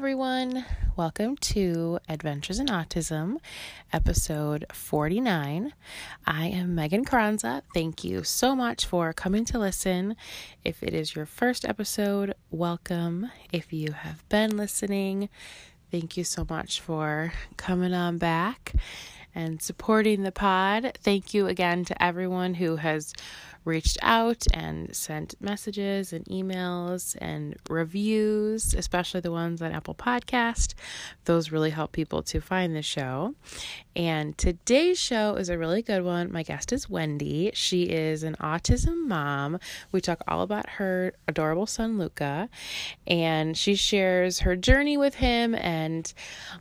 Everyone. 0.00 0.64
Welcome 0.96 1.36
to 1.36 1.98
Adventures 2.08 2.58
in 2.58 2.68
Autism, 2.68 3.36
episode 3.92 4.64
49. 4.72 5.74
I 6.26 6.46
am 6.46 6.74
Megan 6.74 7.04
Carranza. 7.04 7.62
Thank 7.74 8.02
you 8.02 8.24
so 8.24 8.56
much 8.56 8.86
for 8.86 9.12
coming 9.12 9.44
to 9.44 9.58
listen. 9.58 10.16
If 10.64 10.82
it 10.82 10.94
is 10.94 11.14
your 11.14 11.26
first 11.26 11.66
episode, 11.66 12.34
welcome. 12.50 13.30
If 13.52 13.74
you 13.74 13.92
have 13.92 14.26
been 14.30 14.56
listening, 14.56 15.28
thank 15.90 16.16
you 16.16 16.24
so 16.24 16.46
much 16.48 16.80
for 16.80 17.34
coming 17.58 17.92
on 17.92 18.16
back 18.16 18.72
and 19.34 19.62
supporting 19.62 20.22
the 20.22 20.32
pod. 20.32 20.98
Thank 21.02 21.34
you 21.34 21.46
again 21.46 21.84
to 21.86 22.02
everyone 22.02 22.54
who 22.54 22.76
has 22.76 23.12
reached 23.64 23.98
out 24.00 24.46
and 24.54 24.94
sent 24.96 25.34
messages 25.40 26.12
and 26.12 26.24
emails 26.26 27.16
and 27.20 27.56
reviews, 27.68 28.74
especially 28.74 29.20
the 29.20 29.30
ones 29.30 29.60
on 29.60 29.72
Apple 29.72 29.94
Podcast. 29.94 30.74
Those 31.24 31.52
really 31.52 31.70
help 31.70 31.92
people 31.92 32.22
to 32.24 32.40
find 32.40 32.74
the 32.74 32.82
show. 32.82 33.34
And 33.94 34.36
today's 34.38 34.98
show 34.98 35.34
is 35.34 35.48
a 35.48 35.58
really 35.58 35.82
good 35.82 36.02
one. 36.04 36.32
My 36.32 36.42
guest 36.42 36.72
is 36.72 36.88
Wendy. 36.88 37.50
She 37.54 37.84
is 37.84 38.22
an 38.22 38.36
autism 38.40 39.06
mom. 39.06 39.58
We 39.92 40.00
talk 40.00 40.22
all 40.26 40.42
about 40.42 40.68
her 40.70 41.12
adorable 41.28 41.66
son 41.66 41.98
Luca, 41.98 42.48
and 43.06 43.56
she 43.56 43.74
shares 43.74 44.40
her 44.40 44.56
journey 44.56 44.96
with 44.96 45.16
him 45.16 45.54
and 45.54 46.12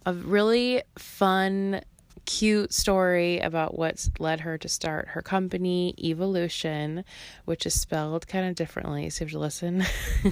a 0.06 0.14
really 0.14 0.84
fun 0.98 1.82
cute 2.26 2.74
story 2.74 3.40
about 3.40 3.78
what's 3.78 4.10
led 4.20 4.42
her 4.42 4.58
to 4.58 4.68
start 4.68 5.10
her 5.10 5.22
company, 5.22 5.94
Evolution, 5.98 7.04
which 7.46 7.66
is 7.66 7.80
spelled 7.80 8.28
kind 8.28 8.48
of 8.48 8.56
differently. 8.56 9.10
So 9.10 9.24
you 9.24 9.28
have 9.28 9.32
to 9.34 9.40
listen, 9.40 9.86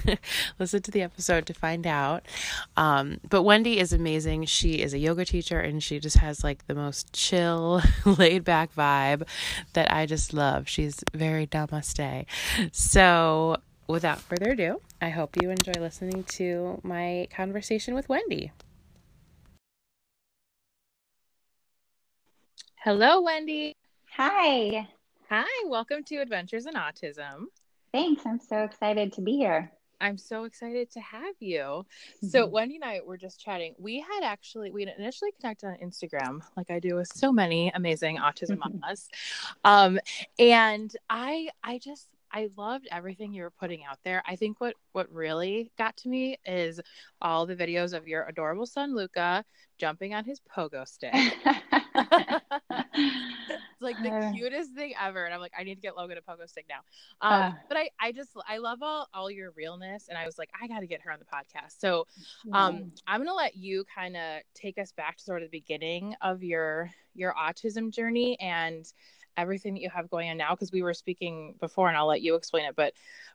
listen 0.58 0.82
to 0.82 0.90
the 0.90 1.02
episode 1.02 1.46
to 1.46 1.54
find 1.54 1.86
out. 1.86 2.26
Um, 2.76 3.20
but 3.28 3.42
Wendy 3.42 3.78
is 3.78 3.92
amazing. 3.92 4.44
She 4.44 4.74
is 4.74 4.94
a 4.94 4.98
yoga 4.98 5.24
teacher 5.24 5.60
and 5.60 5.82
she 5.82 5.98
just 5.98 6.18
has 6.18 6.44
like 6.44 6.66
the 6.66 6.74
most 6.74 7.12
chill, 7.12 7.82
laid 8.04 8.44
back 8.44 8.74
vibe 8.74 9.26
that 9.72 9.92
I 9.92 10.06
just 10.06 10.32
love. 10.32 10.68
She's 10.68 11.02
very 11.14 11.46
namaste. 11.46 12.26
So 12.72 13.56
without 13.86 14.20
further 14.20 14.50
ado, 14.52 14.80
I 15.00 15.10
hope 15.10 15.36
you 15.40 15.50
enjoy 15.50 15.80
listening 15.80 16.24
to 16.24 16.80
my 16.82 17.28
conversation 17.30 17.94
with 17.94 18.08
Wendy. 18.08 18.52
Hello, 22.88 23.20
Wendy. 23.20 23.76
Hi. 24.16 24.88
Hi, 25.28 25.64
welcome 25.66 26.02
to 26.04 26.16
Adventures 26.20 26.64
in 26.64 26.72
Autism. 26.72 27.48
Thanks. 27.92 28.24
I'm 28.24 28.40
so 28.40 28.64
excited 28.64 29.12
to 29.12 29.20
be 29.20 29.32
here. 29.32 29.70
I'm 30.00 30.16
so 30.16 30.44
excited 30.44 30.90
to 30.92 31.00
have 31.00 31.34
you. 31.38 31.58
Mm-hmm. 31.60 32.28
So, 32.28 32.46
Wendy 32.46 32.76
and 32.76 32.84
I 32.84 33.00
were 33.06 33.18
just 33.18 33.44
chatting. 33.44 33.74
We 33.78 34.00
had 34.00 34.22
actually, 34.22 34.70
we 34.70 34.84
initially 34.84 35.32
connected 35.38 35.66
on 35.66 35.76
Instagram, 35.86 36.40
like 36.56 36.70
I 36.70 36.80
do 36.80 36.94
with 36.94 37.08
so 37.14 37.30
many 37.30 37.70
amazing 37.74 38.16
autism 38.16 38.56
mamas. 38.58 39.10
Um, 39.64 40.00
and 40.38 40.90
I, 41.10 41.50
I 41.62 41.76
just, 41.76 42.08
I 42.32 42.48
loved 42.56 42.88
everything 42.90 43.32
you 43.32 43.42
were 43.42 43.50
putting 43.50 43.84
out 43.84 43.98
there. 44.04 44.22
I 44.26 44.36
think 44.36 44.60
what 44.60 44.74
what 44.92 45.10
really 45.12 45.70
got 45.78 45.96
to 45.98 46.08
me 46.08 46.38
is 46.44 46.80
all 47.20 47.46
the 47.46 47.56
videos 47.56 47.96
of 47.96 48.08
your 48.08 48.24
adorable 48.24 48.66
son 48.66 48.94
Luca 48.94 49.44
jumping 49.78 50.14
on 50.14 50.24
his 50.24 50.40
pogo 50.40 50.86
stick. 50.86 51.12
it's 51.14 51.64
like 53.80 53.96
the 54.02 54.10
uh, 54.10 54.32
cutest 54.32 54.74
thing 54.74 54.92
ever, 55.00 55.24
and 55.24 55.32
I'm 55.32 55.40
like, 55.40 55.52
I 55.58 55.62
need 55.62 55.76
to 55.76 55.80
get 55.80 55.96
Logan 55.96 56.18
a 56.18 56.20
pogo 56.20 56.48
stick 56.48 56.66
now. 56.68 56.80
Um, 57.20 57.32
uh, 57.32 57.52
but 57.68 57.76
I 57.76 57.90
I 58.00 58.12
just 58.12 58.30
I 58.48 58.58
love 58.58 58.82
all 58.82 59.08
all 59.14 59.30
your 59.30 59.52
realness, 59.52 60.08
and 60.08 60.18
I 60.18 60.26
was 60.26 60.38
like, 60.38 60.50
I 60.60 60.66
got 60.66 60.80
to 60.80 60.86
get 60.86 61.00
her 61.02 61.12
on 61.12 61.18
the 61.18 61.24
podcast. 61.24 61.78
So, 61.78 62.06
um, 62.52 62.76
yeah. 62.76 62.82
I'm 63.06 63.20
gonna 63.20 63.34
let 63.34 63.56
you 63.56 63.84
kind 63.94 64.16
of 64.16 64.42
take 64.54 64.78
us 64.78 64.92
back 64.92 65.18
to 65.18 65.24
sort 65.24 65.42
of 65.42 65.50
the 65.50 65.58
beginning 65.58 66.14
of 66.20 66.42
your 66.42 66.90
your 67.14 67.34
autism 67.34 67.92
journey 67.92 68.38
and 68.40 68.92
everything 69.38 69.74
that 69.74 69.80
you 69.80 69.88
have 69.88 70.10
going 70.10 70.28
on 70.30 70.36
now 70.36 70.54
because 70.54 70.72
we 70.72 70.82
were 70.82 70.94
speaking 70.94 71.54
before 71.60 71.88
and 71.88 71.96
I'll 71.96 72.06
let 72.06 72.20
you 72.20 72.34
explain 72.34 72.66
it 72.66 72.76
but 72.76 72.92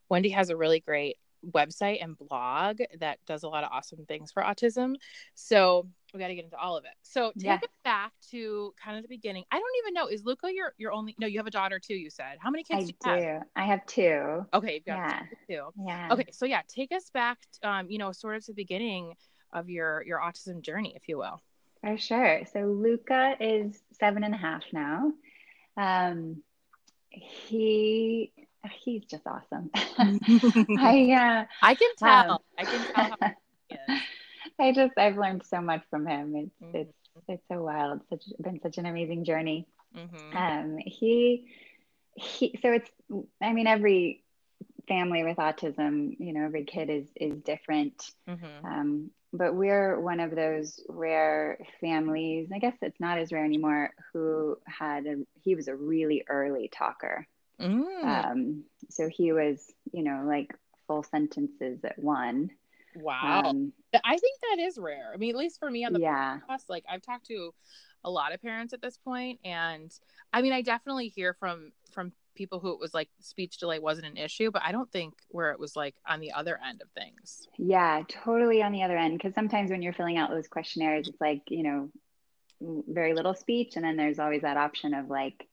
Wendy 0.10 0.30
has 0.30 0.50
a 0.50 0.58
really 0.58 0.80
great 0.80 1.18
website 1.52 2.04
and 2.04 2.18
blog 2.18 2.80
that 3.00 3.20
does 3.26 3.44
a 3.44 3.50
lot 3.50 3.64
of 3.64 3.70
awesome 3.72 4.06
things 4.06 4.32
for 4.32 4.44
autism. 4.44 4.96
So 5.36 5.88
we 6.14 6.20
got 6.20 6.28
to 6.28 6.36
get 6.36 6.46
into 6.46 6.58
all 6.58 6.78
of 6.78 6.86
it. 6.86 6.92
So 7.02 7.32
take 7.34 7.44
yeah. 7.44 7.60
it 7.62 7.70
back 7.84 8.12
to 8.32 8.74
kind 8.84 8.98
of 8.98 9.04
the 9.04 9.10
beginning. 9.10 9.44
I 9.52 9.58
don't 9.58 9.76
even 9.84 9.94
know. 9.94 10.08
Is 10.08 10.24
Luca 10.24 10.54
your 10.54 10.74
your 10.78 10.92
only 10.92 11.16
no 11.20 11.28
you 11.28 11.40
have 11.40 11.48
a 11.48 11.52
daughter 11.52 11.80
too 11.80 11.96
you 11.96 12.10
said. 12.10 12.38
How 12.40 12.50
many 12.50 12.64
kids 12.64 12.92
I 13.04 13.16
do, 13.16 13.22
do. 13.22 13.28
Have? 13.28 13.44
I 13.56 13.66
have 13.66 13.86
two. 13.86 14.46
Okay 14.54 14.76
you've 14.76 14.86
got 14.86 14.98
yeah. 14.98 15.22
two. 15.50 15.84
Yeah. 15.86 16.08
Okay 16.12 16.28
so 16.32 16.46
yeah 16.46 16.62
take 16.68 16.92
us 16.92 17.10
back 17.14 17.40
um 17.64 17.90
you 17.90 17.98
know 17.98 18.12
sort 18.12 18.36
of 18.36 18.46
to 18.46 18.52
the 18.52 18.56
beginning 18.56 19.14
of 19.52 19.70
your 19.70 20.04
your 20.04 20.20
autism 20.20 20.62
journey 20.62 20.94
if 20.96 21.08
you 21.08 21.18
will. 21.18 21.42
For 21.82 21.98
sure. 21.98 22.44
So 22.54 22.62
Luca 22.62 23.36
is 23.40 23.82
seven 24.00 24.24
and 24.24 24.34
a 24.34 24.38
half 24.38 24.64
now 24.72 25.12
um, 25.78 26.44
he 27.12 28.32
he's 28.72 29.06
just 29.06 29.24
awesome. 29.26 29.70
I 29.76 31.46
uh, 31.46 31.46
I 31.62 31.76
can 31.76 31.90
tell. 31.98 32.32
Um, 32.32 32.40
I 32.58 32.64
can 32.64 32.94
tell. 32.94 33.98
I 34.60 34.72
just 34.72 34.94
I've 34.98 35.18
learned 35.18 35.44
so 35.46 35.62
much 35.62 35.84
from 35.90 36.08
him. 36.08 36.36
It's 36.36 36.52
mm-hmm. 36.64 36.78
it's 36.78 36.94
it's 37.28 37.44
so 37.52 37.64
wild. 37.64 38.02
Such 38.10 38.24
been 38.42 38.60
such 38.62 38.78
an 38.78 38.86
amazing 38.86 39.26
journey. 39.26 39.68
Mm-hmm. 39.96 40.38
Um, 40.38 40.78
he 40.86 41.48
he. 42.16 42.58
So 42.62 42.72
it's 42.72 42.90
I 43.42 43.54
mean 43.54 43.68
every 43.68 44.23
family 44.88 45.24
with 45.24 45.38
autism, 45.38 46.16
you 46.20 46.34
know, 46.34 46.46
every 46.46 46.66
kid 46.66 46.90
is 46.90 47.08
is 47.16 47.40
different. 47.42 48.12
Mm-hmm. 48.28 48.66
Um, 48.66 49.12
but 49.34 49.56
we're 49.56 50.00
one 50.00 50.20
of 50.20 50.32
those 50.36 50.80
rare 50.88 51.58
families 51.82 52.50
i 52.54 52.60
guess 52.60 52.76
it's 52.82 53.00
not 53.00 53.18
as 53.18 53.32
rare 53.32 53.44
anymore 53.44 53.92
who 54.14 54.58
had 54.66 55.06
a, 55.06 55.16
he 55.42 55.56
was 55.56 55.68
a 55.68 55.76
really 55.76 56.24
early 56.30 56.70
talker 56.72 57.28
mm. 57.60 58.06
um, 58.06 58.64
so 58.90 59.10
he 59.10 59.34
was 59.34 59.74
you 59.92 60.04
know 60.04 60.24
like 60.26 60.56
full 60.88 61.04
sentences 61.04 61.84
at 61.84 61.98
one 61.98 62.50
wow 62.96 63.42
um, 63.46 63.74
i 64.06 64.18
think 64.18 64.40
that 64.42 64.60
is 64.60 64.78
rare 64.78 65.12
i 65.14 65.18
mean 65.18 65.32
at 65.32 65.36
least 65.36 65.60
for 65.60 65.70
me 65.70 65.84
on 65.84 65.94
the 65.94 66.00
yeah 66.00 66.38
podcast 66.48 66.66
like 66.70 66.86
i've 66.90 67.02
talked 67.02 67.26
to 67.26 67.54
a 68.06 68.10
lot 68.10 68.34
of 68.34 68.42
parents 68.42 68.74
at 68.74 68.82
this 68.82 68.98
point 68.98 69.40
and 69.44 70.00
i 70.32 70.42
mean 70.42 70.54
i 70.54 70.62
definitely 70.62 71.08
hear 71.08 71.34
from 71.34 71.72
from 71.92 72.12
people 72.36 72.60
who 72.60 72.72
it 72.74 72.80
was 72.80 72.94
like 72.94 73.10
speech 73.20 73.58
delay 73.58 73.80
wasn't 73.80 74.08
an 74.08 74.18
issue, 74.18 74.52
but 74.52 74.62
I 74.66 74.72
don't 74.72 74.92
think 74.92 75.14
where 75.30 75.52
it 75.52 75.60
was 75.60 75.76
like 75.76 75.96
on 76.08 76.20
the 76.20 76.32
other 76.32 76.60
end 76.68 76.82
of 76.82 76.90
things. 76.92 77.48
Yeah, 77.58 78.04
totally 78.08 78.62
on 78.62 78.72
the 78.72 78.84
other 78.84 78.98
end. 78.98 79.18
Because 79.18 79.34
sometimes 79.34 79.72
when 79.72 79.82
you're 79.82 79.94
filling 79.94 80.18
out 80.18 80.30
those 80.30 80.48
questionnaires, 80.48 81.08
it's 81.08 81.22
like, 81.22 81.42
you 81.48 81.64
know, 81.64 81.90
very 82.62 83.14
little 83.14 83.34
speech. 83.34 83.76
And 83.76 83.86
then 83.86 83.98
there's 83.98 84.20
always 84.20 84.42
that 84.42 84.58
option 84.58 84.94
of 84.94 85.10
like, 85.10 85.48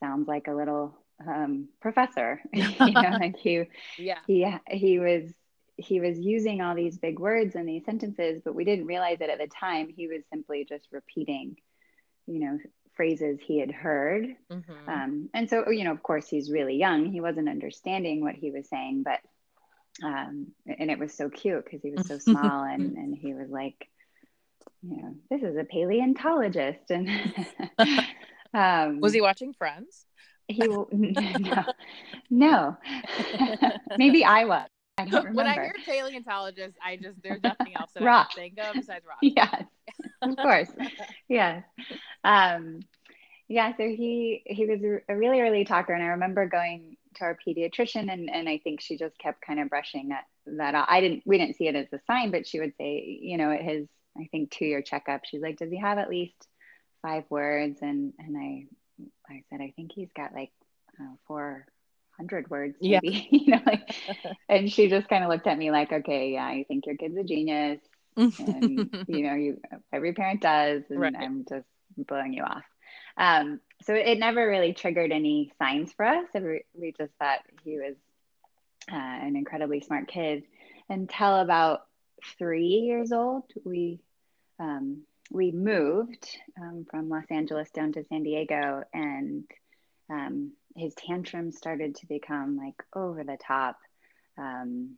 sounds 0.00 0.28
like 0.28 0.48
a 0.48 0.54
little 0.54 0.96
um, 1.26 1.68
professor. 1.80 2.40
you 2.52 2.68
know, 2.78 2.84
like 3.20 3.36
he, 3.36 3.64
yeah, 3.98 4.18
he, 4.26 4.46
he 4.70 4.98
was, 4.98 5.32
he 5.76 6.00
was 6.00 6.18
using 6.18 6.62
all 6.62 6.74
these 6.74 6.96
big 6.98 7.18
words 7.18 7.54
and 7.54 7.68
these 7.68 7.84
sentences, 7.84 8.40
but 8.44 8.54
we 8.54 8.64
didn't 8.64 8.86
realize 8.86 9.18
it 9.20 9.30
at 9.30 9.38
the 9.38 9.46
time. 9.48 9.88
He 9.88 10.08
was 10.08 10.22
simply 10.30 10.64
just 10.64 10.88
repeating, 10.90 11.56
you 12.26 12.40
know, 12.40 12.58
phrases 12.96 13.38
he 13.40 13.58
had 13.58 13.70
heard. 13.70 14.34
Mm-hmm. 14.50 14.88
Um, 14.88 15.28
and 15.34 15.48
so, 15.48 15.70
you 15.70 15.84
know, 15.84 15.92
of 15.92 16.02
course, 16.02 16.28
he's 16.28 16.50
really 16.50 16.76
young. 16.76 17.06
He 17.06 17.20
wasn't 17.20 17.48
understanding 17.48 18.22
what 18.22 18.34
he 18.34 18.50
was 18.50 18.68
saying, 18.68 19.04
but, 19.04 19.20
um, 20.02 20.48
and 20.66 20.90
it 20.90 20.98
was 20.98 21.14
so 21.14 21.28
cute 21.28 21.64
because 21.64 21.82
he 21.82 21.90
was 21.90 22.06
so 22.08 22.18
small 22.18 22.64
and, 22.64 22.96
and 22.96 23.14
he 23.14 23.34
was 23.34 23.48
like, 23.50 23.88
you 24.82 25.02
know, 25.02 25.14
this 25.30 25.42
is 25.42 25.56
a 25.56 25.64
paleontologist. 25.64 26.90
And 26.90 27.08
um, 28.54 29.00
was 29.00 29.12
he 29.12 29.20
watching 29.20 29.52
Friends? 29.52 30.04
He 30.48 30.58
no, 30.92 31.64
no. 32.30 32.76
maybe 33.98 34.24
I 34.24 34.44
was. 34.44 34.68
I 34.98 35.04
don't 35.04 35.24
remember. 35.24 35.36
When 35.36 35.46
I 35.46 35.54
hear 35.54 35.74
paleontologist, 35.84 36.76
I 36.84 36.96
just 36.96 37.22
there's 37.22 37.42
nothing 37.44 37.74
else 37.76 37.92
that 37.94 38.02
rock. 38.02 38.30
I 38.32 38.34
can 38.34 38.56
think 38.56 38.58
of 38.66 38.74
besides 38.74 39.04
rock. 39.06 39.18
Yes, 39.22 39.64
of 40.22 40.36
course. 40.36 40.70
yes. 41.28 41.64
Um, 42.24 42.80
yeah. 43.48 43.76
So 43.76 43.84
he 43.84 44.42
he 44.46 44.66
was 44.66 44.80
a 45.08 45.16
really 45.16 45.40
early 45.40 45.64
talker, 45.64 45.92
and 45.92 46.02
I 46.02 46.08
remember 46.08 46.46
going 46.46 46.96
to 47.16 47.24
our 47.24 47.36
pediatrician 47.46 48.12
and, 48.12 48.30
and 48.30 48.48
I 48.48 48.58
think 48.58 48.80
she 48.80 48.96
just 48.96 49.18
kept 49.18 49.40
kind 49.40 49.60
of 49.60 49.68
brushing 49.68 50.08
that, 50.08 50.24
that 50.46 50.74
off. 50.74 50.86
I 50.88 51.00
didn't, 51.00 51.22
we 51.26 51.38
didn't 51.38 51.56
see 51.56 51.68
it 51.68 51.74
as 51.74 51.92
a 51.92 52.00
sign, 52.06 52.30
but 52.30 52.46
she 52.46 52.60
would 52.60 52.74
say, 52.78 53.18
you 53.20 53.36
know, 53.36 53.50
at 53.50 53.62
his, 53.62 53.88
I 54.16 54.28
think 54.30 54.50
two 54.50 54.64
year 54.64 54.82
checkup, 54.82 55.22
she's 55.24 55.42
like, 55.42 55.58
does 55.58 55.70
he 55.70 55.78
have 55.78 55.98
at 55.98 56.10
least 56.10 56.46
five 57.02 57.24
words? 57.28 57.80
And, 57.82 58.12
and 58.18 58.36
I, 58.36 58.66
I 59.28 59.42
said, 59.50 59.60
I 59.60 59.72
think 59.76 59.92
he's 59.92 60.12
got 60.16 60.32
like 60.32 60.52
uh, 61.00 61.14
400 62.16 62.50
words, 62.50 62.76
maybe, 62.80 63.28
yeah. 63.30 63.38
you 63.38 63.50
know, 63.52 63.62
like, 63.66 63.94
and 64.48 64.70
she 64.70 64.88
just 64.88 65.08
kind 65.08 65.24
of 65.24 65.30
looked 65.30 65.46
at 65.46 65.58
me 65.58 65.70
like, 65.70 65.92
okay, 65.92 66.32
yeah, 66.32 66.44
I 66.44 66.64
think 66.68 66.86
your 66.86 66.96
kid's 66.96 67.16
a 67.16 67.24
genius. 67.24 67.80
and, 68.16 68.34
you 69.08 69.22
know, 69.22 69.34
you, 69.34 69.60
every 69.92 70.12
parent 70.12 70.40
does. 70.40 70.82
And 70.90 71.00
right. 71.00 71.14
I'm 71.18 71.44
just 71.48 71.66
blowing 71.96 72.32
you 72.32 72.42
off. 72.42 72.64
Um, 73.16 73.60
so 73.82 73.94
it 73.94 74.18
never 74.18 74.46
really 74.46 74.72
triggered 74.72 75.12
any 75.12 75.52
signs 75.58 75.92
for 75.92 76.04
us. 76.04 76.26
We 76.34 76.92
just 76.98 77.12
thought 77.18 77.40
he 77.64 77.78
was 77.78 77.96
uh, 78.90 78.96
an 78.96 79.36
incredibly 79.36 79.80
smart 79.80 80.08
kid 80.08 80.44
until 80.88 81.36
about 81.36 81.86
three 82.38 82.66
years 82.66 83.12
old. 83.12 83.44
We 83.64 84.00
um, 84.58 85.02
we 85.30 85.50
moved 85.50 86.38
um, 86.60 86.86
from 86.90 87.08
Los 87.08 87.24
Angeles 87.30 87.70
down 87.70 87.92
to 87.92 88.04
San 88.04 88.22
Diego, 88.22 88.84
and 88.94 89.44
um, 90.10 90.52
his 90.76 90.94
tantrums 90.94 91.56
started 91.56 91.96
to 91.96 92.06
become 92.06 92.56
like 92.56 92.82
over 92.94 93.24
the 93.24 93.38
top. 93.44 93.76
Um, 94.38 94.96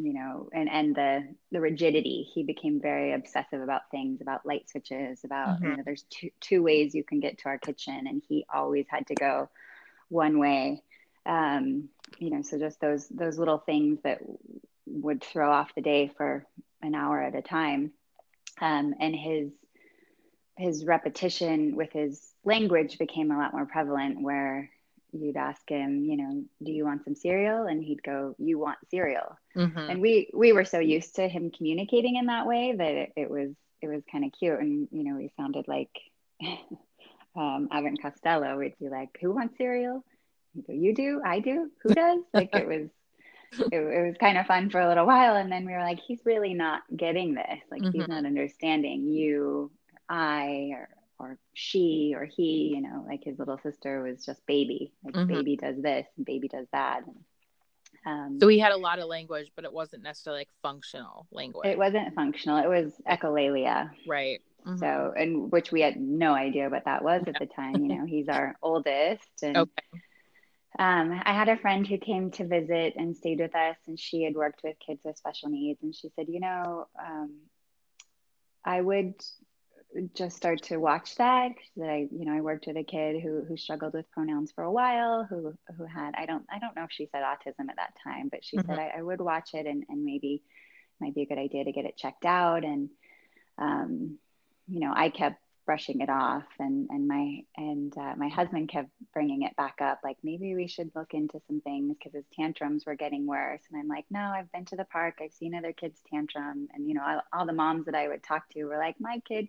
you 0.00 0.12
know, 0.14 0.48
and 0.52 0.70
and 0.70 0.94
the 0.94 1.34
the 1.50 1.60
rigidity. 1.60 2.28
He 2.32 2.44
became 2.44 2.80
very 2.80 3.12
obsessive 3.12 3.60
about 3.60 3.90
things, 3.90 4.20
about 4.20 4.46
light 4.46 4.68
switches, 4.68 5.24
about 5.24 5.56
mm-hmm. 5.56 5.64
you 5.64 5.76
know, 5.76 5.82
there's 5.84 6.04
two 6.08 6.30
two 6.40 6.62
ways 6.62 6.94
you 6.94 7.02
can 7.02 7.20
get 7.20 7.38
to 7.38 7.48
our 7.48 7.58
kitchen, 7.58 8.06
and 8.06 8.22
he 8.28 8.46
always 8.52 8.86
had 8.88 9.06
to 9.08 9.14
go 9.14 9.48
one 10.08 10.38
way. 10.38 10.82
Um, 11.26 11.88
you 12.18 12.30
know, 12.30 12.42
so 12.42 12.58
just 12.58 12.80
those 12.80 13.08
those 13.08 13.38
little 13.38 13.58
things 13.58 13.98
that 14.04 14.20
would 14.86 15.22
throw 15.22 15.50
off 15.50 15.74
the 15.74 15.82
day 15.82 16.10
for 16.16 16.46
an 16.80 16.94
hour 16.94 17.20
at 17.20 17.34
a 17.34 17.42
time, 17.42 17.90
um, 18.60 18.94
and 19.00 19.16
his 19.16 19.50
his 20.56 20.84
repetition 20.84 21.74
with 21.74 21.92
his 21.92 22.22
language 22.44 22.98
became 22.98 23.30
a 23.30 23.38
lot 23.38 23.52
more 23.52 23.66
prevalent, 23.66 24.22
where 24.22 24.70
you'd 25.12 25.36
ask 25.36 25.68
him, 25.68 26.04
you 26.04 26.16
know, 26.16 26.44
do 26.62 26.72
you 26.72 26.84
want 26.84 27.04
some 27.04 27.14
cereal? 27.14 27.66
And 27.66 27.82
he'd 27.82 28.02
go, 28.02 28.34
you 28.38 28.58
want 28.58 28.78
cereal. 28.90 29.36
Mm-hmm. 29.56 29.78
And 29.78 30.00
we, 30.00 30.30
we 30.34 30.52
were 30.52 30.64
so 30.64 30.78
used 30.78 31.16
to 31.16 31.28
him 31.28 31.50
communicating 31.50 32.16
in 32.16 32.26
that 32.26 32.46
way 32.46 32.74
that 32.76 32.94
it, 32.94 33.12
it 33.16 33.30
was, 33.30 33.50
it 33.80 33.88
was 33.88 34.02
kind 34.10 34.24
of 34.24 34.32
cute. 34.38 34.58
And, 34.58 34.88
you 34.90 35.04
know, 35.04 35.16
we 35.16 35.30
sounded 35.36 35.66
like 35.68 35.90
um, 37.36 37.68
Abbott 37.70 38.02
Costello. 38.02 38.58
We'd 38.58 38.78
be 38.78 38.88
like, 38.88 39.18
who 39.20 39.32
wants 39.32 39.56
cereal? 39.56 40.04
He'd 40.54 40.66
go, 40.66 40.72
you 40.72 40.94
do, 40.94 41.22
I 41.24 41.40
do, 41.40 41.70
who 41.82 41.94
does? 41.94 42.20
like 42.34 42.50
it 42.54 42.66
was, 42.66 42.88
it, 43.72 43.78
it, 43.78 44.06
was 44.06 44.16
kind 44.20 44.36
of 44.36 44.46
fun 44.46 44.70
for 44.70 44.80
a 44.80 44.88
little 44.88 45.06
while. 45.06 45.36
And 45.36 45.50
then 45.50 45.64
we 45.64 45.72
were 45.72 45.80
like, 45.80 46.00
he's 46.00 46.20
really 46.24 46.54
not 46.54 46.82
getting 46.94 47.34
this. 47.34 47.60
Like 47.70 47.82
mm-hmm. 47.82 47.98
he's 47.98 48.08
not 48.08 48.26
understanding 48.26 49.06
you, 49.06 49.70
I, 50.08 50.70
or 50.74 50.88
or 51.18 51.38
she 51.54 52.14
or 52.16 52.24
he, 52.24 52.72
you 52.74 52.80
know, 52.80 53.04
like 53.06 53.24
his 53.24 53.38
little 53.38 53.58
sister 53.58 54.02
was 54.02 54.24
just 54.24 54.44
baby, 54.46 54.92
like 55.02 55.14
mm-hmm. 55.14 55.34
baby 55.34 55.56
does 55.56 55.80
this 55.80 56.06
and 56.16 56.26
baby 56.26 56.48
does 56.48 56.66
that. 56.72 57.02
Um, 58.06 58.38
so 58.40 58.48
he 58.48 58.58
had 58.58 58.72
a 58.72 58.76
lot 58.76 58.98
of 58.98 59.06
language, 59.06 59.50
but 59.54 59.64
it 59.64 59.72
wasn't 59.72 60.02
necessarily 60.02 60.40
like 60.40 60.48
functional 60.62 61.26
language. 61.32 61.68
It 61.68 61.78
wasn't 61.78 62.14
functional. 62.14 62.58
It 62.58 62.68
was 62.68 62.92
echolalia. 63.06 63.90
Right. 64.06 64.40
Mm-hmm. 64.66 64.78
So, 64.78 65.12
and 65.16 65.50
which 65.50 65.72
we 65.72 65.80
had 65.80 66.00
no 66.00 66.34
idea 66.34 66.68
what 66.68 66.84
that 66.84 67.02
was 67.02 67.22
at 67.26 67.36
the 67.38 67.46
time. 67.46 67.76
You 67.76 67.96
know, 67.96 68.04
he's 68.06 68.28
our 68.28 68.56
oldest, 68.62 69.28
and 69.42 69.56
okay. 69.56 69.82
um, 70.78 71.20
I 71.24 71.32
had 71.32 71.48
a 71.48 71.56
friend 71.56 71.86
who 71.86 71.98
came 71.98 72.30
to 72.32 72.46
visit 72.46 72.94
and 72.96 73.16
stayed 73.16 73.40
with 73.40 73.54
us, 73.54 73.76
and 73.86 73.98
she 73.98 74.24
had 74.24 74.34
worked 74.34 74.62
with 74.62 74.76
kids 74.84 75.00
with 75.04 75.16
special 75.16 75.48
needs, 75.48 75.82
and 75.82 75.94
she 75.94 76.10
said, 76.16 76.26
you 76.28 76.40
know, 76.40 76.86
um, 76.98 77.36
I 78.64 78.80
would 78.80 79.14
just 80.14 80.36
start 80.36 80.62
to 80.64 80.76
watch 80.76 81.16
that 81.16 81.52
that 81.76 81.88
I, 81.88 82.08
you 82.10 82.24
know, 82.24 82.32
I 82.32 82.40
worked 82.40 82.66
with 82.66 82.76
a 82.76 82.84
kid 82.84 83.22
who 83.22 83.44
who 83.44 83.56
struggled 83.56 83.94
with 83.94 84.10
pronouns 84.10 84.52
for 84.52 84.64
a 84.64 84.72
while, 84.72 85.26
who 85.28 85.54
who 85.76 85.84
had 85.84 86.14
I 86.16 86.26
don't 86.26 86.44
I 86.50 86.58
don't 86.58 86.76
know 86.76 86.84
if 86.84 86.92
she 86.92 87.08
said 87.10 87.22
autism 87.22 87.68
at 87.70 87.76
that 87.76 87.94
time, 88.04 88.28
but 88.30 88.44
she 88.44 88.56
mm-hmm. 88.56 88.70
said 88.70 88.78
I, 88.78 88.98
I, 88.98 89.02
would 89.02 89.20
watch 89.20 89.50
it 89.54 89.66
and 89.66 89.84
and 89.88 90.04
maybe 90.04 90.42
might 91.00 91.14
be 91.14 91.22
a 91.22 91.26
good 91.26 91.38
idea 91.38 91.64
to 91.64 91.72
get 91.72 91.86
it 91.86 91.96
checked 91.96 92.24
out. 92.24 92.64
And 92.64 92.90
um, 93.56 94.18
you 94.68 94.80
know, 94.80 94.92
I 94.94 95.08
kept 95.08 95.40
brushing 95.68 96.00
it 96.00 96.08
off, 96.08 96.46
and 96.58 96.88
and 96.88 97.06
my 97.06 97.44
and 97.58 97.96
uh, 97.98 98.14
my 98.16 98.28
husband 98.28 98.70
kept 98.70 98.88
bringing 99.12 99.42
it 99.42 99.54
back 99.56 99.82
up, 99.82 100.00
like 100.02 100.16
maybe 100.22 100.54
we 100.54 100.66
should 100.66 100.90
look 100.96 101.12
into 101.12 101.38
some 101.46 101.60
things 101.60 101.94
because 101.94 102.14
his 102.14 102.24
tantrums 102.34 102.86
were 102.86 102.94
getting 102.94 103.26
worse. 103.26 103.60
And 103.70 103.78
I'm 103.78 103.86
like, 103.86 104.06
no, 104.10 104.20
I've 104.20 104.50
been 104.50 104.64
to 104.64 104.76
the 104.76 104.86
park, 104.86 105.18
I've 105.22 105.34
seen 105.34 105.54
other 105.54 105.74
kids 105.74 106.00
tantrum, 106.10 106.68
and 106.72 106.88
you 106.88 106.94
know, 106.94 107.02
all, 107.06 107.20
all 107.34 107.46
the 107.46 107.52
moms 107.52 107.84
that 107.84 107.94
I 107.94 108.08
would 108.08 108.22
talk 108.22 108.48
to 108.54 108.64
were 108.64 108.78
like, 108.78 108.96
my 108.98 109.20
kid 109.28 109.48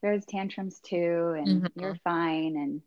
throws 0.00 0.24
tantrums 0.24 0.78
too 0.80 1.34
and 1.36 1.62
mm-hmm. 1.62 1.80
you're 1.80 1.98
fine 2.04 2.56
and 2.56 2.82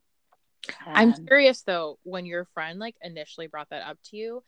um, 0.88 0.94
i'm 0.96 1.26
curious 1.26 1.62
though 1.64 2.00
when 2.04 2.26
your 2.26 2.46
friend 2.54 2.80
like 2.80 2.96
initially 3.02 3.48
brought 3.48 3.70
that 3.70 3.86
up 3.86 3.98
to 4.02 4.16
you 4.16 4.42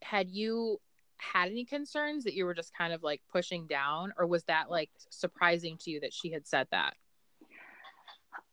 had 0.00 0.30
you 0.30 0.80
had 1.18 1.50
any 1.50 1.66
concerns 1.66 2.24
that 2.24 2.32
you 2.32 2.46
were 2.46 2.54
just 2.54 2.74
kind 2.74 2.94
of 2.94 3.02
like 3.02 3.20
pushing 3.30 3.66
down 3.66 4.14
or 4.18 4.26
was 4.26 4.44
that 4.44 4.70
like 4.70 4.88
surprising 5.10 5.76
to 5.76 5.90
you 5.90 6.00
that 6.00 6.14
she 6.14 6.30
had 6.30 6.46
said 6.46 6.66
that 6.70 6.94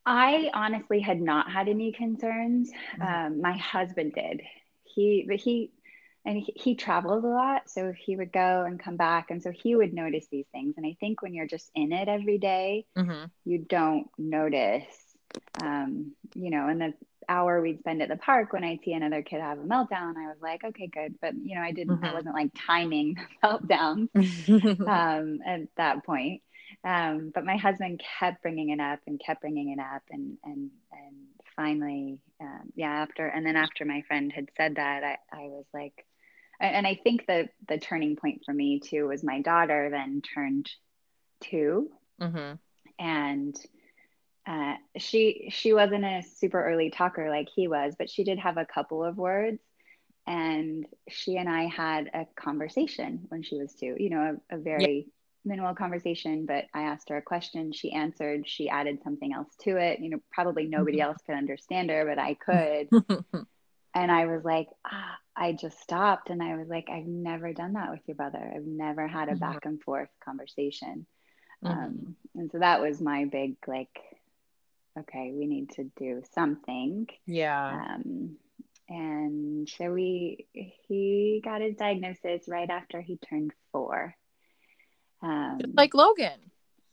i 0.06 0.50
honestly 0.54 1.00
had 1.00 1.22
not 1.22 1.52
had 1.52 1.68
any 1.68 1.92
concerns 1.92 2.72
mm-hmm. 3.00 3.02
um, 3.02 3.42
my 3.42 3.58
husband 3.58 4.14
did 4.14 4.42
he 4.84 5.26
but 5.28 5.38
he 5.38 5.72
and 6.26 6.38
he, 6.38 6.54
he 6.56 6.76
traveled 6.76 7.24
a 7.24 7.28
lot 7.28 7.70
so 7.70 7.94
he 7.98 8.16
would 8.16 8.32
go 8.32 8.64
and 8.66 8.80
come 8.80 8.96
back 8.96 9.30
and 9.30 9.42
so 9.42 9.52
he 9.52 9.76
would 9.76 9.94
notice 9.94 10.26
these 10.32 10.46
things 10.52 10.76
and 10.78 10.86
i 10.86 10.96
think 11.00 11.22
when 11.22 11.34
you're 11.34 11.48
just 11.48 11.70
in 11.76 11.92
it 11.92 12.08
every 12.08 12.38
day, 12.38 12.86
mm-hmm. 12.98 13.26
you 13.46 13.60
don't 13.60 14.08
notice 14.18 14.86
um, 15.62 16.14
you 16.36 16.50
know 16.50 16.68
and 16.68 16.82
the 16.82 16.94
hour 17.30 17.62
we'd 17.62 17.80
spend 17.80 18.02
at 18.02 18.10
the 18.10 18.18
park 18.18 18.52
when 18.52 18.64
i'd 18.64 18.84
see 18.84 18.92
another 18.92 19.22
kid 19.22 19.40
have 19.40 19.58
a 19.58 19.62
meltdown 19.62 20.16
i 20.18 20.28
was 20.28 20.38
like 20.42 20.64
okay 20.64 20.88
good 20.88 21.16
but 21.22 21.34
you 21.42 21.56
know 21.56 21.62
i 21.62 21.72
didn't 21.72 21.96
mm-hmm. 21.96 22.06
i 22.06 22.14
wasn't 22.14 22.34
like 22.36 22.52
timing 22.54 23.16
meltdowns 23.44 24.10
um, 24.88 25.40
at 25.46 25.62
that 25.78 26.06
point 26.06 26.42
um, 26.84 27.32
but 27.34 27.46
my 27.46 27.58
husband 27.58 28.02
kept 28.20 28.42
bringing 28.42 28.70
it 28.70 28.80
up 28.80 29.00
and 29.08 29.20
kept 29.20 29.42
bringing 29.42 29.70
it 29.72 29.80
up 29.80 30.02
and 30.10 30.38
and 30.44 30.70
and 30.92 31.16
finally 31.56 32.20
um, 32.42 32.72
yeah 32.76 32.92
after 32.92 33.28
and 33.28 33.46
then 33.46 33.56
after 33.56 33.86
my 33.86 34.02
friend 34.08 34.32
had 34.32 34.50
said 34.58 34.76
that 34.76 35.04
i, 35.04 35.18
I 35.32 35.44
was 35.48 35.66
like 35.74 36.06
and 36.60 36.88
I 36.88 36.96
think 37.04 37.26
the 37.28 37.50
the 37.68 37.78
turning 37.78 38.16
point 38.16 38.44
for 38.46 38.54
me 38.54 38.80
too 38.80 39.08
was 39.08 39.24
my 39.24 39.42
daughter 39.42 39.90
then 39.92 40.22
turned 40.22 40.70
2 41.42 41.90
mm-hmm. 42.22 42.54
and 43.00 43.56
uh, 44.46 44.74
she 44.98 45.50
she 45.52 45.74
wasn't 45.74 46.04
a 46.04 46.22
super 46.36 46.64
early 46.64 46.90
talker 46.90 47.30
like 47.30 47.48
he 47.54 47.68
was, 47.68 47.96
but 47.98 48.10
she 48.10 48.24
did 48.24 48.40
have 48.40 48.58
a 48.58 48.66
couple 48.66 49.04
of 49.04 49.18
words, 49.18 49.62
and 50.28 50.86
she 51.10 51.38
and 51.38 51.48
I 51.48 51.68
had 51.68 52.10
a 52.14 52.26
conversation 52.36 53.26
when 53.30 53.42
she 53.42 53.58
was 53.58 53.74
two. 53.74 53.96
You 53.98 54.10
know, 54.10 54.38
a, 54.52 54.56
a 54.56 54.60
very. 54.60 55.08
Minimal 55.46 55.76
conversation, 55.76 56.46
but 56.46 56.66
I 56.74 56.84
asked 56.84 57.10
her 57.10 57.18
a 57.18 57.22
question, 57.22 57.72
she 57.72 57.92
answered, 57.92 58.48
she 58.48 58.70
added 58.70 59.00
something 59.04 59.34
else 59.34 59.50
to 59.62 59.78
it. 59.78 60.00
You 60.00 60.10
know, 60.10 60.20
probably 60.32 60.66
nobody 60.66 61.00
mm-hmm. 61.00 61.10
else 61.10 61.18
could 61.26 61.36
understand 61.36 61.90
her, 61.90 62.06
but 62.06 62.20
I 62.20 62.34
could. 62.36 62.90
and 63.94 64.12
I 64.12 64.26
was 64.26 64.44
like, 64.44 64.68
ah, 64.86 65.18
I 65.36 65.54
just 65.54 65.80
stopped 65.82 66.30
and 66.30 66.42
I 66.42 66.56
was 66.56 66.68
like, 66.68 66.90
I've 66.90 67.06
never 67.06 67.54
done 67.54 67.74
that 67.74 67.92
with 67.92 68.02
your 68.06 68.16
brother. 68.16 68.52
I've 68.56 68.66
never 68.66 69.08
had 69.08 69.30
a 69.30 69.32
mm-hmm. 69.32 69.40
back 69.40 69.66
and 69.66 69.82
forth 69.82 70.10
conversation. 70.24 71.06
Mm-hmm. 71.64 71.80
Um, 71.80 72.16
and 72.36 72.52
so 72.52 72.60
that 72.60 72.82
was 72.82 73.02
my 73.02 73.26
big, 73.26 73.56
like, 73.68 74.00
okay, 74.98 75.32
we 75.34 75.48
need 75.48 75.72
to 75.72 75.90
do 75.98 76.22
something. 76.34 77.08
Yeah. 77.26 77.86
Um, 77.96 78.38
and 78.90 79.68
so 79.70 79.92
we, 79.92 80.48
he 80.54 81.42
got 81.44 81.62
his 81.62 81.76
diagnosis 81.76 82.48
right 82.48 82.70
after 82.70 83.02
he 83.02 83.18
turned 83.18 83.54
four. 83.72 84.16
Um, 85.24 85.60
like 85.74 85.94
Logan. 85.94 86.52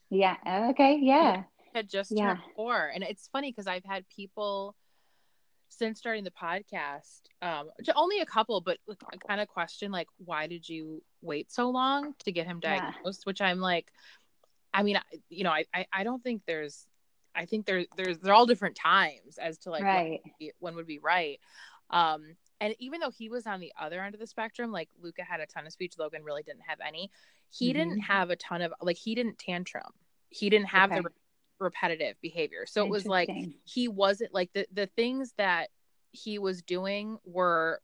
Yeah. 0.08 0.36
Okay. 0.70 0.98
Yeah. 1.02 1.42
Had 1.74 1.90
just 1.90 2.12
yeah. 2.12 2.28
turned 2.28 2.40
four. 2.56 2.90
And 2.94 3.04
it's 3.04 3.28
funny 3.32 3.50
because 3.50 3.66
I've 3.66 3.84
had 3.84 4.08
people, 4.08 4.76
since 5.68 5.98
starting 5.98 6.24
the 6.24 6.30
podcast, 6.30 7.20
um, 7.42 7.70
only 7.94 8.20
a 8.20 8.26
couple, 8.26 8.60
but 8.60 8.78
kind 9.26 9.40
of 9.40 9.48
question 9.48 9.92
like, 9.92 10.08
why 10.24 10.46
did 10.46 10.68
you 10.68 11.02
wait 11.22 11.52
so 11.52 11.70
long 11.70 12.14
to 12.24 12.32
get 12.32 12.46
him 12.46 12.60
diagnosed? 12.60 13.22
Yeah. 13.24 13.24
Which 13.24 13.40
I'm 13.40 13.60
like, 13.60 13.92
I 14.72 14.82
mean, 14.82 14.98
you 15.28 15.44
know, 15.44 15.50
I, 15.50 15.64
I, 15.74 15.86
I 15.92 16.04
don't 16.04 16.22
think 16.22 16.42
there's, 16.46 16.86
I 17.34 17.46
think 17.46 17.66
there's, 17.66 17.86
there's, 17.96 18.18
they're 18.18 18.34
all 18.34 18.46
different 18.46 18.76
times 18.76 19.38
as 19.40 19.58
to 19.58 19.70
like 19.70 19.82
right. 19.82 20.02
when, 20.02 20.10
would 20.24 20.38
be, 20.38 20.52
when 20.58 20.74
would 20.76 20.86
be 20.86 20.98
right. 20.98 21.40
Um, 21.90 22.36
and 22.60 22.74
even 22.78 23.00
though 23.00 23.10
he 23.10 23.28
was 23.28 23.46
on 23.46 23.60
the 23.60 23.72
other 23.80 24.02
end 24.02 24.14
of 24.14 24.20
the 24.20 24.26
spectrum, 24.26 24.70
like 24.70 24.88
Luca 25.00 25.22
had 25.22 25.40
a 25.40 25.46
ton 25.46 25.66
of 25.66 25.72
speech, 25.72 25.94
Logan 25.98 26.22
really 26.22 26.42
didn't 26.42 26.62
have 26.66 26.78
any. 26.86 27.10
He 27.48 27.70
mm-hmm. 27.70 27.78
didn't 27.78 28.00
have 28.00 28.30
a 28.30 28.36
ton 28.36 28.62
of 28.62 28.72
like 28.80 28.96
he 28.96 29.14
didn't 29.14 29.38
tantrum. 29.38 29.92
He 30.28 30.50
didn't 30.50 30.68
have 30.68 30.92
okay. 30.92 31.00
the 31.00 31.10
repetitive 31.58 32.16
behavior. 32.20 32.66
So 32.66 32.84
it 32.84 32.90
was 32.90 33.06
like 33.06 33.30
he 33.64 33.88
wasn't 33.88 34.34
like 34.34 34.52
the 34.52 34.66
the 34.72 34.86
things 34.86 35.32
that 35.38 35.70
he 36.12 36.38
was 36.38 36.62
doing 36.62 37.18
were 37.24 37.80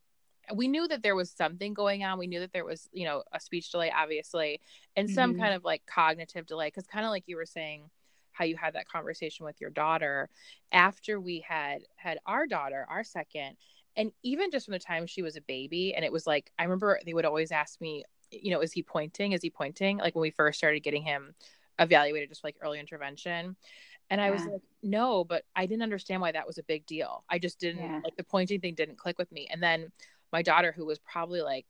we 0.54 0.68
knew 0.68 0.87
that 0.87 1.02
there 1.02 1.16
was 1.16 1.30
something 1.30 1.75
going 1.75 2.04
on. 2.04 2.18
We 2.18 2.28
knew 2.28 2.40
that 2.40 2.52
there 2.52 2.64
was, 2.64 2.88
you 2.92 3.04
know, 3.04 3.25
a 3.33 3.40
speech 3.40 3.73
delay, 3.73 3.90
obviously, 3.90 4.61
and 4.95 5.11
some 5.11 5.35
Mhm. 5.35 5.40
kind 5.40 5.54
of 5.54 5.64
like 5.64 5.85
cognitive 5.87 6.47
delay. 6.47 6.71
Cause 6.71 6.87
kind 6.87 7.04
of 7.04 7.11
like 7.11 7.25
you 7.26 7.35
were 7.35 7.47
saying, 7.47 7.90
how 8.37 8.45
you 8.45 8.56
had 8.56 8.75
that 8.75 8.88
conversation 8.88 9.47
with 9.47 9.61
your 9.61 9.71
daughter 9.71 10.28
after 10.71 11.18
we 11.18 11.40
had 11.40 11.83
had 11.97 12.18
our 12.26 12.47
daughter, 12.47 12.87
our 12.90 13.02
second, 13.02 13.56
and 13.96 14.12
even 14.22 14.50
just 14.50 14.66
from 14.66 14.72
the 14.72 14.78
time 14.78 15.06
she 15.06 15.22
was 15.22 15.36
a 15.36 15.40
baby, 15.40 15.94
and 15.94 16.04
it 16.04 16.12
was 16.12 16.26
like 16.26 16.50
I 16.58 16.64
remember 16.64 16.98
they 17.04 17.14
would 17.14 17.24
always 17.24 17.52
ask 17.52 17.80
me, 17.80 18.04
you 18.30 18.50
know, 18.50 18.60
is 18.60 18.72
he 18.72 18.82
pointing? 18.82 19.32
Is 19.32 19.42
he 19.42 19.50
pointing? 19.50 19.98
Like 19.98 20.14
when 20.14 20.22
we 20.22 20.30
first 20.30 20.58
started 20.58 20.80
getting 20.80 21.02
him 21.02 21.34
evaluated, 21.78 22.28
just 22.28 22.44
like 22.44 22.56
early 22.62 22.80
intervention. 22.80 23.56
And 24.08 24.20
I 24.20 24.30
was 24.30 24.46
like, 24.46 24.62
no, 24.82 25.24
but 25.24 25.44
I 25.54 25.66
didn't 25.66 25.82
understand 25.82 26.22
why 26.22 26.32
that 26.32 26.46
was 26.46 26.58
a 26.58 26.62
big 26.62 26.86
deal. 26.86 27.24
I 27.28 27.38
just 27.38 27.58
didn't 27.58 27.82
Yeah. 27.82 28.00
like 28.04 28.16
the 28.16 28.24
pointing 28.24 28.60
thing 28.60 28.74
didn't 28.74 28.98
click 28.98 29.18
with 29.18 29.30
me. 29.32 29.48
And 29.50 29.62
then 29.62 29.90
my 30.32 30.42
daughter, 30.42 30.72
who 30.72 30.86
was 30.86 30.98
probably 31.00 31.42
like 31.42 31.66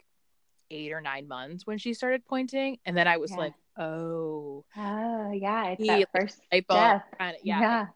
eight 0.70 0.92
or 0.92 1.00
nine 1.00 1.28
months 1.28 1.66
when 1.66 1.78
she 1.78 1.94
started 1.94 2.24
pointing, 2.26 2.78
and 2.84 2.96
then 2.96 3.08
I 3.08 3.16
was 3.16 3.30
Yeah. 3.30 3.36
like, 3.38 3.54
oh, 3.78 4.64
Oh, 4.76 5.30
yeah. 5.32 5.68
It's 5.68 5.80
He, 5.82 5.86
that 5.86 6.08
first 6.14 6.36
step. 6.36 7.18
kind 7.18 7.36
of 7.36 7.42
yeah. 7.44 7.60
Yeah. 7.60 7.86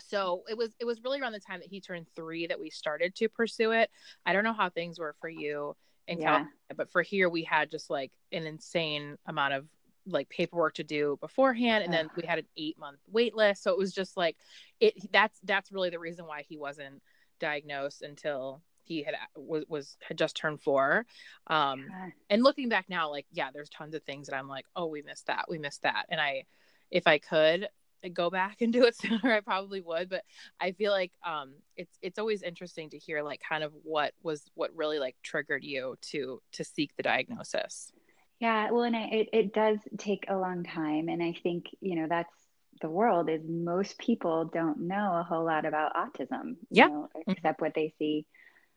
So 0.00 0.42
it 0.48 0.56
was 0.56 0.74
it 0.80 0.84
was 0.84 1.02
really 1.02 1.20
around 1.20 1.32
the 1.32 1.40
time 1.40 1.60
that 1.60 1.68
he 1.68 1.80
turned 1.80 2.06
three 2.14 2.46
that 2.46 2.60
we 2.60 2.70
started 2.70 3.14
to 3.16 3.28
pursue 3.28 3.72
it. 3.72 3.90
I 4.26 4.32
don't 4.32 4.44
know 4.44 4.52
how 4.52 4.70
things 4.70 4.98
were 4.98 5.14
for 5.20 5.28
you 5.28 5.76
in 6.06 6.18
Yeah. 6.18 6.24
California, 6.26 6.52
but 6.76 6.90
for 6.90 7.02
here 7.02 7.28
we 7.28 7.44
had 7.44 7.70
just 7.70 7.90
like 7.90 8.12
an 8.32 8.46
insane 8.46 9.16
amount 9.26 9.54
of 9.54 9.66
like 10.06 10.28
paperwork 10.30 10.74
to 10.74 10.82
do 10.82 11.18
beforehand 11.20 11.84
and 11.84 11.92
then 11.92 12.08
we 12.16 12.24
had 12.24 12.38
an 12.38 12.46
eight 12.56 12.78
month 12.78 12.98
wait 13.06 13.36
list 13.36 13.62
so 13.62 13.70
it 13.70 13.76
was 13.76 13.92
just 13.92 14.16
like 14.16 14.34
it 14.80 14.94
that's 15.12 15.38
that's 15.44 15.70
really 15.70 15.90
the 15.90 15.98
reason 15.98 16.26
why 16.26 16.42
he 16.48 16.56
wasn't 16.56 17.02
diagnosed 17.38 18.00
until 18.00 18.62
he 18.82 19.02
had 19.02 19.14
was, 19.36 19.64
was 19.68 19.98
had 20.02 20.16
just 20.16 20.34
turned 20.34 20.60
four 20.60 21.04
um 21.48 21.84
Yeah. 21.88 22.08
and 22.30 22.42
looking 22.42 22.70
back 22.70 22.86
now 22.88 23.10
like 23.10 23.26
yeah 23.30 23.50
there's 23.52 23.68
tons 23.68 23.94
of 23.94 24.02
things 24.04 24.26
that 24.28 24.36
i'm 24.36 24.48
like 24.48 24.64
oh 24.74 24.86
we 24.86 25.02
missed 25.02 25.26
that 25.26 25.44
we 25.50 25.58
missed 25.58 25.82
that 25.82 26.06
and 26.08 26.18
i 26.20 26.44
if 26.90 27.06
i 27.06 27.18
could 27.18 27.68
go 28.08 28.30
back 28.30 28.60
and 28.60 28.72
do 28.72 28.84
it 28.84 28.96
sooner 29.00 29.32
i 29.32 29.40
probably 29.40 29.80
would 29.80 30.08
but 30.08 30.22
i 30.60 30.72
feel 30.72 30.92
like 30.92 31.12
um 31.26 31.52
it's 31.76 31.98
it's 32.00 32.18
always 32.18 32.42
interesting 32.42 32.88
to 32.90 32.98
hear 32.98 33.22
like 33.22 33.40
kind 33.46 33.62
of 33.62 33.72
what 33.82 34.12
was 34.22 34.50
what 34.54 34.74
really 34.74 34.98
like 34.98 35.16
triggered 35.22 35.62
you 35.64 35.96
to 36.00 36.40
to 36.52 36.64
seek 36.64 36.90
the 36.96 37.02
diagnosis 37.02 37.92
Yeah, 38.40 38.70
well, 38.70 38.84
and 38.84 38.96
I, 38.96 39.02
it 39.12 39.28
it 39.32 39.52
does 39.52 39.78
take 39.98 40.24
a 40.28 40.36
long 40.36 40.64
time, 40.64 41.08
and 41.08 41.22
I 41.22 41.34
think 41.42 41.66
you 41.80 41.96
know 41.96 42.06
that's 42.08 42.32
the 42.80 42.88
world 42.88 43.28
is 43.28 43.42
most 43.46 43.98
people 43.98 44.46
don't 44.46 44.80
know 44.88 45.14
a 45.20 45.22
whole 45.22 45.44
lot 45.44 45.66
about 45.66 45.94
autism, 45.94 46.56
you 46.70 46.82
Yeah. 46.82 46.88
know, 46.88 47.08
except 47.28 47.60
what 47.60 47.74
they 47.74 47.92
see 47.98 48.26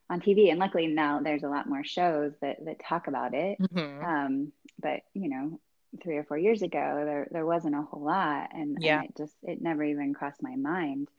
on 0.10 0.22
TV. 0.22 0.50
And 0.50 0.60
luckily 0.60 0.88
now 0.88 1.22
there's 1.22 1.44
a 1.44 1.50
lot 1.50 1.70
more 1.70 1.84
shows 1.86 2.34
that 2.42 2.58
that 2.66 2.82
talk 2.88 3.08
about 3.08 3.34
it. 3.34 3.60
mm-hmm. 3.60 4.06
Um, 4.06 4.52
but 4.82 5.02
you 5.14 5.30
know, 5.30 5.60
three 6.02 6.18
or 6.18 6.24
four 6.24 6.38
years 6.38 6.62
ago, 6.62 7.04
there 7.06 7.28
there 7.32 7.46
wasn't 7.46 7.76
a 7.76 7.82
whole 7.82 8.04
lot, 8.04 8.50
and, 8.54 8.78
Yeah. 8.78 9.02
and 9.02 9.04
it 9.04 9.16
just 9.18 9.36
it 9.44 9.62
never 9.62 9.84
even 9.84 10.14
crossed 10.14 10.42
my 10.42 10.56
mind. 10.56 11.10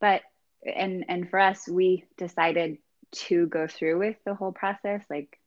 But 0.00 0.22
and 0.64 1.04
and 1.08 1.28
for 1.28 1.38
us, 1.38 1.68
we 1.68 2.04
decided 2.16 2.78
to 3.12 3.46
go 3.46 3.66
through 3.66 3.98
with 3.98 4.16
the 4.24 4.34
whole 4.34 4.52
process, 4.52 5.02
like 5.10 5.38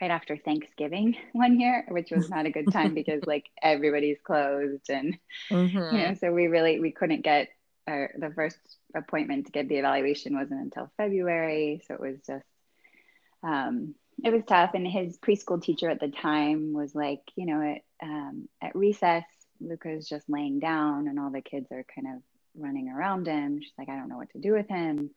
right 0.00 0.10
after 0.10 0.36
Thanksgiving 0.36 1.16
one 1.32 1.58
year, 1.60 1.84
which 1.88 2.10
was 2.10 2.28
not 2.28 2.46
a 2.46 2.50
good 2.50 2.70
time 2.70 2.94
because 2.94 3.22
like 3.26 3.46
everybody's 3.62 4.20
closed 4.20 4.88
and 4.90 5.16
Mm-hmm. 5.52 5.78
you 5.90 5.98
know, 6.08 6.14
so 6.14 6.32
we 6.32 6.46
really 6.48 6.80
we 6.80 6.92
couldn't 6.92 7.22
get 7.24 7.48
our 7.88 8.10
the 8.18 8.30
first 8.30 8.58
appointment 8.94 9.46
to 9.46 9.52
get 9.52 9.68
the 9.68 9.76
evaluation 9.76 10.36
wasn't 10.36 10.60
until 10.62 10.90
February, 10.96 11.82
so 11.86 11.94
it 11.94 12.00
was 12.00 12.18
just 12.26 12.46
um 13.42 13.94
it 14.24 14.32
was 14.32 14.42
tough 14.46 14.70
and 14.74 14.86
his 14.86 15.18
preschool 15.18 15.62
teacher 15.62 15.88
at 15.90 16.00
the 16.00 16.08
time 16.08 16.72
was 16.72 16.94
like, 16.94 17.20
you 17.36 17.46
know, 17.46 17.60
at 17.62 17.82
um 18.02 18.48
at 18.62 18.76
recess, 18.76 19.24
Luca's 19.60 20.08
just 20.08 20.28
laying 20.28 20.60
down 20.60 21.08
and 21.08 21.18
all 21.18 21.30
the 21.30 21.40
kids 21.42 21.70
are 21.72 21.84
kind 21.94 22.08
of 22.16 22.22
running 22.56 22.88
around 22.88 23.26
him. 23.26 23.60
She's 23.60 23.72
like, 23.78 23.88
I 23.88 23.96
don't 23.96 24.08
know 24.08 24.18
what 24.18 24.30
to 24.30 24.38
do 24.38 24.52
with 24.52 24.68
him. 24.68 25.10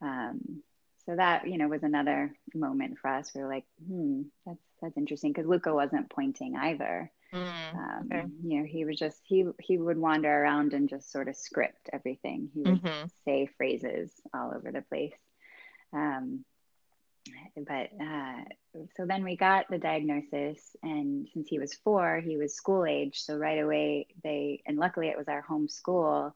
Um 0.00 0.62
so 1.06 1.16
that 1.16 1.46
you 1.48 1.58
know 1.58 1.68
was 1.68 1.82
another 1.82 2.34
moment 2.54 2.98
for 2.98 3.08
us. 3.08 3.30
We 3.34 3.42
were 3.42 3.48
like, 3.48 3.64
hmm, 3.86 4.22
that's 4.46 4.62
that's 4.80 4.96
interesting 4.96 5.32
because 5.32 5.48
Luca 5.48 5.74
wasn't 5.74 6.10
pointing 6.10 6.56
either. 6.56 7.10
Mm-hmm. 7.34 7.76
Um, 7.76 8.08
Okay. 8.12 8.26
You 8.44 8.60
know, 8.60 8.64
he 8.66 8.84
was 8.84 8.98
just 8.98 9.18
he 9.24 9.44
he 9.60 9.78
would 9.78 9.98
wander 9.98 10.30
around 10.30 10.74
and 10.74 10.88
just 10.88 11.10
sort 11.12 11.28
of 11.28 11.36
script 11.36 11.90
everything. 11.92 12.50
He 12.54 12.64
would 12.64 12.80
Mm-hmm. 12.80 13.06
say 13.24 13.48
phrases 13.56 14.12
all 14.32 14.52
over 14.54 14.70
the 14.72 14.82
place. 14.82 15.14
Um, 15.92 16.44
but 17.56 17.90
uh, 18.00 18.42
so 18.96 19.06
then 19.06 19.24
we 19.24 19.36
got 19.36 19.66
the 19.70 19.78
diagnosis, 19.78 20.76
and 20.82 21.28
since 21.32 21.48
he 21.48 21.58
was 21.58 21.74
four, 21.74 22.20
he 22.20 22.36
was 22.36 22.54
school 22.54 22.84
age. 22.84 23.20
So 23.22 23.36
right 23.36 23.62
away, 23.62 24.08
they 24.22 24.62
and 24.66 24.76
luckily 24.78 25.08
it 25.08 25.16
was 25.16 25.28
our 25.28 25.40
home 25.40 25.68
school. 25.68 26.34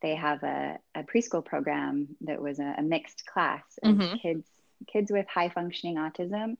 They 0.00 0.14
have 0.14 0.42
a, 0.42 0.78
a 0.94 1.02
preschool 1.04 1.44
program 1.44 2.08
that 2.22 2.40
was 2.40 2.58
a, 2.58 2.74
a 2.78 2.82
mixed 2.82 3.24
class 3.26 3.62
of 3.82 3.96
Mhm. 3.96 4.20
kids 4.20 4.48
kids 4.88 5.12
with 5.12 5.26
high 5.28 5.48
functioning 5.48 5.96
autism 5.96 6.56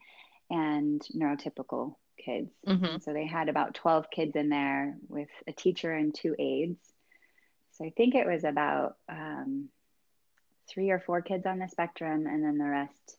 and 0.50 1.02
neurotypical 1.14 1.96
kids. 2.18 2.52
Mm-hmm. 2.66 2.98
So 2.98 3.12
they 3.12 3.26
had 3.26 3.48
about 3.48 3.74
12 3.74 4.10
kids 4.10 4.36
in 4.36 4.48
there 4.48 4.96
with 5.08 5.28
a 5.48 5.52
teacher 5.52 5.92
and 5.92 6.14
two 6.14 6.36
aides. 6.38 6.78
So 7.72 7.84
I 7.84 7.90
think 7.90 8.14
it 8.14 8.26
was 8.26 8.44
about 8.44 8.96
um, 9.08 9.70
three 10.68 10.90
or 10.90 11.00
four 11.00 11.22
kids 11.22 11.46
on 11.46 11.58
the 11.58 11.68
spectrum, 11.68 12.26
and 12.26 12.44
then 12.44 12.58
the 12.58 12.68
rest 12.68 13.16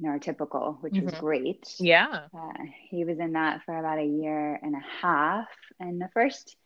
neurotypical, 0.00 0.80
which 0.82 0.98
was 0.98 1.12
Mhm. 1.12 1.20
great. 1.20 1.74
Yeah. 1.78 2.28
Uh, 2.34 2.52
he 2.90 3.04
was 3.04 3.18
in 3.18 3.32
that 3.32 3.62
for 3.62 3.76
about 3.78 3.98
a 3.98 4.04
year 4.04 4.58
and 4.60 4.74
a 4.74 4.84
half. 5.02 5.48
And 5.78 6.00
the 6.00 6.08
first 6.08 6.56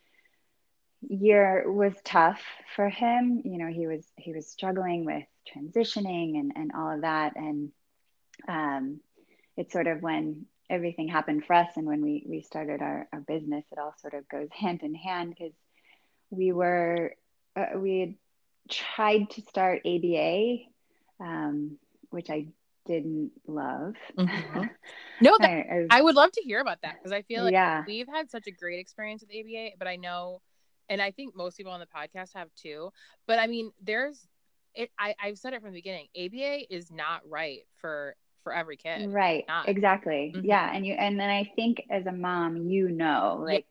year 1.09 1.71
was 1.71 1.95
tough 2.05 2.43
for 2.75 2.89
him. 2.89 3.43
You 3.45 3.59
know, 3.59 3.69
he 3.69 3.87
was 3.87 4.11
he 4.17 4.33
was 4.33 4.49
struggling 4.49 5.05
with 5.05 5.25
transitioning 5.55 6.39
and, 6.39 6.53
and 6.57 6.73
all 6.75 6.91
of 6.95 7.03
that. 7.03 7.37
And 7.37 7.73
um, 8.49 9.01
it's 9.57 9.73
sort 9.73 9.87
of 9.87 10.03
when 10.03 10.47
everything 10.71 11.09
happened 11.09 11.45
for 11.45 11.55
us 11.55 11.77
and 11.77 11.87
when 11.87 12.03
we, 12.03 12.25
we 12.29 12.43
started 12.43 12.83
our, 12.83 13.09
our 13.13 13.21
business, 13.21 13.65
it 13.73 13.79
all 13.79 13.95
sort 13.99 14.15
of 14.15 14.29
goes 14.29 14.49
hand 14.53 14.83
in 14.83 14.95
hand 14.95 15.31
because 15.31 15.55
we 16.31 16.53
were 16.53 17.15
uh, 17.57 17.79
we 17.79 18.01
had 18.01 18.15
tried 18.69 19.31
to 19.31 19.43
start 19.43 19.83
ABA, 19.87 20.59
um, 21.21 21.79
which 22.11 22.31
I 22.31 22.49
didn't 22.89 23.31
love. 23.47 23.95
Mhm. 24.17 24.71
No, 25.21 25.37
that, 25.41 25.51
I- 25.51 25.87
I 25.91 25.99
I 25.99 26.01
would 26.01 26.15
love 26.15 26.31
to 26.33 26.43
hear 26.43 26.61
about 26.61 26.83
that 26.83 26.95
because 26.99 27.11
I 27.13 27.23
feel 27.23 27.43
like 27.45 27.53
yeah. 27.53 27.83
we've 27.87 28.07
had 28.07 28.31
such 28.31 28.47
a 28.47 28.53
great 28.53 28.79
experience 28.79 29.21
with 29.21 29.31
ABA, 29.31 29.71
but 29.77 29.89
I 29.89 29.97
know, 29.97 30.41
and 30.89 31.03
I 31.03 31.11
think 31.11 31.35
most 31.35 31.57
people 31.57 31.73
on 31.73 31.81
the 31.81 31.87
podcast 31.87 32.35
have 32.37 32.49
too. 32.55 32.93
But 33.27 33.41
I 33.41 33.49
mean, 33.49 33.73
there's 33.83 34.27
it. 34.75 34.91
I 34.99 35.15
I've 35.21 35.37
said 35.39 35.55
it 35.55 35.61
from 35.61 35.73
the 35.73 35.79
beginning. 35.79 36.07
ABA 36.17 36.73
is 36.73 36.91
not 36.93 37.29
right 37.29 37.63
for 37.81 38.15
for 38.45 38.55
every 38.55 38.77
kid. 38.77 39.13
Right. 39.13 39.45
Exactly. 39.67 40.33
Mhm. 40.37 40.43
Yeah. 40.45 40.71
And 40.73 40.87
you 40.87 40.95
and 40.95 41.19
then 41.19 41.29
I 41.31 41.51
think 41.57 41.83
as 41.91 42.07
a 42.07 42.13
mom, 42.13 42.57
you 42.57 42.89
know, 42.89 43.39
Yeah. 43.41 43.55
like 43.55 43.67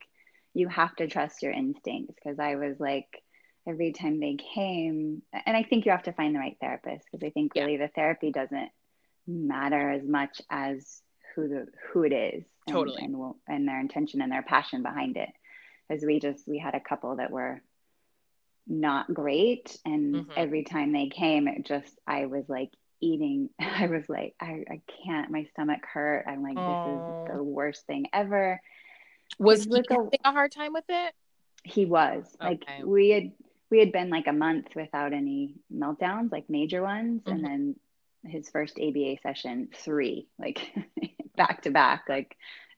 you 0.54 0.68
have 0.68 0.94
to 0.98 1.08
trust 1.08 1.42
your 1.44 1.54
instincts 1.54 2.14
because 2.16 2.40
I 2.40 2.56
was 2.56 2.78
like 2.80 3.24
every 3.66 3.94
time 3.94 4.20
they 4.20 4.36
came 4.54 5.22
and 5.46 5.56
I 5.58 5.64
think 5.64 5.86
you 5.86 5.92
have 5.92 6.04
to 6.04 6.14
find 6.14 6.36
the 6.36 6.40
right 6.40 6.58
therapist 6.60 7.06
because 7.12 7.26
I 7.26 7.30
think 7.32 7.54
Yeah. 7.56 7.64
really 7.64 7.78
the 7.78 7.88
therapy 7.90 8.32
doesn't 8.32 8.70
matter 9.28 9.90
as 9.92 10.04
much 10.04 10.42
as 10.50 11.02
who 11.36 11.48
the 11.48 11.68
who 11.92 12.04
it 12.04 12.14
is 12.14 12.44
and, 12.66 12.74
Totally. 12.74 13.04
and, 13.04 13.18
will- 13.18 13.38
and 13.48 13.68
their 13.68 13.80
intention 13.80 14.22
and 14.22 14.32
their 14.32 14.42
passion 14.44 14.82
behind 14.84 15.18
it 15.18 15.30
because 15.88 16.04
we 16.06 16.20
just 16.20 16.48
we 16.48 16.58
had 16.58 16.76
a 16.76 16.80
couple 16.80 17.18
that 17.18 17.32
were 17.32 17.62
not 18.68 19.14
great 19.14 19.78
and 19.86 20.16
Mhm. 20.16 20.34
every 20.36 20.64
time 20.64 20.92
they 20.92 21.08
came 21.08 21.48
it 21.48 21.66
just 21.66 21.98
i 22.06 22.26
was 22.26 22.50
like 22.50 22.70
eating 23.00 23.50
i 23.60 23.88
was 23.88 24.10
like 24.10 24.36
i, 24.42 24.64
I 24.70 24.82
can't 25.06 25.32
my 25.32 25.46
stomach 25.46 25.86
hurt 25.86 26.26
i'm 26.28 26.44
like 26.44 26.56
this 26.56 26.94
is 26.94 27.02
the 27.38 27.44
worst 27.44 27.86
thing 27.86 28.08
ever 28.12 28.62
Was 29.40 29.64
he 29.66 29.70
Look 29.70 29.90
a- 29.92 29.94
having 29.96 30.20
a 30.26 30.32
hard 30.32 30.52
time 30.52 30.74
with 30.74 30.86
it? 30.90 31.14
he 31.64 31.86
was 31.86 32.36
like 32.42 32.64
we 32.84 33.10
had 33.10 33.32
we 33.70 33.80
had 33.80 33.92
been 33.92 34.10
like 34.10 34.28
a 34.28 34.34
month 34.34 34.68
without 34.76 35.14
any 35.14 35.56
meltdowns 35.74 36.32
like 36.32 36.50
major 36.50 36.82
ones 36.82 37.22
Mhm. 37.24 37.32
and 37.32 37.44
then 37.46 37.76
his 38.30 38.50
first 38.50 38.80
aba 38.80 39.18
session 39.22 39.70
three 39.76 40.28
like 40.40 40.60
back 41.38 41.62
to 41.64 41.72
back 41.72 42.04
like 42.10 42.36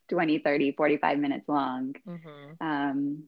20 0.10 0.40
30 0.40 0.72
45 0.72 1.20
minutes 1.20 1.48
long 1.48 1.96
Mm-hmm. 2.08 2.54
um, 2.62 3.26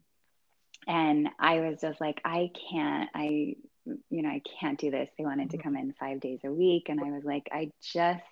and 0.87 1.29
I 1.39 1.59
was 1.61 1.79
just 1.81 2.01
like, 2.01 2.21
I 2.25 2.49
can't, 2.71 3.09
I, 3.13 3.55
you 4.09 4.21
know, 4.23 4.29
I 4.29 4.41
can't 4.59 4.79
do 4.79 4.91
this. 4.91 5.09
They 5.17 5.25
wanted 5.25 5.51
to 5.51 5.57
Mhm. 5.57 5.63
come 5.63 5.75
in 5.75 5.93
five 5.99 6.19
days 6.19 6.39
a 6.43 6.51
week, 6.51 6.89
and 6.89 6.99
I 6.99 7.11
was 7.11 7.23
like, 7.23 7.47
I 7.51 7.71
just, 7.93 8.23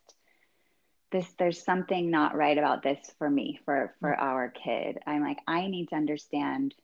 this, 1.12 1.28
there's 1.40 1.64
something 1.64 2.10
not 2.12 2.36
right 2.36 2.58
about 2.58 2.84
this 2.84 3.00
for 3.18 3.30
me, 3.30 3.60
for 3.66 3.96
for 4.02 4.16
our 4.16 4.50
kid. 4.50 5.00
I'm 5.08 5.22
like, 5.24 5.40
I 5.48 5.68
need 5.68 5.90
to 5.90 5.96
understand 5.96 6.76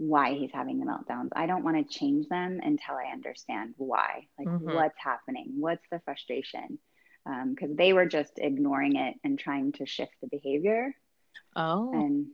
why 0.00 0.32
he's 0.34 0.50
having 0.50 0.80
the 0.80 0.86
meltdowns. 0.86 1.28
I 1.36 1.46
don't 1.46 1.62
want 1.62 1.76
to 1.76 1.98
change 1.98 2.26
them 2.28 2.58
until 2.62 2.94
I 2.94 3.12
understand 3.12 3.74
why, 3.76 4.26
like 4.38 4.48
Mhm. 4.48 4.60
what's 4.60 4.98
happening, 4.98 5.60
what's 5.60 5.86
the 5.90 6.00
frustration. 6.00 6.78
because 7.24 7.70
um, 7.70 7.76
they 7.76 7.92
were 7.92 8.06
just 8.06 8.38
ignoring 8.38 8.96
it 8.96 9.14
and 9.22 9.38
trying 9.38 9.72
to 9.72 9.84
shift 9.84 10.14
the 10.22 10.28
behavior. 10.28 10.96
Oh. 11.54 11.92
And 11.92 12.28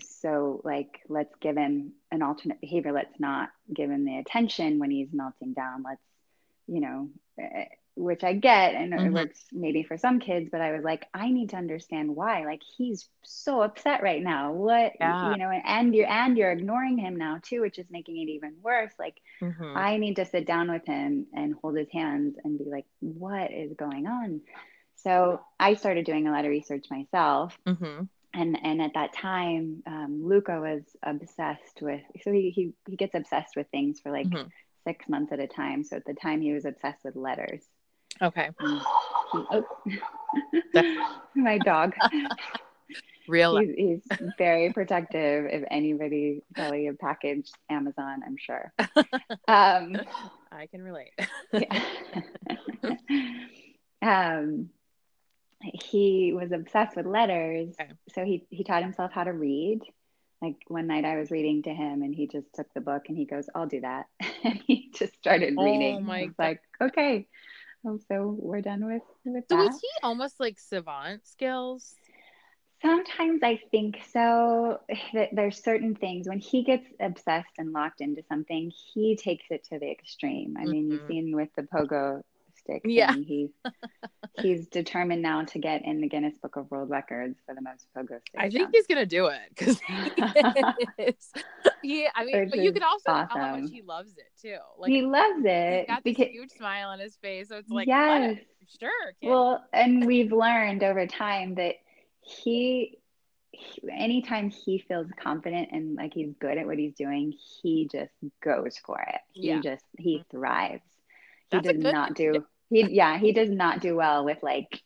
so, 0.00 0.60
like, 0.64 1.00
let's 1.08 1.34
give 1.40 1.56
him 1.56 1.94
an 2.12 2.22
alternate 2.22 2.60
behavior. 2.60 2.92
Let's 2.92 3.18
not 3.18 3.50
give 3.72 3.90
him 3.90 4.04
the 4.04 4.18
attention 4.18 4.78
when 4.78 4.92
he's 4.92 5.12
melting 5.12 5.52
down. 5.52 5.82
Let's, 5.82 6.00
you 6.68 6.80
know, 6.80 7.10
eh, 7.40 7.66
which 7.96 8.24
I 8.24 8.32
get 8.32 8.74
and 8.74 8.92
mm-hmm. 8.92 9.06
it 9.06 9.12
works 9.12 9.44
maybe 9.52 9.84
for 9.84 9.96
some 9.96 10.18
kids, 10.18 10.48
but 10.50 10.60
I 10.60 10.72
was 10.72 10.82
like, 10.82 11.06
I 11.14 11.30
need 11.30 11.50
to 11.50 11.56
understand 11.56 12.14
why. 12.14 12.44
Like 12.44 12.62
he's 12.76 13.08
so 13.22 13.60
upset 13.60 14.02
right 14.02 14.22
now. 14.22 14.52
What 14.52 14.94
yeah. 14.98 15.30
you 15.30 15.36
know, 15.36 15.50
and 15.50 15.94
you're 15.94 16.10
and 16.10 16.36
you're 16.36 16.50
ignoring 16.50 16.98
him 16.98 17.16
now 17.16 17.38
too, 17.42 17.60
which 17.60 17.78
is 17.78 17.86
making 17.90 18.16
it 18.16 18.32
even 18.32 18.54
worse. 18.62 18.92
Like 18.98 19.20
mm-hmm. 19.40 19.76
I 19.76 19.96
need 19.98 20.16
to 20.16 20.24
sit 20.24 20.46
down 20.46 20.70
with 20.72 20.84
him 20.86 21.26
and 21.32 21.54
hold 21.62 21.76
his 21.76 21.90
hands 21.92 22.36
and 22.42 22.58
be 22.58 22.64
like, 22.64 22.86
what 23.00 23.52
is 23.52 23.74
going 23.74 24.06
on? 24.06 24.40
So 24.96 25.40
I 25.60 25.74
started 25.74 26.06
doing 26.06 26.26
a 26.26 26.32
lot 26.32 26.44
of 26.44 26.50
research 26.50 26.86
myself. 26.90 27.56
Mm-hmm. 27.66 28.04
And, 28.36 28.58
and 28.64 28.82
at 28.82 28.94
that 28.94 29.12
time, 29.12 29.84
um, 29.86 30.22
Luca 30.24 30.60
was 30.60 30.82
obsessed 31.04 31.80
with. 31.80 32.00
So 32.22 32.32
he, 32.32 32.50
he 32.50 32.72
he 32.88 32.96
gets 32.96 33.14
obsessed 33.14 33.54
with 33.54 33.68
things 33.68 34.00
for 34.00 34.10
like 34.10 34.26
mm-hmm. 34.26 34.48
six 34.84 35.08
months 35.08 35.32
at 35.32 35.38
a 35.38 35.46
time. 35.46 35.84
So 35.84 35.96
at 35.96 36.04
the 36.04 36.14
time, 36.14 36.40
he 36.40 36.52
was 36.52 36.64
obsessed 36.64 37.04
with 37.04 37.14
letters. 37.14 37.62
Okay. 38.22 38.50
oh. 38.62 39.64
My 41.34 41.58
dog. 41.58 41.94
Real. 43.28 43.56
He's, 43.58 44.02
he's, 44.10 44.18
very 44.36 44.72
protective. 44.72 45.46
If 45.46 45.64
anybody 45.70 46.42
selling 46.56 46.88
a 46.88 46.94
package 46.94 47.50
Amazon, 47.70 48.22
I'm 48.24 48.36
sure. 48.36 48.72
Um, 49.48 49.96
I 50.52 50.66
can 50.66 50.82
relate. 50.82 51.12
um, 54.02 54.70
he 55.60 56.32
was 56.34 56.52
obsessed 56.52 56.96
with 56.96 57.06
letters, 57.06 57.74
okay. 57.80 57.92
so 58.14 58.24
he 58.24 58.46
he 58.50 58.64
taught 58.64 58.82
himself 58.82 59.12
how 59.12 59.24
to 59.24 59.32
read. 59.32 59.80
Like 60.42 60.56
one 60.68 60.86
night, 60.86 61.04
I 61.04 61.16
was 61.16 61.30
reading 61.30 61.62
to 61.64 61.70
him, 61.70 62.02
and 62.02 62.14
he 62.14 62.26
just 62.26 62.46
took 62.54 62.72
the 62.74 62.80
book 62.80 63.04
and 63.08 63.16
he 63.16 63.24
goes, 63.24 63.48
"I'll 63.54 63.66
do 63.66 63.80
that," 63.80 64.06
and 64.44 64.60
he 64.66 64.90
just 64.94 65.14
started 65.14 65.54
reading. 65.58 65.96
Oh 65.96 66.00
my! 66.00 66.20
I 66.20 66.24
was 66.24 66.34
God. 66.38 66.44
like, 66.44 66.62
"Okay." 66.80 67.26
Oh, 67.86 67.98
so 68.08 68.36
we're 68.38 68.62
done 68.62 68.86
with 68.86 69.02
with 69.24 69.44
so 69.50 69.56
that. 69.56 69.66
was 69.66 69.80
he 69.80 69.88
almost 70.02 70.40
like 70.40 70.58
savant 70.58 71.26
skills? 71.26 71.94
Sometimes 72.82 73.42
I 73.42 73.60
think 73.70 73.96
so. 74.12 74.80
That 75.12 75.30
There's 75.32 75.62
certain 75.62 75.94
things 75.94 76.28
when 76.28 76.38
he 76.38 76.64
gets 76.64 76.86
obsessed 77.00 77.52
and 77.58 77.72
locked 77.72 78.00
into 78.00 78.22
something, 78.28 78.72
he 78.92 79.16
takes 79.16 79.44
it 79.50 79.64
to 79.70 79.78
the 79.78 79.90
extreme. 79.90 80.56
I 80.58 80.64
mean, 80.64 80.84
mm-hmm. 80.84 80.92
you've 80.92 81.06
seen 81.06 81.36
with 81.36 81.48
the 81.56 81.62
pogo 81.62 82.22
Yeah. 82.84 83.14
He 83.14 83.50
he's 84.40 84.68
determined 84.68 85.22
now 85.22 85.44
to 85.44 85.58
get 85.58 85.84
in 85.84 86.00
the 86.00 86.08
Guinness 86.08 86.36
Book 86.38 86.56
of 86.56 86.70
World 86.70 86.90
Records 86.90 87.38
for 87.46 87.54
the 87.54 87.60
most 87.60 87.86
pogo 87.96 88.20
stick. 88.20 88.38
I 88.38 88.50
think 88.50 88.70
he's 88.72 88.86
gonna 88.86 89.06
do 89.06 89.26
it 89.26 89.40
because 89.50 89.80
yeah. 91.82 92.08
I 92.14 92.24
mean, 92.24 92.40
Which 92.40 92.50
but 92.50 92.58
you 92.60 92.72
could 92.72 92.82
also 92.82 93.10
awesome. 93.10 93.28
tell 93.28 93.38
how 93.40 93.56
much 93.56 93.70
he 93.70 93.82
loves 93.82 94.12
it 94.16 94.30
too. 94.40 94.56
Like 94.78 94.90
he 94.90 95.02
loves 95.02 95.44
it. 95.44 95.78
He's 95.80 95.86
got 95.88 96.04
this 96.04 96.16
because, 96.16 96.32
huge 96.32 96.50
smile 96.50 96.88
on 96.88 96.98
his 96.98 97.16
face, 97.16 97.48
so 97.48 97.56
it's 97.56 97.70
like 97.70 97.86
yes, 97.86 98.38
sure. 98.80 98.90
Kid. 99.20 99.28
Well, 99.28 99.64
and 99.72 100.06
we've 100.06 100.32
learned 100.32 100.82
over 100.82 101.06
time 101.06 101.56
that 101.56 101.76
he 102.20 102.98
anytime 103.90 104.50
he 104.50 104.78
feels 104.78 105.06
confident 105.22 105.68
and 105.72 105.94
like 105.96 106.14
he's 106.14 106.34
good 106.40 106.58
at 106.58 106.66
what 106.66 106.78
he's 106.78 106.94
doing, 106.94 107.34
he 107.62 107.88
just 107.90 108.12
goes 108.42 108.78
for 108.84 109.00
it. 109.00 109.20
He 109.32 109.48
yeah. 109.48 109.60
just 109.60 109.84
he 109.98 110.18
mm-hmm. 110.18 110.36
thrives. 110.36 110.82
He 111.50 111.58
That's 111.58 111.68
does 111.68 111.92
not 111.92 112.14
do 112.14 112.44
he 112.74 112.94
yeah 112.94 113.18
he 113.18 113.32
does 113.32 113.50
not 113.50 113.80
do 113.80 113.94
well 113.94 114.24
with 114.24 114.38
like 114.42 114.82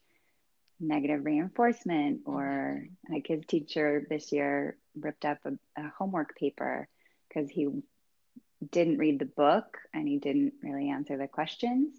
negative 0.81 1.25
reinforcement 1.25 2.21
or 2.27 2.85
like 3.11 3.27
his 3.27 3.45
teacher 3.47 4.07
this 4.09 4.31
year 4.31 4.77
ripped 5.01 5.25
up 5.25 5.39
a, 5.45 5.53
a 5.81 5.93
homework 5.99 6.37
paper 6.37 6.87
because 7.29 7.51
he 7.51 7.69
didn't 8.71 8.99
read 8.99 9.19
the 9.19 9.25
book 9.25 9.79
and 9.95 10.07
he 10.07 10.19
didn't 10.19 10.53
really 10.63 10.91
answer 10.91 11.17
the 11.17 11.29
questions. 11.29 11.99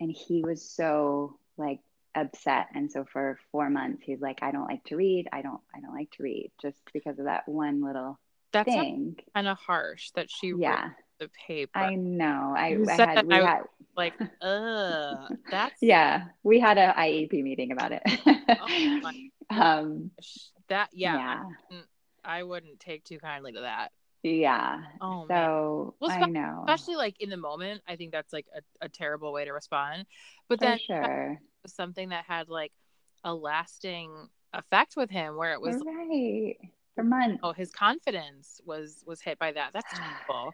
And 0.00 0.10
he 0.10 0.42
was 0.42 0.62
so 0.62 1.38
like 1.56 1.80
upset. 2.14 2.68
And 2.74 2.90
so 2.90 3.04
for 3.10 3.38
four 3.52 3.70
months 3.70 4.02
he's 4.04 4.20
like 4.20 4.40
i 4.42 4.50
don't 4.50 4.68
like 4.68 4.84
to 4.84 4.96
read. 4.96 5.28
I 5.32 5.42
don't 5.42 5.60
i 5.74 5.80
don't 5.80 5.94
like 5.94 6.10
to 6.12 6.22
read 6.22 6.50
just 6.60 6.78
because 6.92 7.18
of 7.18 7.26
that 7.26 7.48
one 7.48 7.82
little 7.82 8.18
that's 8.52 8.68
thing. 8.68 9.16
kind 9.34 9.46
of 9.46 9.58
harsh 9.58 10.10
that 10.16 10.28
she 10.28 10.52
yeah 10.58 10.90
the 11.20 11.30
paper. 11.46 11.78
I 11.78 11.94
know. 11.94 12.54
I, 12.56 12.76
I 12.88 12.94
had, 12.96 13.26
we 13.26 13.34
I 13.34 13.46
had 13.46 13.62
like, 13.96 14.14
uh, 14.40 15.28
that's 15.50 15.80
yeah. 15.80 16.24
We 16.42 16.58
had 16.58 16.78
a 16.78 16.92
IEP 16.98 17.42
meeting 17.42 17.70
about 17.70 17.92
it. 17.92 18.02
oh 18.26 19.00
um, 19.50 20.10
that 20.68 20.88
yeah, 20.92 21.44
yeah. 21.70 21.80
I 22.24 22.42
wouldn't 22.42 22.80
take 22.80 23.04
too 23.04 23.18
kindly 23.18 23.52
to 23.52 23.60
that. 23.60 23.92
Yeah. 24.22 24.82
Oh, 25.00 25.26
so 25.28 25.94
well, 26.00 26.10
I 26.10 26.26
know. 26.26 26.64
Especially 26.66 26.96
like 26.96 27.20
in 27.20 27.30
the 27.30 27.36
moment, 27.36 27.82
I 27.88 27.96
think 27.96 28.12
that's 28.12 28.32
like 28.32 28.46
a, 28.54 28.84
a 28.84 28.88
terrible 28.88 29.32
way 29.32 29.44
to 29.44 29.52
respond. 29.52 30.06
But 30.48 30.60
then 30.60 30.78
sure. 30.78 31.40
something 31.66 32.10
that 32.10 32.24
had 32.26 32.48
like 32.48 32.72
a 33.24 33.34
lasting 33.34 34.10
effect 34.52 34.94
with 34.96 35.10
him 35.10 35.36
where 35.36 35.52
it 35.52 35.60
was 35.60 35.76
right 35.86 36.56
for 36.94 37.04
months. 37.04 37.40
Oh, 37.42 37.52
his 37.52 37.70
confidence 37.70 38.60
was 38.64 39.02
was 39.06 39.20
hit 39.20 39.38
by 39.38 39.52
that. 39.52 39.70
That's 39.72 39.92
terrible. 39.92 40.52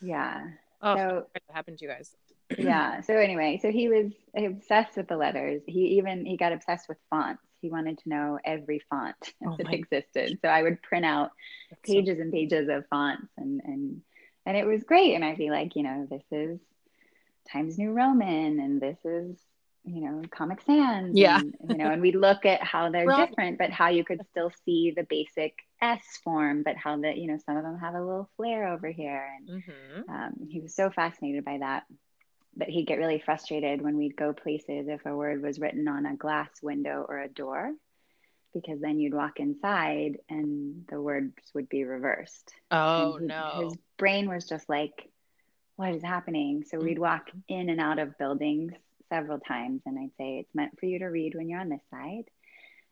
Yeah. 0.00 0.48
Oh, 0.82 0.96
so, 0.96 1.26
what 1.32 1.42
happened 1.54 1.78
to 1.78 1.84
you 1.84 1.90
guys? 1.90 2.14
yeah. 2.58 3.00
So 3.02 3.14
anyway, 3.14 3.58
so 3.62 3.70
he 3.70 3.88
was 3.88 4.12
obsessed 4.36 4.96
with 4.96 5.08
the 5.08 5.16
letters. 5.16 5.62
He 5.66 5.98
even 5.98 6.24
he 6.24 6.36
got 6.36 6.52
obsessed 6.52 6.88
with 6.88 6.98
fonts. 7.10 7.42
He 7.60 7.70
wanted 7.70 7.98
to 7.98 8.08
know 8.08 8.38
every 8.44 8.80
font 8.90 9.16
oh 9.46 9.56
that 9.56 9.72
existed. 9.72 10.38
So 10.42 10.48
I 10.48 10.62
would 10.62 10.82
print 10.82 11.04
out 11.04 11.30
That's 11.70 11.82
pages 11.82 12.16
so... 12.16 12.22
and 12.22 12.32
pages 12.32 12.68
of 12.68 12.86
fonts 12.88 13.28
and 13.36 13.60
and 13.64 14.02
and 14.46 14.56
it 14.56 14.66
was 14.66 14.82
great. 14.82 15.14
And 15.14 15.24
I'd 15.24 15.38
be 15.38 15.50
like, 15.50 15.76
you 15.76 15.82
know, 15.82 16.06
this 16.10 16.24
is 16.30 16.58
Times 17.50 17.78
New 17.78 17.92
Roman 17.92 18.58
and 18.58 18.80
this 18.80 18.98
is 19.04 19.36
you 19.84 20.02
know 20.02 20.22
comic 20.30 20.60
sans 20.62 21.16
yeah. 21.16 21.40
and, 21.40 21.54
you 21.68 21.76
know 21.76 21.90
and 21.90 22.02
we 22.02 22.12
look 22.12 22.44
at 22.44 22.62
how 22.62 22.90
they're 22.90 23.06
different 23.06 23.58
but 23.58 23.70
how 23.70 23.88
you 23.88 24.04
could 24.04 24.20
still 24.30 24.52
see 24.64 24.92
the 24.94 25.04
basic 25.04 25.54
s 25.80 26.02
form 26.22 26.62
but 26.62 26.76
how 26.76 26.98
that 26.98 27.16
you 27.16 27.26
know 27.26 27.38
some 27.46 27.56
of 27.56 27.62
them 27.62 27.78
have 27.78 27.94
a 27.94 28.00
little 28.00 28.28
flare 28.36 28.68
over 28.68 28.88
here. 28.88 29.26
And 29.38 29.62
mm-hmm. 29.62 30.10
um, 30.10 30.32
he 30.48 30.60
was 30.60 30.74
so 30.74 30.90
fascinated 30.90 31.44
by 31.44 31.58
that 31.58 31.84
but 32.56 32.68
he'd 32.68 32.86
get 32.86 32.98
really 32.98 33.20
frustrated 33.20 33.80
when 33.80 33.96
we'd 33.96 34.16
go 34.16 34.32
places 34.32 34.88
if 34.88 35.06
a 35.06 35.16
word 35.16 35.42
was 35.42 35.58
written 35.58 35.88
on 35.88 36.04
a 36.04 36.16
glass 36.16 36.50
window 36.62 37.06
or 37.08 37.18
a 37.20 37.28
door 37.28 37.72
because 38.52 38.80
then 38.80 38.98
you'd 38.98 39.14
walk 39.14 39.38
inside 39.38 40.18
and 40.28 40.84
the 40.90 41.00
words 41.00 41.32
would 41.54 41.68
be 41.68 41.84
reversed. 41.84 42.52
Oh 42.70 43.18
he, 43.18 43.26
no. 43.26 43.60
his 43.62 43.78
brain 43.96 44.28
was 44.28 44.46
just 44.46 44.68
like 44.68 45.08
what 45.76 45.94
is 45.94 46.02
happening? 46.02 46.64
So 46.68 46.78
we'd 46.78 46.98
walk 46.98 47.30
mm-hmm. 47.30 47.60
in 47.60 47.70
and 47.70 47.80
out 47.80 47.98
of 47.98 48.18
buildings 48.18 48.72
several 49.10 49.38
times 49.40 49.82
and 49.84 49.98
I'd 49.98 50.16
say 50.16 50.38
it's 50.38 50.54
meant 50.54 50.78
for 50.78 50.86
you 50.86 51.00
to 51.00 51.06
read 51.06 51.34
when 51.34 51.48
you're 51.48 51.60
on 51.60 51.68
this 51.68 51.82
side 51.90 52.24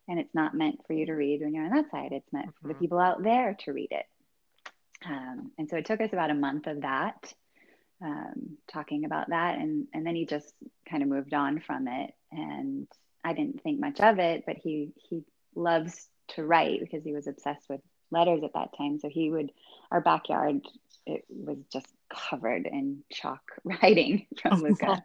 and 0.08 0.18
it's 0.18 0.34
not 0.34 0.54
meant 0.54 0.80
for 0.86 0.94
you 0.94 1.06
to 1.06 1.12
read 1.12 1.40
when 1.42 1.54
you're 1.54 1.64
on 1.64 1.72
that 1.72 1.90
side. 1.90 2.12
It's 2.12 2.32
meant 2.32 2.46
mm-hmm. 2.46 2.62
for 2.62 2.68
the 2.68 2.74
mm-hmm. 2.74 2.82
people 2.82 2.98
out 2.98 3.22
there 3.22 3.56
to 3.64 3.72
read 3.72 3.92
it. 3.92 4.06
Um, 5.04 5.52
and 5.58 5.68
so 5.68 5.76
it 5.76 5.86
took 5.86 6.00
us 6.00 6.12
about 6.12 6.30
a 6.30 6.34
month 6.34 6.66
of 6.66 6.80
that, 6.80 7.32
um, 8.02 8.56
talking 8.72 9.04
about 9.04 9.28
that. 9.28 9.58
And, 9.58 9.86
and 9.92 10.06
then 10.06 10.16
he 10.16 10.26
just 10.26 10.52
kind 10.90 11.02
of 11.02 11.08
moved 11.08 11.34
on 11.34 11.60
from 11.60 11.86
it. 11.88 12.10
And 12.32 12.88
I 13.22 13.34
didn't 13.34 13.62
think 13.62 13.80
much 13.80 14.00
of 14.00 14.18
it, 14.18 14.44
but 14.46 14.56
he, 14.56 14.92
he 15.08 15.22
loves 15.54 16.08
to 16.28 16.44
write 16.44 16.80
because 16.80 17.04
he 17.04 17.12
was 17.12 17.26
obsessed 17.26 17.68
with 17.68 17.80
letters 18.10 18.42
at 18.44 18.54
that 18.54 18.76
time. 18.76 18.98
So 18.98 19.08
he 19.08 19.30
would, 19.30 19.52
our 19.90 20.00
backyard, 20.00 20.60
it 21.06 21.24
was 21.28 21.58
just 21.72 21.86
covered 22.10 22.66
in 22.66 23.02
chalk 23.10 23.42
writing 23.64 24.26
from 24.40 24.60
oh, 24.60 24.68
Luca. 24.68 25.02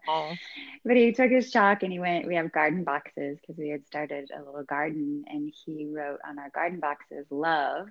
but 0.86 0.96
he 0.96 1.12
took 1.12 1.32
his 1.32 1.52
chalk 1.52 1.84
and 1.84 1.92
he 1.92 2.00
went, 2.00 2.28
we 2.28 2.36
have 2.36 2.52
garden 2.52 2.84
boxes 2.84 3.38
because 3.42 3.58
we 3.58 3.70
had 3.70 3.86
started 3.86 4.30
a 4.36 4.44
little 4.44 4.64
garden 4.64 5.26
and 5.28 5.54
he 5.66 5.90
wrote 5.94 6.20
on 6.28 6.40
our 6.40 6.50
garden 6.50 6.80
boxes, 6.80 7.26
love. 7.30 7.88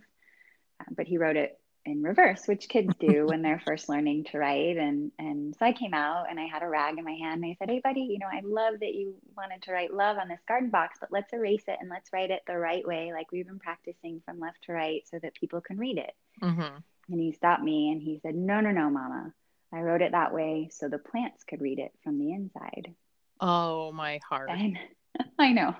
But 0.90 1.06
he 1.06 1.16
wrote 1.16 1.36
it 1.36 1.58
in 1.84 2.02
reverse, 2.02 2.46
which 2.46 2.68
kids 2.68 2.94
do 3.00 3.26
when 3.28 3.42
they're 3.42 3.62
first 3.64 3.88
learning 3.88 4.24
to 4.24 4.38
write. 4.38 4.76
And 4.76 5.12
and 5.18 5.54
so 5.58 5.66
I 5.66 5.72
came 5.72 5.94
out 5.94 6.26
and 6.30 6.38
I 6.38 6.46
had 6.46 6.62
a 6.62 6.68
rag 6.68 6.98
in 6.98 7.04
my 7.04 7.12
hand 7.12 7.42
and 7.42 7.50
I 7.50 7.56
said, 7.58 7.70
Hey 7.70 7.80
buddy, 7.82 8.02
you 8.02 8.18
know, 8.18 8.28
I 8.30 8.40
love 8.44 8.80
that 8.80 8.94
you 8.94 9.14
wanted 9.36 9.62
to 9.62 9.72
write 9.72 9.92
love 9.92 10.18
on 10.18 10.28
this 10.28 10.40
garden 10.46 10.70
box, 10.70 10.98
but 11.00 11.12
let's 11.12 11.32
erase 11.32 11.64
it 11.68 11.78
and 11.80 11.90
let's 11.90 12.12
write 12.12 12.30
it 12.30 12.42
the 12.46 12.56
right 12.56 12.86
way, 12.86 13.12
like 13.12 13.32
we've 13.32 13.46
been 13.46 13.58
practicing 13.58 14.22
from 14.24 14.40
left 14.40 14.62
to 14.64 14.72
right 14.72 15.02
so 15.10 15.18
that 15.18 15.34
people 15.34 15.60
can 15.60 15.78
read 15.78 15.98
it. 15.98 16.12
Mm-hmm. 16.42 16.76
And 17.10 17.20
he 17.20 17.32
stopped 17.32 17.62
me 17.62 17.90
and 17.90 18.00
he 18.00 18.20
said, 18.22 18.34
No, 18.34 18.60
no, 18.60 18.70
no, 18.70 18.90
mama. 18.90 19.32
I 19.74 19.80
wrote 19.80 20.02
it 20.02 20.12
that 20.12 20.34
way 20.34 20.68
so 20.70 20.88
the 20.88 20.98
plants 20.98 21.44
could 21.44 21.62
read 21.62 21.78
it 21.78 21.92
from 22.04 22.18
the 22.18 22.32
inside. 22.32 22.94
Oh, 23.40 23.90
my 23.92 24.20
heart. 24.28 24.50
And 24.50 24.78
I 25.38 25.52
know. 25.52 25.74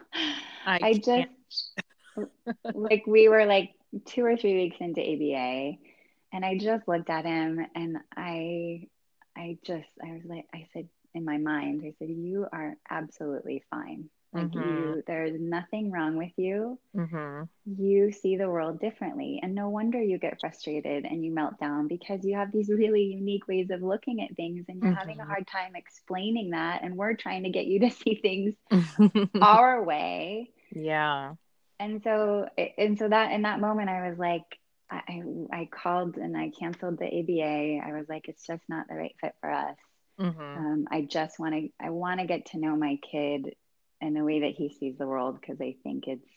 I, 0.67 0.79
I 0.83 0.93
just, 0.95 1.81
like, 2.75 3.07
we 3.07 3.29
were 3.29 3.45
like 3.45 3.75
two 4.07 4.25
or 4.25 4.37
three 4.37 4.55
weeks 4.55 4.77
into 4.81 5.01
ABA 5.01 5.77
and 6.33 6.45
I 6.45 6.59
just 6.59 6.89
looked 6.89 7.11
at 7.11 7.25
him 7.25 7.65
and 7.75 7.99
I, 8.17 8.89
I 9.37 9.59
just, 9.65 9.89
I 10.03 10.13
was 10.13 10.23
like, 10.25 10.47
I 10.55 10.67
said, 10.73 10.89
in 11.15 11.25
my 11.27 11.37
mind. 11.37 11.83
I 11.85 11.93
said, 11.99 12.09
"You 12.09 12.47
are 12.53 12.75
absolutely 12.89 13.63
fine. 13.71 14.09
Like 14.33 14.47
Mhm. 14.53 14.55
you, 14.55 15.03
there's 15.07 15.39
nothing 15.39 15.91
wrong 15.91 16.17
with 16.17 16.33
you. 16.39 16.79
Mm-hmm. 16.97 17.43
You 17.67 18.11
see 18.13 18.37
the 18.37 18.49
world 18.49 18.81
differently, 18.81 19.39
and 19.43 19.55
no 19.55 19.69
wonder 19.69 20.01
you 20.03 20.19
get 20.19 20.41
frustrated 20.41 21.05
and 21.05 21.23
you 21.25 21.31
melt 21.33 21.61
down 21.61 21.87
because 21.87 22.25
you 22.25 22.35
have 22.37 22.51
these 22.51 22.71
really 22.71 23.03
unique 23.03 23.47
ways 23.47 23.69
of 23.71 23.83
looking 23.83 24.23
at 24.23 24.35
things, 24.37 24.65
and 24.69 24.83
you're 24.83 24.95
having 24.95 25.21
a 25.21 25.23
Mhm. 25.23 25.27
hard 25.27 25.47
time 25.47 25.77
explaining 25.77 26.51
that. 26.51 26.83
And 26.83 26.97
we're 26.97 27.15
trying 27.15 27.43
to 27.45 27.51
get 27.51 27.67
you 27.67 27.81
to 27.81 27.91
see 28.03 28.15
things 28.15 28.55
our 29.43 29.83
way." 29.85 30.51
yeah. 30.75 31.35
and 31.79 32.03
so 32.03 32.49
and 32.79 32.99
so 32.99 33.09
that 33.09 33.33
in 33.33 33.43
that 33.43 33.61
moment 33.61 33.89
i 33.91 34.09
was 34.09 34.19
like 34.19 34.45
I, 35.09 35.23
I 35.53 35.69
called 35.71 36.17
and 36.17 36.37
I 36.37 36.51
canceled 36.51 36.99
the 36.99 37.07
ABA. 37.07 37.87
I 37.87 37.93
was 37.99 38.09
like, 38.09 38.29
it's 38.29 38.47
just 38.47 38.63
not 38.69 38.89
the 38.89 38.95
right 38.95 39.15
fit 39.21 39.35
for 39.41 39.51
us. 39.51 39.77
Mm-hmm. 40.21 40.41
Um, 40.41 40.87
I 40.91 41.03
just 41.03 41.39
want 41.39 41.55
to, 41.55 41.69
I 41.81 41.91
want 41.91 42.21
to 42.21 42.27
get 42.27 42.47
to 42.47 42.59
know 42.59 42.77
my 42.77 42.99
kid 43.11 43.55
and 44.01 44.15
the 44.15 44.25
way 44.25 44.41
that 44.41 44.55
he 44.55 44.69
sees 44.69 44.99
the 44.99 45.07
world 45.07 45.41
because 45.41 45.61
I 45.61 45.77
think 45.83 46.07
it's 46.09 46.29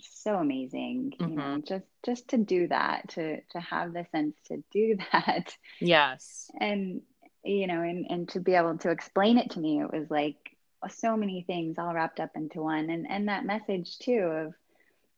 so 0.00 0.36
amazing. 0.36 1.14
You 1.18 1.26
know, 1.28 1.62
just 1.66 1.86
just 2.04 2.28
to 2.28 2.36
do 2.38 2.68
that, 2.68 3.08
to 3.10 3.40
to 3.52 3.60
have 3.60 3.92
the 3.92 4.06
sense 4.12 4.36
to 4.48 4.62
do 4.72 4.98
that, 5.12 5.56
Yes. 5.80 6.50
and 6.60 7.02
you 7.44 7.66
know, 7.66 7.80
and 7.82 8.06
and 8.10 8.28
to 8.30 8.40
be 8.40 8.54
able 8.54 8.78
to 8.78 8.90
explain 8.90 9.38
it 9.38 9.50
to 9.52 9.60
me, 9.60 9.80
it 9.80 9.92
was 9.92 10.10
like 10.10 10.36
so 10.90 11.16
many 11.16 11.42
things 11.42 11.78
all 11.78 11.94
wrapped 11.94 12.20
up 12.20 12.30
into 12.36 12.60
one, 12.62 12.90
and 12.90 13.06
and 13.08 13.28
that 13.28 13.46
message 13.46 13.98
too 13.98 14.18
of 14.18 14.54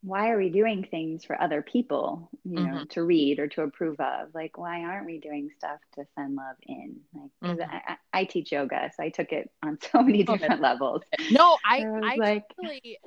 why 0.03 0.31
are 0.31 0.39
we 0.39 0.49
doing 0.49 0.85
things 0.91 1.25
for 1.25 1.41
other 1.41 1.61
people 1.61 2.31
you 2.45 2.61
know 2.61 2.85
to 2.89 3.03
read 3.03 3.39
or 3.41 3.49
to 3.49 3.63
approve 3.63 3.99
of 3.99 4.29
like 4.35 4.57
why 4.57 4.83
aren't 4.85 5.07
we 5.07 5.19
doing 5.19 5.51
stuff 5.59 5.81
to 5.95 6.05
send 6.15 6.37
love 6.37 6.57
in 6.67 6.97
like 7.13 7.31
Mhm. 7.59 7.69
I, 7.69 7.83
I 8.13 8.21
I 8.21 8.25
teach 8.25 8.53
yoga 8.53 8.91
so 8.97 9.03
i 9.03 9.09
took 9.09 9.33
it 9.33 9.51
on 9.63 9.79
so 9.93 10.01
many 10.03 10.25
Oh, 10.27 10.37
different 10.37 10.61
levels 10.61 11.03
No, 11.31 11.59
I 11.65 11.85
I 11.85 12.01
I 12.13 12.17
like- 12.17 12.45
totally 12.57 12.99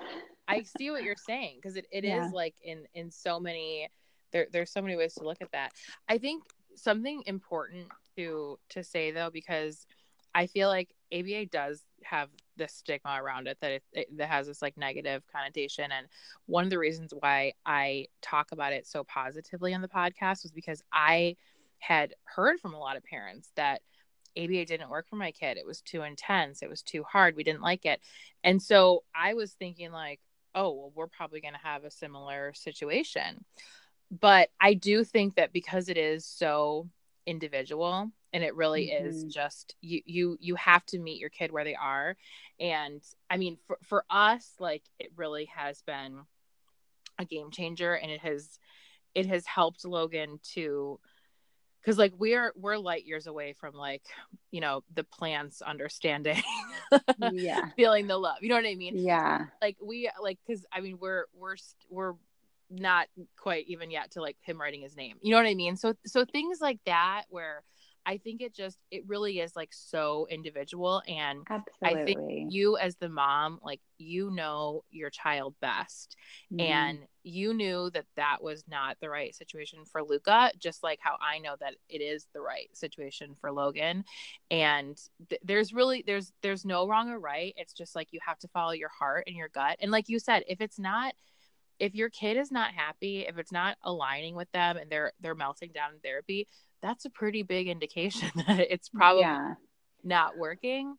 I 0.47 0.63
see 0.63 0.91
what 0.91 1.03
you're 1.03 1.15
saying 1.15 1.59
because 1.61 1.77
it, 1.77 1.85
it 1.91 2.03
is 2.03 2.09
Yeah. 2.09 2.29
like 2.33 2.55
in 2.61 2.85
in 2.93 3.09
so 3.09 3.39
many 3.39 3.87
there 4.33 4.47
there's 4.51 4.71
so 4.71 4.81
many 4.81 4.97
ways 4.97 5.13
to 5.15 5.23
look 5.23 5.41
at 5.41 5.51
that. 5.53 5.71
I 6.09 6.17
think 6.17 6.43
something 6.75 7.23
important 7.25 7.87
to 8.17 8.59
to 8.69 8.83
say 8.83 9.11
though 9.11 9.29
because 9.29 9.85
I 10.35 10.47
feel 10.47 10.67
like 10.67 10.89
ABA 11.13 11.45
does 11.47 11.83
have 12.03 12.29
this 12.61 12.73
stigma 12.73 13.17
around 13.21 13.47
it 13.47 13.57
that 13.61 13.71
it, 13.71 13.83
it 13.91 14.17
that 14.17 14.29
has 14.29 14.47
this 14.47 14.61
like 14.61 14.77
negative 14.77 15.23
connotation 15.31 15.91
and 15.91 16.07
one 16.45 16.63
of 16.63 16.69
the 16.69 16.77
reasons 16.77 17.13
why 17.19 17.53
I 17.65 18.07
talk 18.21 18.51
about 18.51 18.73
it 18.73 18.85
so 18.85 19.03
positively 19.03 19.73
on 19.73 19.81
the 19.81 19.87
podcast 19.87 20.43
was 20.43 20.51
because 20.53 20.83
I 20.93 21.35
had 21.79 22.13
heard 22.23 22.59
from 22.59 22.75
a 22.75 22.79
lot 22.79 22.97
of 22.97 23.03
parents 23.03 23.51
that 23.55 23.81
ABA 24.37 24.65
didn't 24.65 24.89
work 24.89 25.09
for 25.09 25.15
my 25.15 25.31
kid. 25.31 25.57
It 25.57 25.65
was 25.65 25.81
too 25.81 26.03
intense. 26.03 26.61
It 26.61 26.69
was 26.69 26.83
too 26.83 27.03
hard. 27.03 27.35
We 27.35 27.43
didn't 27.43 27.61
like 27.61 27.85
it. 27.85 27.99
And 28.43 28.61
so 28.61 29.03
I 29.15 29.33
was 29.33 29.51
thinking 29.53 29.91
like, 29.91 30.19
oh, 30.55 30.71
well, 30.71 30.91
we're 30.95 31.07
probably 31.07 31.41
going 31.41 31.53
to 31.53 31.59
have 31.67 31.83
a 31.83 31.91
similar 31.91 32.53
situation. 32.53 33.43
But 34.11 34.49
I 34.59 34.73
do 34.75 35.03
think 35.03 35.35
that 35.35 35.53
because 35.53 35.89
it 35.89 35.97
is 35.97 36.25
so 36.25 36.87
individual 37.25 38.11
and 38.33 38.43
it 38.43 38.55
really 38.55 38.91
is 38.91 39.25
Mhm. 39.25 39.31
just 39.31 39.75
you 39.81 40.01
you 40.05 40.37
you 40.39 40.55
have 40.55 40.85
to 40.87 40.99
meet 40.99 41.19
your 41.19 41.29
kid 41.29 41.51
where 41.51 41.63
they 41.63 41.75
are. 41.75 42.15
And 42.59 43.01
i 43.29 43.37
mean 43.37 43.57
for, 43.67 43.77
for 43.83 44.05
us 44.09 44.53
like 44.59 44.83
it 44.99 45.11
really 45.15 45.45
has 45.45 45.81
been 45.81 46.21
a 47.17 47.25
game 47.25 47.51
changer 47.51 47.93
and 47.93 48.11
it 48.11 48.21
has 48.21 48.57
it 49.13 49.25
has 49.25 49.45
helped 49.45 49.83
logan 49.85 50.39
to 50.53 50.99
because 51.81 51.97
like 51.97 52.13
we're 52.17 52.53
we're 52.55 52.77
light 52.77 53.05
years 53.05 53.27
away 53.27 53.53
from 53.53 53.73
like 53.73 54.03
you 54.51 54.61
know 54.61 54.83
the 54.93 55.03
plants 55.03 55.61
understanding 55.61 56.41
yeah. 57.31 57.69
feeling 57.75 58.07
the 58.07 58.17
love 58.17 58.37
you 58.41 58.49
know 58.49 58.55
what 58.55 58.65
i 58.65 58.75
mean? 58.75 58.97
Yeah. 58.97 59.47
Like 59.61 59.77
we 59.83 60.09
like 60.21 60.39
because 60.45 60.65
i 60.71 60.79
mean 60.79 60.97
we're 60.99 61.25
we're 61.33 61.55
we're 61.89 62.13
not 62.69 63.07
quite 63.37 63.65
even 63.67 63.91
yet 63.91 64.11
to 64.11 64.21
like 64.21 64.37
him 64.41 64.61
writing 64.61 64.81
his 64.81 64.95
name 64.95 65.17
you 65.21 65.31
know 65.31 65.37
what 65.37 65.47
i 65.49 65.55
mean? 65.55 65.75
So 65.75 65.93
so 66.05 66.23
things 66.23 66.59
like 66.61 66.79
that 66.85 67.23
where 67.29 67.63
i 68.05 68.17
think 68.17 68.41
it 68.41 68.53
just 68.53 68.77
it 68.91 69.03
really 69.07 69.39
is 69.39 69.55
like 69.55 69.71
so 69.71 70.27
individual 70.29 71.01
and 71.07 71.45
absolutely 71.49 72.01
I 72.01 72.05
think 72.05 72.51
you 72.51 72.77
as 72.77 72.95
the 72.95 73.09
mom, 73.09 73.59
like 73.63 73.81
you 73.97 74.29
know 74.31 74.83
your 74.89 75.09
child 75.09 75.55
best, 75.61 76.15
Mhm. 76.51 76.61
and 76.61 77.07
you 77.23 77.53
knew 77.53 77.89
that 77.91 78.05
that 78.15 78.41
was 78.41 78.63
not 78.67 78.99
the 78.99 79.09
right 79.09 79.33
situation 79.33 79.85
for 79.85 80.03
Luca, 80.03 80.51
just 80.59 80.83
like 80.83 80.99
how 81.01 81.17
I 81.21 81.39
know 81.39 81.55
that 81.59 81.75
it 81.89 82.01
is 82.01 82.27
the 82.33 82.41
right 82.41 82.69
situation 82.75 83.35
for 83.35 83.51
Logan. 83.51 84.05
And 84.49 84.99
th- 85.29 85.41
there's 85.43 85.73
really 85.73 86.03
there's 86.05 86.33
there's 86.41 86.65
no 86.65 86.87
wrong 86.87 87.09
or 87.09 87.19
right. 87.19 87.53
It's 87.57 87.73
just 87.73 87.95
like 87.95 88.09
you 88.11 88.19
have 88.25 88.39
to 88.39 88.47
follow 88.49 88.71
your 88.71 88.89
heart 88.89 89.25
and 89.27 89.35
your 89.35 89.49
gut. 89.49 89.77
And 89.81 89.91
like 89.91 90.09
you 90.09 90.19
said, 90.19 90.43
if 90.47 90.61
it's 90.61 90.79
not 90.79 91.13
if 91.79 91.95
your 91.95 92.09
kid 92.11 92.37
is 92.37 92.51
not 92.51 92.73
happy, 92.73 93.21
if 93.21 93.39
it's 93.39 93.51
not 93.51 93.75
aligning 93.83 94.35
with 94.35 94.51
them 94.51 94.77
and 94.77 94.89
they're 94.91 95.13
they're 95.19 95.35
melting 95.35 95.71
down 95.71 95.93
in 95.93 95.99
therapy, 95.99 96.47
that's 96.81 97.05
a 97.05 97.09
pretty 97.09 97.43
big 97.43 97.67
indication 97.67 98.29
that 98.47 98.71
it's 98.73 98.89
probably 98.89 99.21
yeah 99.21 99.53
not 100.03 100.37
working. 100.37 100.95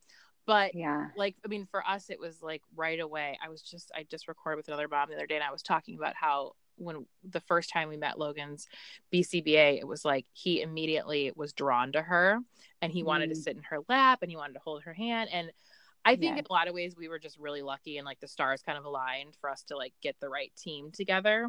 But 0.46 0.74
yeah 0.74 1.08
like 1.16 1.36
I 1.44 1.48
mean, 1.48 1.66
for 1.70 1.86
us, 1.86 2.10
it 2.10 2.18
was 2.20 2.42
like 2.42 2.62
right 2.74 2.98
away. 2.98 3.38
I 3.44 3.48
was 3.48 3.62
just 3.62 3.90
I 3.94 4.04
just 4.10 4.28
recorded 4.28 4.56
with 4.56 4.68
another 4.68 4.88
mom 4.88 5.08
the 5.08 5.16
other 5.16 5.26
day, 5.26 5.36
and 5.36 5.44
I 5.44 5.52
was 5.52 5.62
talking 5.62 5.96
about 5.96 6.14
how 6.16 6.52
when 6.76 7.06
the 7.28 7.40
first 7.40 7.70
time 7.70 7.88
we 7.88 7.96
met 7.96 8.18
Logan's 8.18 8.66
BCBA, 9.12 9.78
it 9.78 9.86
was 9.86 10.04
like 10.04 10.26
he 10.32 10.62
immediately 10.62 11.32
was 11.36 11.52
drawn 11.52 11.92
to 11.92 12.02
her, 12.02 12.38
and 12.80 12.92
he 12.92 13.02
wanted 13.02 13.28
to 13.30 13.36
Mm. 13.36 13.42
sit 13.42 13.56
in 13.56 13.62
her 13.64 13.78
lap, 13.88 14.20
and 14.22 14.30
he 14.30 14.36
wanted 14.36 14.54
to 14.54 14.60
hold 14.60 14.82
her 14.84 14.94
hand, 14.94 15.28
and 15.32 15.52
I 16.04 16.16
think 16.16 16.36
Yes. 16.36 16.38
in 16.38 16.46
a 16.48 16.52
lot 16.52 16.68
of 16.68 16.74
ways 16.74 16.96
we 16.96 17.08
were 17.08 17.18
just 17.18 17.38
really 17.38 17.62
lucky, 17.62 17.98
and 17.98 18.04
like 18.06 18.20
the 18.20 18.28
stars 18.28 18.62
kind 18.62 18.78
of 18.78 18.84
aligned 18.84 19.36
for 19.40 19.50
us 19.50 19.62
to 19.64 19.76
like 19.76 19.94
get 20.02 20.16
the 20.20 20.28
right 20.28 20.52
team 20.56 20.90
together 20.92 21.48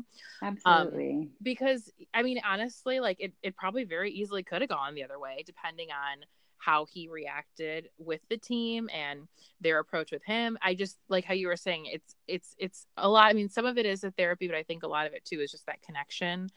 um, 0.65 0.91
absolutely 0.91 1.29
because 1.41 1.91
I 2.13 2.23
mean, 2.23 2.39
honestly, 2.45 2.99
like 2.99 3.17
it, 3.19 3.33
it 3.41 3.55
probably 3.55 3.83
very 3.83 4.11
easily 4.11 4.43
could 4.43 4.61
have 4.61 4.69
gone 4.69 4.95
the 4.95 5.03
other 5.03 5.19
way, 5.19 5.43
depending 5.45 5.89
on 5.91 6.25
how 6.57 6.85
he 6.85 7.09
reacted 7.09 7.89
with 7.97 8.21
the 8.29 8.37
team 8.37 8.89
and 8.93 9.27
their 9.59 9.79
approach 9.79 10.11
with 10.11 10.23
him. 10.23 10.57
I 10.61 10.75
just 10.75 10.97
like 11.09 11.25
how 11.25 11.33
you 11.33 11.47
were 11.47 11.57
saying 11.57 11.87
it's 11.87 12.15
it's 12.27 12.55
it's 12.57 12.87
a 12.97 13.09
lot. 13.09 13.25
I 13.29 13.33
mean, 13.33 13.49
some 13.49 13.65
of 13.65 13.77
it 13.77 13.85
is 13.85 14.01
the 14.01 14.11
therapy, 14.11 14.47
but 14.47 14.55
I 14.55 14.63
think 14.63 14.83
a 14.83 14.87
lot 14.87 15.07
of 15.07 15.13
it 15.13 15.25
too 15.25 15.41
is 15.41 15.51
just 15.51 15.65
that 15.65 15.81
connection, 15.81 16.49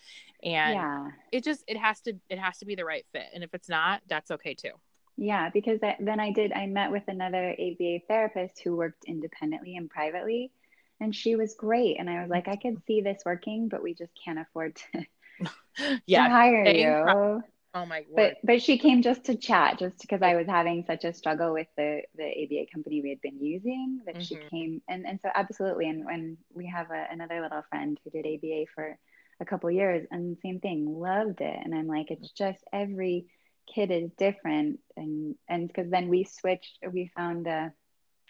and 0.42 0.74
yeah 0.74 1.10
it 1.32 1.42
just 1.44 1.64
it 1.66 1.76
has 1.76 2.00
to 2.02 2.14
it 2.30 2.38
has 2.38 2.58
to 2.58 2.66
be 2.66 2.76
the 2.76 2.84
right 2.84 3.04
fit. 3.12 3.26
And 3.34 3.42
if 3.42 3.52
it's 3.54 3.68
not, 3.68 4.02
that's 4.08 4.30
okay 4.30 4.54
too. 4.54 4.72
Yeah, 5.16 5.50
because 5.50 5.80
I, 5.82 5.96
then 5.98 6.20
I 6.20 6.32
did, 6.32 6.52
I 6.52 6.66
met 6.66 6.90
with 6.90 7.04
another 7.08 7.50
ABA 7.58 8.00
therapist 8.08 8.60
who 8.62 8.76
worked 8.76 9.04
independently 9.06 9.76
and 9.76 9.88
privately, 9.88 10.52
and 11.00 11.14
she 11.14 11.36
was 11.36 11.54
great. 11.54 11.96
And 11.98 12.10
I 12.10 12.20
was 12.20 12.30
like, 12.30 12.48
I 12.48 12.56
could 12.56 12.82
see 12.86 13.00
this 13.00 13.22
working, 13.24 13.68
but 13.68 13.82
we 13.82 13.94
just 13.94 14.12
can't 14.22 14.38
afford 14.38 14.76
to, 14.76 15.06
to 15.78 15.98
Yeah. 16.06 16.28
hire 16.28 16.66
same 16.66 16.76
you. 16.76 17.42
Oh 17.74 17.86
my 17.86 18.04
word. 18.10 18.34
But 18.34 18.36
but 18.44 18.62
she 18.62 18.78
came 18.78 19.02
just 19.02 19.24
to 19.24 19.36
chat, 19.36 19.78
just 19.78 20.00
because 20.00 20.22
I 20.22 20.36
was 20.36 20.46
having 20.46 20.84
such 20.86 21.04
a 21.04 21.12
struggle 21.12 21.52
with 21.52 21.68
the 21.76 22.02
the 22.14 22.24
ABA 22.24 22.66
company 22.72 23.02
we 23.02 23.10
had 23.10 23.20
been 23.20 23.38
using 23.42 24.00
that 24.06 24.22
she 24.22 24.36
Mhm. 24.36 24.48
came 24.50 24.82
and 24.88 25.06
and 25.06 25.20
so 25.20 25.28
absolutely. 25.34 25.88
And 25.88 26.04
when 26.04 26.38
we 26.54 26.66
have 26.66 26.90
a, 26.90 27.06
another 27.10 27.42
little 27.42 27.62
friend 27.70 27.98
who 28.04 28.10
did 28.10 28.26
ABA 28.26 28.66
for 28.74 28.98
a 29.40 29.44
couple 29.44 29.70
years, 29.70 30.06
and 30.10 30.38
same 30.42 30.60
thing, 30.60 30.86
loved 30.98 31.42
it. 31.42 31.58
And 31.62 31.74
I'm 31.74 31.86
like, 31.86 32.10
it's 32.10 32.30
just 32.32 32.64
every 32.72 33.26
kid 33.72 33.90
is 33.90 34.10
different, 34.18 34.80
and 34.96 35.34
and 35.48 35.68
because 35.68 35.90
then 35.90 36.08
we 36.08 36.24
switched, 36.24 36.78
we 36.92 37.10
found 37.16 37.46
a, 37.46 37.72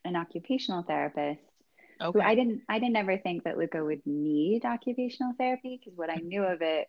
an 0.05 0.17
occupational 0.17 0.83
therapist 0.83 1.41
who 2.01 2.09
okay. 2.09 2.21
I 2.21 2.35
didn't 2.35 2.63
I 2.69 2.79
didn't 2.79 2.97
ever 2.97 3.19
think 3.19 3.45
that 3.45 3.57
Luca 3.57 3.83
would 3.85 4.03
need 4.07 4.65
occupational 4.65 5.33
therapy 5.39 5.81
because 5.83 5.97
what 5.97 6.11
I 6.11 6.17
knew 6.17 6.43
of 6.45 6.63
it, 6.63 6.89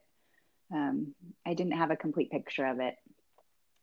um, 0.73 1.13
I 1.45 1.53
didn't 1.53 1.73
have 1.73 1.91
a 1.91 1.95
complete 1.95 2.31
picture 2.31 2.65
of 2.65 2.79
it. 2.79 2.95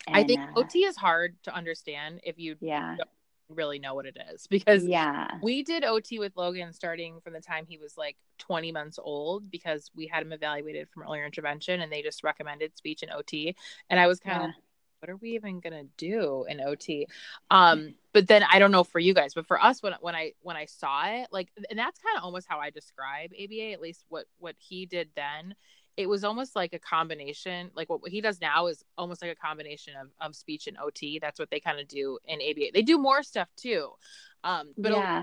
I 0.06 0.24
think 0.24 0.40
uh, 0.40 0.60
OT 0.60 0.84
is 0.84 0.96
hard 0.96 1.36
to 1.44 1.54
understand 1.54 2.20
if 2.24 2.38
you 2.38 2.56
yeah, 2.60 2.96
really 3.48 3.78
know 3.78 3.94
what 3.94 4.06
it 4.06 4.16
is 4.32 4.46
because 4.46 4.84
yeah, 4.84 5.28
we 5.42 5.62
did 5.62 5.84
OT 5.84 6.18
with 6.18 6.36
Logan 6.36 6.72
starting 6.72 7.20
from 7.20 7.32
the 7.32 7.40
time 7.40 7.66
he 7.68 7.78
was 7.78 7.96
like 7.96 8.16
20 8.38 8.72
months 8.72 8.98
old 9.02 9.50
because 9.50 9.90
we 9.94 10.06
had 10.06 10.22
him 10.22 10.32
evaluated 10.32 10.88
from 10.88 11.02
earlier 11.04 11.24
intervention 11.24 11.80
and 11.80 11.92
they 11.92 12.02
just 12.02 12.24
recommended 12.24 12.76
speech 12.76 13.02
and 13.02 13.12
OT. 13.12 13.54
And 13.90 14.00
I 14.00 14.06
was 14.06 14.20
kind 14.20 14.42
yeah. 14.42 14.48
of, 14.48 14.54
what 15.00 15.10
are 15.10 15.16
we 15.16 15.34
even 15.34 15.60
gonna 15.60 15.84
do 15.98 16.46
in 16.48 16.60
OT? 16.60 17.06
Um, 17.50 17.94
but 18.14 18.26
then 18.26 18.42
I 18.42 18.58
don't 18.58 18.72
know 18.72 18.84
for 18.84 18.98
you 18.98 19.12
guys, 19.12 19.34
but 19.34 19.46
for 19.46 19.62
us, 19.62 19.82
when 19.82 19.92
when 20.00 20.14
I 20.14 20.32
when 20.40 20.56
I 20.56 20.64
saw 20.64 21.06
it, 21.06 21.28
like, 21.30 21.50
and 21.68 21.78
that's 21.78 22.00
kind 22.00 22.16
of 22.16 22.24
almost 22.24 22.46
how 22.48 22.58
I 22.58 22.70
describe 22.70 23.30
ABA, 23.32 23.72
at 23.72 23.82
least 23.82 24.04
what 24.08 24.24
what 24.38 24.54
he 24.58 24.86
did 24.86 25.10
then. 25.14 25.54
It 25.96 26.08
was 26.08 26.24
almost 26.24 26.56
like 26.56 26.72
a 26.72 26.78
combination, 26.78 27.70
like 27.74 27.88
what 27.88 28.00
he 28.06 28.20
does 28.20 28.40
now 28.40 28.66
is 28.66 28.84
almost 28.98 29.22
like 29.22 29.30
a 29.30 29.36
combination 29.36 29.94
of, 30.00 30.08
of 30.20 30.34
speech 30.34 30.66
and 30.66 30.76
OT. 30.78 31.18
That's 31.18 31.38
what 31.38 31.50
they 31.50 31.60
kind 31.60 31.78
of 31.78 31.86
do 31.86 32.18
in 32.24 32.40
ABA. 32.40 32.72
They 32.74 32.82
do 32.82 32.98
more 32.98 33.22
stuff 33.22 33.48
too, 33.56 33.90
um, 34.42 34.70
but 34.76 34.92
yeah. 34.92 35.22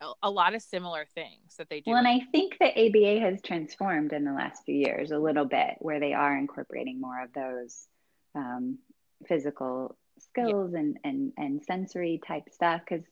a, 0.00 0.12
a 0.24 0.30
lot 0.30 0.54
of 0.54 0.62
similar 0.62 1.06
things 1.14 1.56
that 1.58 1.68
they 1.68 1.80
do. 1.80 1.90
Well, 1.90 1.98
and 1.98 2.08
I 2.08 2.20
think 2.32 2.56
that 2.60 2.78
ABA 2.78 3.20
has 3.20 3.42
transformed 3.42 4.12
in 4.12 4.24
the 4.24 4.32
last 4.32 4.64
few 4.64 4.76
years 4.76 5.10
a 5.10 5.18
little 5.18 5.44
bit, 5.44 5.74
where 5.80 6.00
they 6.00 6.14
are 6.14 6.36
incorporating 6.36 7.00
more 7.00 7.22
of 7.22 7.32
those 7.34 7.86
um, 8.34 8.78
physical 9.26 9.96
skills 10.20 10.70
yeah. 10.72 10.80
and 10.80 10.98
and 11.04 11.32
and 11.36 11.64
sensory 11.64 12.20
type 12.26 12.44
stuff 12.50 12.80
because 12.88 13.04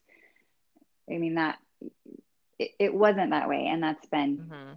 i 1.10 1.18
mean 1.18 1.34
that 1.34 1.58
it, 2.58 2.70
it, 2.78 2.94
wasn't 2.94 3.30
that 3.30 3.48
way 3.48 3.66
and 3.70 3.82
that's 3.82 4.06
been 4.08 4.38
mm-hmm. 4.38 4.72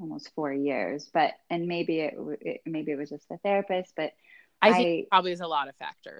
Almost 0.00 0.30
four 0.34 0.52
years 0.52 1.08
but 1.12 1.32
and 1.50 1.66
maybe 1.66 2.00
it, 2.00 2.14
it, 2.40 2.60
maybe 2.66 2.92
it 2.92 2.98
was 2.98 3.10
just 3.10 3.28
the 3.28 3.38
therapist 3.38 3.92
but 3.96 4.12
i, 4.60 4.70
I 4.70 4.72
think 4.72 5.08
probably 5.08 5.32
is 5.32 5.40
a 5.40 5.46
lot 5.46 5.68
of 5.68 5.76
factors 5.76 6.18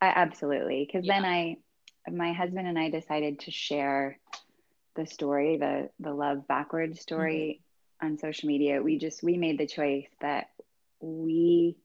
I, 0.00 0.06
absolutely 0.08 0.86
because 0.86 1.06
yeah. 1.06 1.20
then 1.20 1.24
i 1.24 1.56
my 2.10 2.32
husband 2.32 2.66
and 2.66 2.78
i 2.78 2.88
decided 2.88 3.40
to 3.40 3.50
share 3.50 4.18
the 4.96 5.06
story 5.06 5.58
the 5.58 5.90
the 6.00 6.12
love 6.12 6.48
backwards 6.48 7.00
story 7.00 7.60
mm-hmm. 8.02 8.06
on 8.12 8.18
social 8.18 8.48
media 8.48 8.82
we 8.82 8.98
just 8.98 9.22
we 9.22 9.36
made 9.36 9.58
the 9.58 9.66
choice 9.66 10.08
that 10.20 10.48
we 11.00 11.76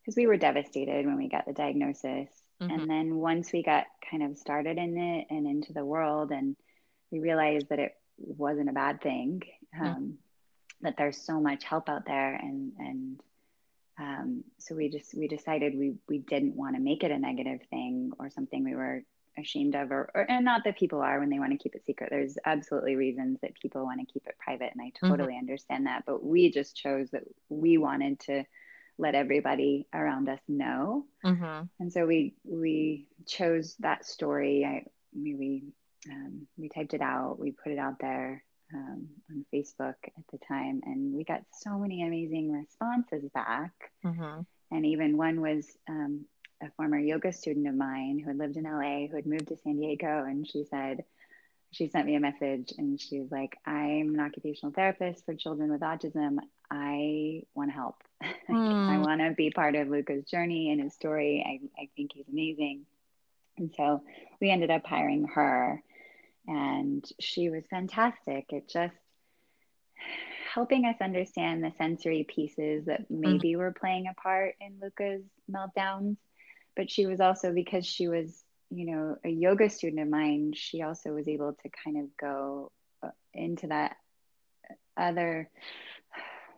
because 0.00 0.16
we 0.16 0.26
were 0.26 0.36
devastated 0.36 1.06
when 1.06 1.16
we 1.16 1.28
got 1.28 1.46
the 1.46 1.52
diagnosis 1.52 2.28
mm-hmm. 2.60 2.70
and 2.70 2.90
then 2.90 3.16
once 3.16 3.52
we 3.52 3.62
got 3.62 3.86
kind 4.10 4.22
of 4.22 4.36
started 4.36 4.76
in 4.76 4.98
it 4.98 5.26
and 5.30 5.46
into 5.46 5.72
the 5.72 5.84
world 5.84 6.30
and 6.30 6.54
we 7.10 7.20
realized 7.20 7.68
that 7.70 7.78
it 7.78 7.92
wasn't 8.18 8.68
a 8.68 8.72
bad 8.72 9.00
thing 9.00 9.42
mm-hmm. 9.74 9.86
um. 9.86 10.18
That 10.82 10.96
there's 10.96 11.16
so 11.16 11.40
much 11.40 11.64
help 11.64 11.88
out 11.88 12.04
there 12.06 12.34
and 12.34 12.72
and 12.78 13.20
um, 13.98 14.44
so 14.58 14.74
we 14.74 14.88
just 14.88 15.14
we 15.16 15.28
decided 15.28 15.76
we 15.76 15.94
we 16.08 16.18
didn't 16.18 16.56
want 16.56 16.74
to 16.76 16.80
make 16.80 17.04
it 17.04 17.10
a 17.10 17.18
negative 17.18 17.60
thing 17.70 18.12
or 18.18 18.30
something 18.30 18.64
we 18.64 18.74
were 18.74 19.02
ashamed 19.38 19.74
of 19.74 19.90
or, 19.90 20.10
or 20.14 20.30
and 20.30 20.44
not 20.44 20.62
that 20.64 20.78
people 20.78 21.00
are 21.00 21.18
when 21.18 21.30
they 21.30 21.38
want 21.38 21.52
to 21.52 21.58
keep 21.58 21.74
it 21.74 21.84
secret 21.86 22.10
there's 22.10 22.36
absolutely 22.44 22.96
reasons 22.96 23.38
that 23.40 23.54
people 23.60 23.82
want 23.84 23.98
to 24.00 24.12
keep 24.12 24.26
it 24.26 24.36
private 24.38 24.70
and 24.72 24.80
i 24.82 24.86
mm-hmm. 24.86 25.08
totally 25.08 25.32
mm-hmm. 25.32 25.40
understand 25.40 25.86
that 25.86 26.04
but 26.06 26.24
we 26.24 26.50
just 26.50 26.76
chose 26.76 27.10
that 27.10 27.22
we 27.48 27.78
wanted 27.78 28.18
to 28.20 28.44
let 28.98 29.14
everybody 29.14 29.86
around 29.94 30.28
us 30.28 30.40
know 30.48 31.06
mm-hmm. 31.24 31.64
and 31.80 31.92
so 31.92 32.06
we 32.06 32.34
we 32.44 33.08
chose 33.26 33.74
that 33.80 34.04
story 34.04 34.64
i 34.64 34.84
we 35.14 35.62
um, 36.10 36.46
we 36.58 36.68
typed 36.68 36.94
it 36.94 37.00
out 37.00 37.38
we 37.38 37.52
put 37.52 37.72
it 37.72 37.78
out 37.78 37.98
there 38.00 38.44
um, 38.74 39.08
on 39.30 39.44
facebook 39.52 39.94
at 40.04 40.24
the 40.32 40.38
time 40.46 40.80
and 40.84 41.14
we 41.14 41.24
got 41.24 41.42
so 41.52 41.78
many 41.78 42.02
amazing 42.02 42.52
responses 42.52 43.28
back 43.34 43.72
mm-hmm. 44.04 44.40
and 44.70 44.86
even 44.86 45.16
one 45.16 45.40
was 45.40 45.66
um, 45.88 46.24
a 46.62 46.70
former 46.76 46.98
yoga 46.98 47.32
student 47.32 47.66
of 47.68 47.74
mine 47.74 48.18
who 48.18 48.28
had 48.28 48.38
lived 48.38 48.56
in 48.56 48.64
LA, 48.64 49.08
who 49.08 49.16
had 49.16 49.26
moved 49.26 49.48
to 49.48 49.56
San 49.56 49.80
Diego, 49.80 50.24
and 50.24 50.46
she 50.48 50.64
said, 50.64 51.04
she 51.72 51.88
sent 51.88 52.06
me 52.06 52.14
a 52.14 52.20
message 52.20 52.72
and 52.76 53.00
she 53.00 53.18
was 53.18 53.30
like, 53.30 53.56
I'm 53.66 54.14
an 54.14 54.20
occupational 54.20 54.74
therapist 54.74 55.24
for 55.24 55.34
children 55.34 55.72
with 55.72 55.80
autism. 55.80 56.36
I 56.70 57.42
want 57.54 57.70
to 57.70 57.74
help. 57.74 57.96
Mm. 58.50 58.88
I 58.88 58.98
want 58.98 59.20
to 59.20 59.30
be 59.30 59.50
part 59.50 59.76
of 59.76 59.88
Luca's 59.88 60.24
journey 60.24 60.70
and 60.70 60.82
his 60.82 60.92
story. 60.92 61.42
I, 61.46 61.82
I 61.82 61.88
think 61.96 62.10
he's 62.12 62.28
amazing. 62.28 62.84
And 63.56 63.72
so 63.74 64.02
we 64.40 64.50
ended 64.50 64.70
up 64.70 64.84
hiring 64.84 65.26
her, 65.34 65.82
and 66.46 67.04
she 67.20 67.50
was 67.50 67.64
fantastic 67.70 68.52
at 68.52 68.68
just 68.68 68.94
helping 70.54 70.84
us 70.84 70.96
understand 71.00 71.62
the 71.62 71.72
sensory 71.78 72.24
pieces 72.28 72.86
that 72.86 73.02
mm. 73.02 73.20
maybe 73.20 73.52
mm. 73.52 73.58
were 73.58 73.72
playing 73.72 74.06
a 74.06 74.20
part 74.20 74.54
in 74.60 74.78
Luca's 74.82 75.22
meltdowns 75.50 76.16
but 76.76 76.90
she 76.90 77.06
was 77.06 77.20
also 77.20 77.52
because 77.52 77.86
she 77.86 78.08
was 78.08 78.42
you 78.70 78.86
know 78.86 79.16
a 79.24 79.28
yoga 79.28 79.68
student 79.68 80.00
of 80.02 80.08
mine 80.08 80.52
she 80.54 80.82
also 80.82 81.10
was 81.10 81.28
able 81.28 81.52
to 81.52 81.68
kind 81.84 81.98
of 81.98 82.16
go 82.16 82.70
uh, 83.02 83.10
into 83.34 83.66
that 83.66 83.96
other 84.96 85.48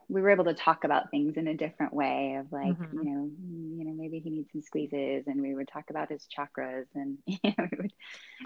we 0.08 0.20
were 0.20 0.30
able 0.30 0.44
to 0.44 0.54
talk 0.54 0.84
about 0.84 1.10
things 1.10 1.36
in 1.36 1.48
a 1.48 1.54
different 1.54 1.92
way 1.92 2.36
of 2.38 2.50
like 2.52 2.78
mm-hmm. 2.78 2.98
you 2.98 3.04
know 3.04 3.30
you 3.76 3.84
know 3.84 3.92
maybe 3.94 4.18
he 4.18 4.30
needs 4.30 4.50
some 4.52 4.62
squeezes 4.62 5.26
and 5.26 5.40
we 5.40 5.54
would 5.54 5.68
talk 5.68 5.90
about 5.90 6.10
his 6.10 6.26
chakras 6.36 6.86
and 6.94 7.18
you 7.26 7.38
know 7.44 7.68
would, 7.78 7.92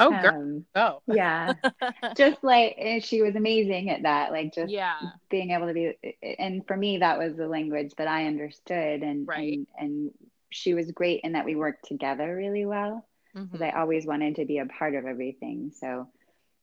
oh 0.01 0.13
um, 0.13 0.65
oh 0.75 1.03
yeah 1.07 1.53
just 2.17 2.43
like 2.43 2.77
she 3.03 3.23
was 3.23 3.37
amazing 3.37 3.91
at 3.91 4.03
that 4.03 4.31
like 4.31 4.55
just 4.55 4.71
yeah 4.71 4.99
being 5.31 5.51
able 5.51 5.67
to 5.67 5.75
be 5.75 5.95
and 6.39 6.67
for 6.67 6.77
me 6.77 6.99
that 6.99 7.19
was 7.19 7.37
the 7.37 7.49
language 7.49 7.93
that 7.99 8.09
i 8.09 8.27
understood 8.27 9.03
and 9.03 9.27
right. 9.27 9.59
and, 9.59 9.67
and 9.79 10.11
she 10.51 10.75
was 10.75 10.91
great 10.93 11.21
in 11.25 11.33
that 11.33 11.45
we 11.45 11.55
worked 11.55 11.87
together 11.87 12.35
really 12.35 12.65
well 12.65 13.05
because 13.35 13.61
mm-hmm. 13.61 13.77
I 13.77 13.81
always 13.81 14.07
wanted 14.07 14.37
to 14.37 14.45
be 14.45 14.59
a 14.59 14.67
part 14.67 14.95
of 14.95 15.05
everything. 15.05 15.73
So, 15.79 16.09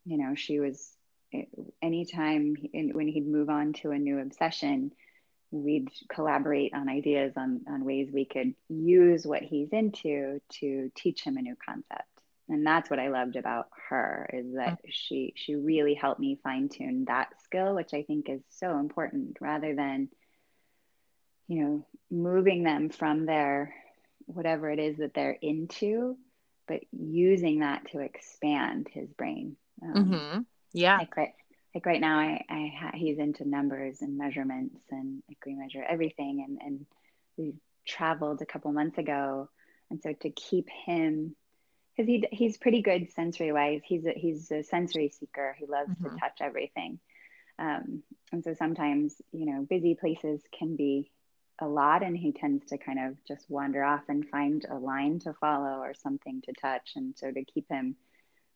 you 0.06 0.18
know, 0.18 0.36
she 0.36 0.60
was 0.60 0.95
anytime 1.82 2.56
when 2.74 3.08
he'd 3.08 3.28
move 3.28 3.50
on 3.50 3.74
to 3.74 3.92
a 3.92 3.98
new 3.98 4.20
obsession, 4.20 4.92
we'd 5.52 5.90
collaborate 6.10 6.74
on 6.74 6.90
ideas 6.90 7.34
on, 7.38 7.62
on 7.68 7.86
ways 7.86 8.10
we 8.12 8.26
could 8.26 8.56
use 8.70 9.26
what 9.26 9.42
he's 9.42 9.70
into 9.72 10.42
to 10.60 10.92
teach 10.96 11.24
him 11.24 11.38
a 11.38 11.42
new 11.42 11.56
concept. 11.66 12.04
And 12.48 12.66
that's 12.66 12.90
what 12.90 13.00
I 13.00 13.08
loved 13.08 13.38
about 13.38 13.68
her 13.90 14.30
is 14.32 14.54
that 14.54 14.74
mm-hmm. 14.74 14.90
she 14.90 15.34
she 15.36 15.56
really 15.56 15.96
helped 15.96 16.20
me 16.20 16.40
fine 16.44 16.70
tune 16.70 17.06
that 17.06 17.30
skill, 17.44 17.74
which 17.74 17.94
I 17.94 18.04
think 18.04 18.30
is 18.30 18.42
so 18.50 18.78
important 18.78 19.38
rather 19.42 19.74
than 19.74 20.10
you 21.48 21.64
know, 21.64 21.86
moving 22.10 22.64
them 22.64 22.90
from 22.90 23.26
their 23.26 23.74
whatever 24.26 24.70
it 24.70 24.80
is 24.80 24.98
that 24.98 25.14
they're 25.14 25.38
into, 25.42 26.18
but 26.68 26.82
using 26.92 27.60
that 27.60 27.92
to 27.92 28.00
expand 28.00 28.88
his 28.92 29.12
brain. 29.14 29.56
Um, 29.84 29.94
mm-hmm. 29.94 30.40
Yeah. 30.76 30.98
Like 30.98 31.16
right, 31.16 31.34
like 31.74 31.86
right 31.86 32.02
now, 32.02 32.20
I, 32.20 32.44
I 32.50 32.74
ha- 32.78 32.92
he's 32.94 33.18
into 33.18 33.48
numbers 33.48 34.02
and 34.02 34.18
measurements, 34.18 34.80
and 34.92 35.24
like 35.28 35.38
we 35.46 35.56
measure 35.56 35.84
everything. 35.88 36.44
And 36.48 36.60
and 36.62 36.86
we 37.38 37.54
traveled 37.88 38.42
a 38.42 38.46
couple 38.46 38.72
months 38.72 38.98
ago, 38.98 39.50
and 39.90 40.02
so 40.02 40.14
to 40.14 40.30
keep 40.30 40.68
him, 40.86 41.36
because 41.96 42.08
he 42.08 42.28
he's 42.32 42.58
pretty 42.58 42.82
good 42.82 43.12
sensory 43.14 43.52
wise. 43.52 43.82
He's 43.86 44.06
a, 44.06 44.12
he's 44.12 44.52
a 44.52 44.64
sensory 44.64 45.10
seeker. 45.10 45.56
He 45.58 45.66
loves 45.66 45.92
mm-hmm. 45.92 46.14
to 46.14 46.20
touch 46.20 46.38
everything. 46.42 47.00
Um, 47.58 48.04
and 48.34 48.44
so 48.44 48.54
sometimes, 48.54 49.16
you 49.32 49.46
know, 49.46 49.66
busy 49.70 49.96
places 49.96 50.42
can 50.58 50.76
be 50.76 51.10
a 51.60 51.68
lot 51.68 52.04
and 52.04 52.18
he 52.18 52.34
tends 52.34 52.66
to 52.66 52.78
kind 52.78 53.00
of 53.00 53.16
just 53.26 53.50
wander 53.50 53.82
off 53.84 54.04
and 54.10 54.28
find 54.28 54.66
a 54.70 54.76
line 54.76 55.20
to 55.20 55.34
follow 55.40 55.80
or 55.80 55.94
something 55.94 56.42
to 56.42 56.54
touch 56.62 56.92
and 56.98 57.16
so 57.18 57.32
to 57.32 57.46
keep 57.46 57.66
him 57.70 57.96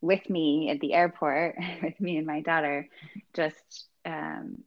with 0.02 0.30
me 0.30 0.70
at 0.70 0.80
the 0.80 0.94
airport 0.94 1.56
with 1.84 2.00
me 2.00 2.18
and 2.18 2.28
my 2.28 2.42
daughter 2.42 2.88
just 3.34 3.88
um, 4.06 4.64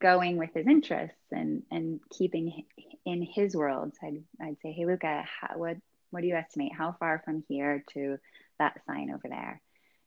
going 0.00 0.36
with 0.36 0.50
his 0.54 0.66
interests 0.66 1.16
and 1.32 1.62
and 1.70 2.00
keeping 2.10 2.64
in 3.06 3.22
his 3.22 3.54
world 3.56 3.92
so 4.00 4.06
I'd, 4.06 4.22
I'd 4.40 4.60
say 4.62 4.72
hey 4.72 4.86
luca 4.86 5.24
how, 5.40 5.58
what 5.58 5.76
what 6.10 6.20
do 6.20 6.26
you 6.26 6.34
estimate 6.34 6.72
how 6.72 6.94
far 6.98 7.22
from 7.24 7.44
here 7.48 7.84
to 7.94 8.18
that 8.58 8.80
sign 8.86 9.10
over 9.10 9.28
there 9.28 9.60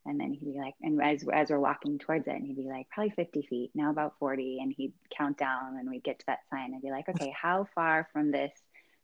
and 0.07 0.19
then 0.19 0.31
he'd 0.31 0.53
be 0.53 0.57
like, 0.57 0.75
and 0.81 1.01
as, 1.03 1.23
as 1.31 1.49
we're 1.49 1.59
walking 1.59 1.99
towards 1.99 2.27
it, 2.27 2.33
and 2.33 2.45
he'd 2.45 2.55
be 2.55 2.63
like, 2.63 2.89
probably 2.89 3.11
50 3.11 3.41
feet, 3.49 3.71
now 3.75 3.89
about 3.91 4.13
40. 4.19 4.59
And 4.61 4.73
he'd 4.75 4.93
count 5.15 5.37
down 5.37 5.77
and 5.77 5.89
we'd 5.89 6.03
get 6.03 6.19
to 6.19 6.25
that 6.27 6.39
sign 6.49 6.71
and 6.71 6.81
be 6.81 6.91
like, 6.91 7.09
okay, 7.09 7.33
how 7.39 7.67
far 7.75 8.07
from 8.13 8.31
this 8.31 8.53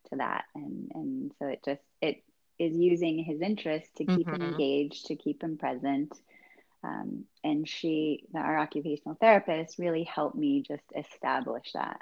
to 0.08 0.16
that? 0.16 0.44
And, 0.54 0.90
and 0.94 1.32
so 1.38 1.46
it 1.46 1.60
just, 1.62 1.82
it 2.00 2.22
is 2.58 2.76
using 2.76 3.18
his 3.18 3.40
interest 3.40 3.88
to 3.96 4.04
keep 4.04 4.26
mm-hmm. 4.26 4.42
him 4.42 4.42
engaged, 4.42 5.06
to 5.06 5.16
keep 5.16 5.42
him 5.42 5.56
present. 5.58 6.12
Um, 6.82 7.24
and 7.42 7.68
she, 7.68 8.24
our 8.34 8.58
occupational 8.58 9.16
therapist, 9.20 9.78
really 9.78 10.04
helped 10.04 10.36
me 10.36 10.62
just 10.62 10.84
establish 10.96 11.72
that, 11.72 12.00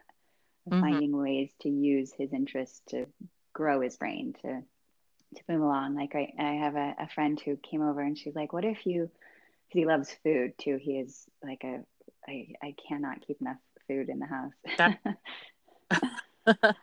mm-hmm. 0.68 0.80
finding 0.80 1.16
ways 1.16 1.50
to 1.62 1.68
use 1.68 2.12
his 2.12 2.32
interest 2.32 2.82
to 2.88 3.06
grow 3.52 3.80
his 3.80 3.96
brain, 3.96 4.34
to 4.42 4.62
to 5.34 5.42
move 5.48 5.62
along. 5.62 5.94
Like 5.94 6.14
I, 6.14 6.32
I 6.38 6.52
have 6.54 6.76
a, 6.76 6.94
a 7.00 7.08
friend 7.08 7.40
who 7.40 7.56
came 7.56 7.82
over 7.82 8.00
and 8.00 8.18
she's 8.18 8.34
like, 8.34 8.52
what 8.52 8.64
if 8.64 8.84
you, 8.86 9.10
because 9.68 9.80
he 9.80 9.86
loves 9.86 10.14
food 10.22 10.52
too. 10.58 10.76
He 10.80 10.98
is 10.98 11.24
like 11.42 11.64
a, 11.64 11.80
I, 12.28 12.48
I 12.62 12.74
cannot 12.88 13.26
keep 13.26 13.40
enough 13.40 13.56
food 13.88 14.08
in 14.08 14.18
the 14.18 14.26
house. 14.26 14.52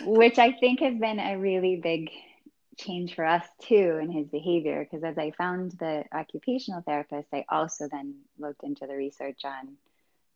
Which 0.04 0.38
I 0.38 0.52
think 0.52 0.80
has 0.80 0.96
been 0.98 1.18
a 1.18 1.36
really 1.36 1.76
big 1.76 2.10
change 2.76 3.14
for 3.14 3.24
us 3.24 3.44
too 3.62 3.98
in 4.02 4.10
his 4.10 4.28
behavior. 4.28 4.84
Because 4.84 5.04
as 5.04 5.18
I 5.18 5.32
found 5.32 5.72
the 5.72 6.04
occupational 6.12 6.82
therapist, 6.82 7.28
I 7.32 7.44
also 7.48 7.88
then 7.90 8.16
looked 8.38 8.62
into 8.62 8.86
the 8.86 8.96
research 8.96 9.44
on 9.44 9.76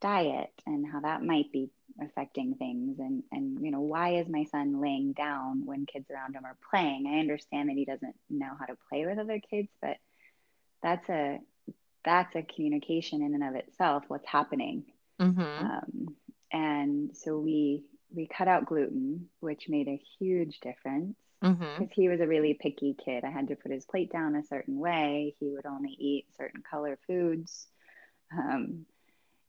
diet 0.01 0.53
and 0.67 0.87
how 0.87 1.01
that 1.01 1.23
might 1.23 1.51
be 1.53 1.71
affecting 2.01 2.55
things 2.55 2.99
and 3.01 3.25
and 3.33 3.61
you 3.65 3.71
know 3.71 3.81
why 3.81 4.15
is 4.15 4.29
my 4.29 4.45
son 4.45 4.81
laying 4.81 5.13
down 5.13 5.63
when 5.65 5.87
kids 5.87 6.09
around 6.11 6.35
him 6.35 6.45
are 6.45 6.57
playing 6.71 7.07
i 7.07 7.19
understand 7.19 7.69
that 7.69 7.77
he 7.77 7.85
doesn't 7.85 8.15
know 8.31 8.51
how 8.59 8.67
to 8.67 8.77
play 8.89 9.05
with 9.05 9.19
other 9.19 9.41
kids 9.41 9.69
but 9.83 9.97
that's 10.83 11.09
a 11.09 11.41
that's 12.05 12.37
a 12.37 12.43
communication 12.43 13.23
in 13.23 13.35
and 13.35 13.43
of 13.43 13.57
itself 13.57 14.05
what's 14.07 14.29
happening 14.29 14.85
mm-hmm. 15.21 15.41
um, 15.41 16.15
and 16.53 17.17
so 17.17 17.37
we 17.37 17.83
we 18.15 18.29
cut 18.29 18.47
out 18.47 18.67
gluten 18.67 19.29
which 19.41 19.69
made 19.69 19.89
a 19.89 20.01
huge 20.19 20.61
difference 20.61 21.17
because 21.41 21.57
mm-hmm. 21.57 21.85
he 21.93 22.09
was 22.09 22.21
a 22.21 22.27
really 22.27 22.55
picky 22.55 22.97
kid 23.05 23.25
i 23.25 23.31
had 23.31 23.49
to 23.49 23.57
put 23.57 23.71
his 23.71 23.85
plate 23.85 24.11
down 24.11 24.35
a 24.35 24.45
certain 24.45 24.79
way 24.79 25.35
he 25.39 25.49
would 25.49 25.67
only 25.67 25.97
eat 25.99 26.27
certain 26.37 26.63
color 26.69 26.99
foods 27.07 27.69
um, 28.37 28.85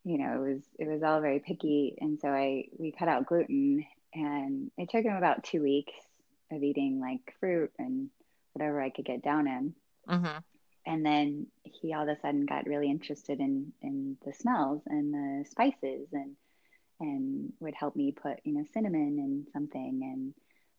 you 0.04 0.18
know, 0.18 0.44
it 0.44 0.54
was 0.54 0.62
it 0.78 0.88
was 0.88 1.04
all 1.04 1.22
very 1.22 1.40
picky, 1.40 1.98
and 2.00 2.20
so 2.20 2.30
I 2.30 2.66
we 2.78 2.92
cut 2.92 3.08
out 3.08 3.26
gluten, 3.26 3.86
and 4.14 4.72
it 4.78 4.90
took 4.90 5.04
him 5.04 5.16
about 5.16 5.44
two 5.44 5.62
weeks 5.62 5.94
of 6.52 6.64
eating 6.64 7.00
like 7.00 7.36
fruit 7.40 7.72
and 7.78 8.10
whatever 8.54 8.82
I 8.82 8.90
could 8.90 9.06
get 9.06 9.22
down 9.22 9.48
in. 9.48 9.76
Mm-hmm. 10.08 10.38
And 10.86 11.06
then 11.06 11.48
he 11.64 11.94
all 11.94 12.10
of 12.10 12.18
a 12.18 12.20
sudden 12.22 12.46
got 12.46 12.66
really 12.66 12.90
interested 12.90 13.40
in 13.40 13.74
in 13.82 14.18
the 14.26 14.34
smells 14.34 14.82
and 14.88 15.14
the 15.14 15.46
spices 15.50 16.08
and 16.14 16.36
and 17.02 17.54
would 17.60 17.76
help 17.76 17.96
me 17.96 18.12
put 18.12 18.40
you 18.44 18.54
know 18.54 18.66
cinnamon 18.74 19.20
in 19.20 19.46
something 19.54 20.00
and 20.02 20.34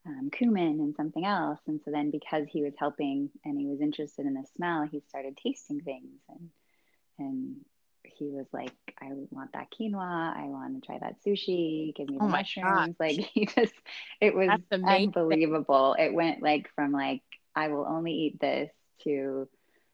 um, 0.06 0.30
cumin 0.30 0.80
and 0.80 0.94
something 0.96 1.24
else. 1.24 1.60
And 1.66 1.80
so 1.84 1.90
then 1.90 2.10
because 2.10 2.46
he 2.48 2.62
was 2.62 2.74
helping 2.78 3.30
and 3.44 3.58
he 3.58 3.66
was 3.66 3.80
interested 3.80 4.26
in 4.26 4.34
the 4.34 4.44
smell, 4.56 4.86
he 4.90 5.00
started 5.08 5.36
tasting 5.36 5.80
things 5.80 6.20
and 6.28 6.50
and 7.18 7.56
he 8.04 8.26
was 8.28 8.46
like, 8.52 8.72
I 9.00 9.08
want 9.30 9.52
that 9.52 9.68
quinoa. 9.78 10.34
I 10.36 10.44
want 10.46 10.74
to 10.82 10.86
try 10.86 10.98
that 10.98 11.16
sushi. 11.26 11.94
Give 11.94 12.08
me 12.08 12.18
the 12.20 12.24
Oh 12.24 12.28
my 12.28 12.42
mushrooms. 12.42 12.96
Like 13.00 13.16
he 13.34 13.46
just, 13.46 13.74
it 14.20 14.34
was 14.34 14.58
unbelievable. 14.84 15.94
It 15.98 16.14
went 16.14 16.42
like 16.42 16.68
from 16.74 16.92
like, 16.92 17.22
I 17.54 17.68
will 17.68 17.86
only 17.86 18.12
eat 18.12 18.40
this 18.40 18.70
to 19.04 19.48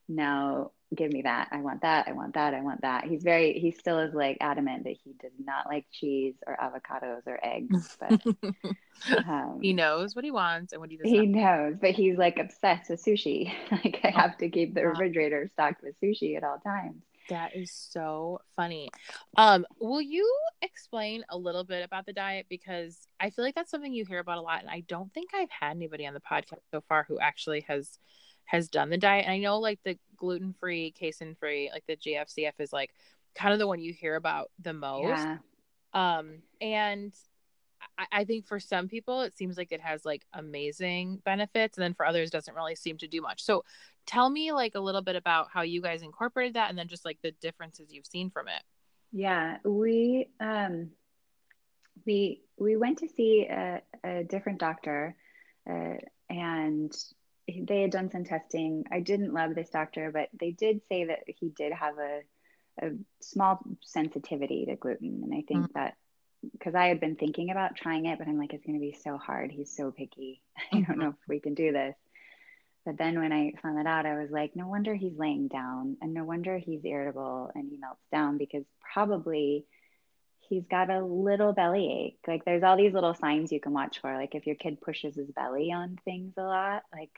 now 0.09 0.73
give 0.95 1.13
me 1.13 1.23
that. 1.23 1.49
I 1.53 1.59
want 1.59 1.83
that. 1.83 2.09
I 2.09 2.13
want 2.13 2.35
that. 2.35 2.55
I 2.55 2.61
want 2.63 2.83
that. 2.83 3.05
He's 3.05 3.23
very, 3.23 3.55
he 3.59 3.73
still 3.73 3.99
is 4.01 4.15
like 4.15 4.39
adamant 4.41 4.85
that 4.85 4.97
he 5.05 5.15
does 5.21 5.33
not 5.39 5.67
like 5.67 5.87
cheese 5.91 6.35
or 6.47 6.57
avocados 6.57 7.23
or 7.27 7.39
eggs, 7.43 7.97
but 7.99 8.17
um, 9.29 9.61
he 9.61 9.73
knows 9.73 10.15
what 10.15 10.25
he 10.25 10.31
wants 10.31 10.73
and 10.73 10.81
what 10.81 10.91
he 10.91 10.97
does 10.97 11.11
he 11.11 11.27
knows, 11.27 11.77
but 11.81 11.91
he's 11.93 12.19
like 12.19 12.39
obsessed 12.39 12.91
with 12.91 13.05
sushi. 13.05 13.53
like 13.71 14.01
I 14.05 14.11
Oh, 14.15 14.23
have 14.23 14.37
to 14.39 14.49
keep 14.51 14.75
the 14.75 14.87
refrigerator 14.87 15.49
stocked 15.53 15.83
with 15.83 15.95
sushi 16.01 16.37
at 16.37 16.45
all 16.45 16.59
times. 16.59 17.03
That 17.29 17.57
is 17.57 17.73
so 17.73 18.39
funny. 18.55 18.93
Um, 19.37 19.67
will 19.81 20.01
you 20.01 20.33
explain 20.63 21.25
a 21.29 21.37
little 21.37 21.65
bit 21.65 21.85
about 21.85 22.07
the 22.07 22.13
diet 22.13 22.47
because 22.49 23.09
I 23.19 23.31
feel 23.31 23.45
like 23.45 23.57
that's 23.57 23.71
something 23.71 23.93
you 23.93 24.05
hear 24.05 24.21
about 24.21 24.39
a 24.39 24.43
lot, 24.43 24.61
and 24.61 24.71
I 24.71 24.85
don't 24.87 25.13
think 25.13 25.31
I've 25.35 25.51
had 25.51 25.73
anybody 25.73 26.07
on 26.07 26.15
the 26.15 26.21
podcast 26.21 26.61
so 26.71 26.83
far 26.89 27.05
who 27.09 27.19
actually 27.19 27.63
has 27.63 27.99
has 28.47 28.69
done 28.69 28.91
the 28.91 28.99
diet. 28.99 29.25
And 29.25 29.33
I 29.33 29.39
know 29.39 29.59
like 29.59 29.81
the 29.85 29.99
gluten 30.17 30.55
free, 30.59 30.93
casein 30.93 31.37
free, 31.39 31.71
like 31.73 31.85
the 31.87 31.97
GFCF 31.97 32.53
is 32.59 32.73
like 32.73 32.95
kind 33.35 33.53
of 33.53 33.59
the 33.59 33.67
one 33.67 33.81
you 33.81 33.93
hear 33.93 34.17
about 34.17 34.51
the 34.61 34.73
most. 34.73 35.09
Yeah. 35.09 35.39
Um, 35.93 36.39
and 36.61 37.13
I, 37.99 38.07
I 38.13 38.25
think 38.25 38.47
for 38.47 38.59
some 38.59 38.89
people 38.89 39.23
it 39.23 39.37
seems 39.37 39.57
like 39.57 39.73
it 39.73 39.81
has 39.81 40.05
like 40.05 40.25
amazing 40.33 41.21
benefits, 41.25 41.77
and 41.77 41.83
then 41.83 41.95
for 41.95 42.07
others 42.07 42.29
it 42.29 42.33
doesn't 42.33 42.55
really 42.55 42.77
seem 42.77 42.99
to 42.99 43.09
do 43.09 43.21
much. 43.21 43.43
So 43.43 43.65
tell 44.07 44.31
me 44.31 44.53
like 44.53 44.75
a 44.75 44.81
little 44.81 45.03
bit 45.03 45.17
about 45.17 45.49
how 45.53 45.63
you 45.63 45.83
guys 45.83 46.03
incorporated 46.03 46.55
that 46.55 46.71
and 46.71 46.79
then 46.79 46.89
just 46.89 47.05
like 47.05 47.19
the 47.23 47.33
differences 47.41 47.93
you've 47.93 48.07
seen 48.07 48.31
from 48.31 48.49
it. 48.49 48.63
Yeah, 49.13 49.59
we 49.65 50.29
um 50.41 50.91
we 52.05 52.43
we 52.59 52.77
went 52.77 52.99
to 52.99 53.09
see 53.09 53.47
a, 53.51 53.83
a 54.05 54.25
different 54.25 54.59
doctor, 54.59 55.17
uh, 55.69 55.95
and 56.31 56.93
they 57.49 57.83
had 57.83 57.91
done 57.91 58.11
some 58.11 58.25
testing. 58.25 58.85
I 58.91 59.01
didn't 59.01 59.33
love 59.33 59.55
this 59.55 59.71
doctor, 59.71 60.11
but 60.13 60.29
they 60.39 60.51
did 60.51 60.81
say 60.89 61.05
that 61.05 61.25
he 61.27 61.51
did 61.51 61.73
have 61.73 61.99
a 61.99 62.21
a 62.83 62.91
small 63.21 63.61
sensitivity 63.81 64.67
to 64.67 64.77
gluten, 64.77 65.23
and 65.25 65.33
I 65.33 65.43
think 65.49 65.71
mm. 65.71 65.73
that 65.75 65.97
because 66.53 66.75
I 66.75 66.87
had 66.87 67.01
been 67.01 67.17
thinking 67.17 67.51
about 67.51 67.77
trying 67.77 68.07
it, 68.07 68.19
but 68.19 68.29
I'm 68.29 68.39
like, 68.39 68.53
it's 68.53 68.67
going 68.67 68.79
to 68.79 68.87
be 68.87 68.97
so 69.03 69.17
hard. 69.17 69.51
He's 69.51 69.75
so 69.75 69.91
picky. 69.91 70.43
I 70.73 70.81
don't 70.81 70.99
know 70.99 71.09
if 71.09 71.29
we 71.29 71.41
can 71.41 71.55
do 71.55 71.73
this. 71.73 71.97
But 72.85 72.99
then 72.99 73.19
when 73.19 73.33
I 73.33 73.53
found 73.63 73.79
that 73.79 73.87
out, 73.87 74.07
I 74.07 74.17
was 74.17 74.31
like, 74.31 74.55
no 74.55 74.69
wonder 74.69 74.95
he's 74.95 75.19
laying 75.19 75.49
down, 75.49 75.97
and 76.01 76.15
no 76.15 76.25
wonder 76.25 76.59
he's 76.59 76.85
irritable 76.85 77.51
and 77.55 77.69
he 77.69 77.79
melts 77.79 78.05
down 78.13 78.39
because 78.39 78.65
probably 78.93 79.65
he's 80.49 80.65
got 80.71 80.91
a 80.91 81.05
little 81.05 81.53
belly 81.53 81.91
ache. 81.91 82.19
Like 82.29 82.45
there's 82.45 82.63
all 82.63 82.77
these 82.77 82.93
little 82.93 83.15
signs 83.15 83.51
you 83.51 83.61
can 83.61 83.73
watch 83.73 84.01
for. 84.01 84.15
Like 84.15 84.35
if 84.35 84.47
your 84.47 84.55
kid 84.55 84.81
pushes 84.81 85.17
his 85.17 85.31
belly 85.31 85.73
on 85.73 85.99
things 86.05 86.35
a 86.37 86.43
lot, 86.43 86.85
like 86.93 87.11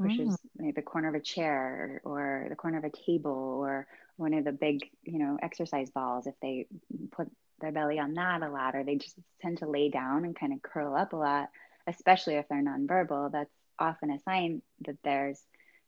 pushes 0.00 0.38
maybe 0.56 0.72
the 0.72 0.82
corner 0.82 1.08
of 1.08 1.14
a 1.14 1.20
chair 1.20 2.00
or 2.04 2.46
the 2.48 2.56
corner 2.56 2.78
of 2.78 2.84
a 2.84 2.90
table 2.90 3.60
or 3.62 3.86
one 4.16 4.34
of 4.34 4.44
the 4.44 4.52
big, 4.52 4.80
you 5.02 5.18
know, 5.18 5.38
exercise 5.42 5.90
balls, 5.90 6.26
if 6.26 6.34
they 6.40 6.66
put 7.12 7.28
their 7.60 7.72
belly 7.72 7.98
on 7.98 8.14
that 8.14 8.42
a 8.42 8.50
lot, 8.50 8.74
or 8.74 8.84
they 8.84 8.96
just 8.96 9.16
tend 9.40 9.58
to 9.58 9.68
lay 9.68 9.90
down 9.90 10.24
and 10.24 10.38
kind 10.38 10.52
of 10.52 10.62
curl 10.62 10.94
up 10.94 11.12
a 11.12 11.16
lot, 11.16 11.48
especially 11.86 12.34
if 12.34 12.48
they're 12.48 12.62
nonverbal, 12.62 13.32
that's 13.32 13.50
often 13.78 14.10
a 14.10 14.18
sign 14.20 14.62
that 14.86 14.96
there's 15.04 15.40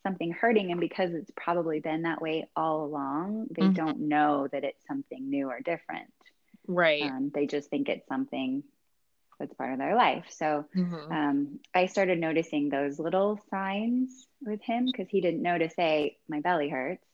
something 0.02 0.32
hurting. 0.32 0.70
And 0.70 0.80
because 0.80 1.12
it's 1.12 1.30
probably 1.36 1.80
been 1.80 2.02
that 2.02 2.22
way 2.22 2.48
all 2.54 2.84
along, 2.84 3.48
they 3.50 3.62
Mhm. 3.62 3.74
don't 3.74 4.08
know 4.08 4.48
that 4.52 4.64
it's 4.64 4.86
something 4.86 5.28
new 5.28 5.48
or 5.48 5.60
different. 5.60 6.12
Right. 6.66 7.02
Um, 7.02 7.30
they 7.34 7.46
just 7.46 7.70
think 7.70 7.88
it's 7.88 8.06
something 8.08 8.62
that's 9.38 9.54
part 9.54 9.72
of 9.72 9.78
their 9.78 9.94
life. 9.96 10.26
So 10.30 10.64
Mhm. 10.74 11.10
um, 11.10 11.58
I 11.74 11.86
started 11.86 12.18
noticing 12.18 12.68
those 12.68 12.98
little 12.98 13.38
signs 13.50 14.26
with 14.42 14.62
him 14.62 14.90
because 14.90 15.08
he 15.08 15.20
didn't 15.20 15.42
know 15.42 15.58
to 15.58 15.68
say, 15.70 16.16
My 16.28 16.40
belly 16.40 16.68
hurts. 16.68 17.04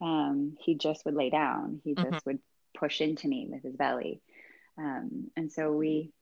Um, 0.00 0.56
he 0.60 0.74
just 0.74 1.04
would 1.04 1.14
lay 1.14 1.30
down, 1.30 1.80
he 1.84 1.94
just 1.94 2.18
Mhm. 2.18 2.26
would 2.26 2.38
push 2.78 3.00
into 3.00 3.28
me 3.28 3.46
with 3.50 3.62
his 3.62 3.76
belly. 3.76 4.20
Um, 4.78 5.30
and 5.36 5.50
so 5.52 5.72
we, 5.72 6.12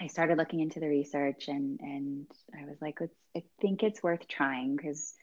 I 0.00 0.08
started 0.08 0.38
looking 0.38 0.60
into 0.60 0.80
the 0.80 0.88
research 0.88 1.48
and, 1.48 1.80
and 1.80 2.26
I 2.58 2.64
was 2.66 2.76
like, 2.80 3.00
let's, 3.00 3.14
I 3.36 3.42
think 3.60 3.82
it's 3.82 4.02
worth 4.02 4.26
trying 4.28 4.76
because 4.76 5.14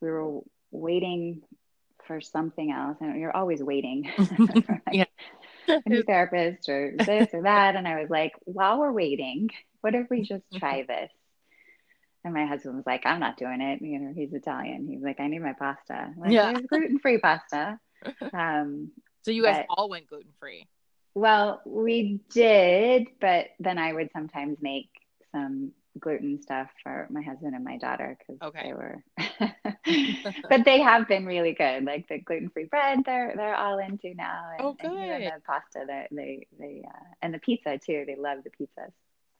we 0.00 0.08
were 0.10 0.40
waiting 0.70 1.42
for 2.06 2.20
something 2.20 2.70
else. 2.70 2.96
And 3.00 3.18
you're 3.20 3.36
always 3.36 3.62
waiting. 3.62 4.10
Yeah. 4.90 5.04
A 5.68 5.82
new 5.88 6.02
therapist 6.06 6.68
or 6.68 6.92
this 6.96 7.28
or 7.32 7.42
that. 7.42 7.76
And 7.76 7.86
I 7.86 8.00
was 8.00 8.10
like, 8.10 8.32
while 8.44 8.78
we're 8.80 8.92
waiting, 8.92 9.50
what 9.80 9.94
if 9.94 10.08
we 10.10 10.22
just 10.22 10.44
try 10.54 10.82
this? 10.86 11.10
And 12.24 12.34
my 12.34 12.46
husband 12.46 12.76
was 12.76 12.86
like, 12.86 13.06
I'm 13.06 13.20
not 13.20 13.36
doing 13.36 13.60
it. 13.60 13.80
You 13.82 14.00
know, 14.00 14.12
he's 14.14 14.32
Italian. 14.32 14.88
He's 14.88 15.02
like, 15.02 15.20
I 15.20 15.28
need 15.28 15.42
my 15.42 15.52
pasta. 15.52 16.12
Like, 16.16 16.32
Yeah. 16.32 16.52
gluten 16.54 16.98
free 16.98 17.18
pasta. 17.18 17.78
Um, 18.32 18.90
so 19.22 19.30
you 19.30 19.42
guys 19.42 19.64
but- 19.68 19.74
all 19.76 19.88
went 19.88 20.06
gluten 20.08 20.32
free. 20.38 20.66
well, 21.14 21.60
we 21.64 22.20
did, 22.30 23.08
but 23.20 23.46
then 23.58 23.78
I 23.78 23.92
would 23.92 24.10
sometimes 24.12 24.58
make 24.60 24.90
some 25.32 25.72
gluten 25.98 26.40
stuff 26.40 26.68
for 26.82 27.06
my 27.10 27.22
husband 27.22 27.54
and 27.54 27.64
my 27.64 27.78
daughter 27.78 28.16
because 28.18 28.40
Okay. 28.42 28.62
they 28.62 28.72
were 28.74 29.02
but 30.48 30.64
they 30.64 30.80
have 30.80 31.08
been 31.08 31.26
really 31.26 31.52
good 31.52 31.84
like 31.84 32.06
the 32.08 32.18
gluten-free 32.18 32.64
bread 32.66 33.00
they're 33.04 33.32
they're 33.36 33.56
all 33.56 33.78
into 33.78 34.14
now 34.14 34.50
and, 34.58 34.66
Oh, 34.66 34.76
and 34.80 34.98
even 34.98 35.24
the 35.24 35.40
pasta 35.46 35.84
they 35.86 36.06
they, 36.12 36.46
they 36.58 36.82
uh, 36.86 37.04
and 37.22 37.34
the 37.34 37.38
pizza 37.38 37.78
too 37.78 38.04
they 38.06 38.16
love 38.16 38.38
the 38.44 38.50
pizzas. 38.50 38.92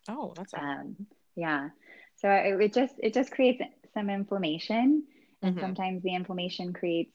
Oh, 0.08 0.34
that's 0.36 0.54
um, 0.56 0.96
yeah. 1.36 1.68
So 2.16 2.30
it, 2.30 2.60
it 2.60 2.74
just 2.74 2.94
it 2.98 3.14
just 3.14 3.32
creates 3.32 3.62
some 3.94 4.10
inflammation 4.10 5.04
and 5.42 5.58
Mhm. 5.58 5.60
sometimes 5.60 6.02
the 6.02 6.14
inflammation 6.14 6.72
creates 6.72 7.12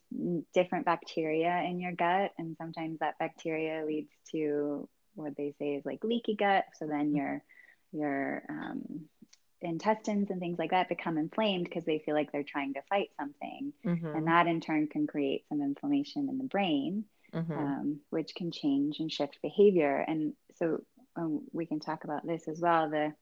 different 0.53 0.85
bacteria 0.85 1.63
in 1.67 1.79
your 1.79 1.93
gut 1.93 2.31
and 2.37 2.55
sometimes 2.57 2.99
that 2.99 3.17
bacteria 3.19 3.85
leads 3.85 4.11
to 4.31 4.87
what 5.15 5.35
they 5.37 5.53
say 5.59 5.75
is 5.75 5.85
like 5.85 6.03
leaky 6.03 6.35
gut. 6.35 6.65
So 6.79 6.87
then 6.87 7.13
your 7.15 7.41
your 7.91 8.43
um, 8.49 9.05
intestines 9.61 10.29
and 10.31 10.39
things 10.39 10.57
like 10.59 10.71
that 10.71 10.89
become 10.89 11.17
inflamed 11.17 11.65
because 11.65 11.85
they 11.85 11.99
feel 11.99 12.15
like 12.15 12.31
they're 12.31 12.43
trying 12.43 12.73
to 12.73 12.81
fight 12.83 13.09
something 13.19 13.73
Mhm. 13.85 14.15
and 14.15 14.27
that 14.27 14.47
in 14.47 14.59
turn 14.61 14.87
can 14.87 15.07
create 15.07 15.47
some 15.49 15.61
inflammation 15.61 16.29
in 16.29 16.37
the 16.37 16.43
brain 16.45 17.05
Mhm. 17.33 17.55
um, 17.57 17.99
which 18.09 18.35
can 18.35 18.51
change 18.51 18.99
and 18.99 19.11
shift 19.11 19.39
behavior. 19.41 19.97
And 20.07 20.33
so 20.55 20.81
um, 21.15 21.41
we 21.51 21.65
can 21.65 21.79
talk 21.79 22.03
about 22.03 22.25
this 22.25 22.47
as 22.47 22.59
well. 22.59 22.89
The 22.89 23.13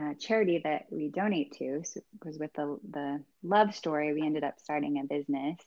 uh, 0.00 0.14
charity 0.18 0.60
that 0.64 0.86
we 0.90 1.08
donate 1.08 1.52
to 1.58 1.82
so, 1.84 2.00
was 2.24 2.38
with 2.38 2.52
the, 2.54 2.78
the 2.90 3.24
love 3.42 3.74
story. 3.74 4.12
We 4.12 4.22
ended 4.22 4.44
up 4.44 4.60
starting 4.60 4.98
a 4.98 5.04
business 5.04 5.58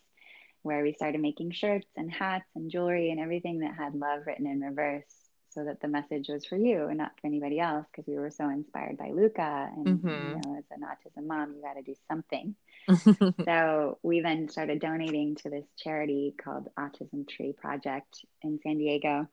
where 0.63 0.84
we 0.84 0.93
started 0.93 1.21
making 1.21 1.52
shirts 1.52 1.88
and 1.97 2.12
hats 2.12 2.49
and 2.56 2.71
jewelry 2.71 3.12
and 3.12 3.19
everything 3.19 3.60
that 3.60 3.76
had 3.76 3.95
love 3.95 4.21
written 4.26 4.47
in 4.47 4.62
reverse 4.62 5.22
so 5.53 5.63
that 5.65 5.81
the 5.81 5.87
message 5.87 6.27
was 6.29 6.45
for 6.45 6.57
you 6.57 6.87
and 6.87 6.97
not 6.97 7.11
for 7.19 7.27
anybody 7.27 7.59
else 7.59 7.85
because 7.91 8.07
we 8.07 8.17
were 8.17 8.31
so 8.31 8.49
inspired 8.49 8.97
by 8.97 9.11
Luca. 9.11 9.69
And, 9.75 9.99
Mhm. 9.99 10.03
you 10.03 10.41
know, 10.41 10.57
as 10.57 10.63
an 10.71 10.81
autism 10.81 11.27
mom, 11.27 11.53
you 11.55 11.61
got 11.61 11.73
to 11.75 11.81
do 11.81 11.95
something. 12.09 12.55
So 13.45 13.97
we 14.03 14.21
then 14.21 14.47
started 14.47 14.79
donating 14.79 15.35
to 15.37 15.49
this 15.49 15.65
charity 15.77 16.33
called 16.41 16.69
Autism 16.77 17.27
Tree 17.27 17.51
Project 17.54 18.23
in 18.41 18.60
San 18.62 18.77
Diego. 18.77 19.27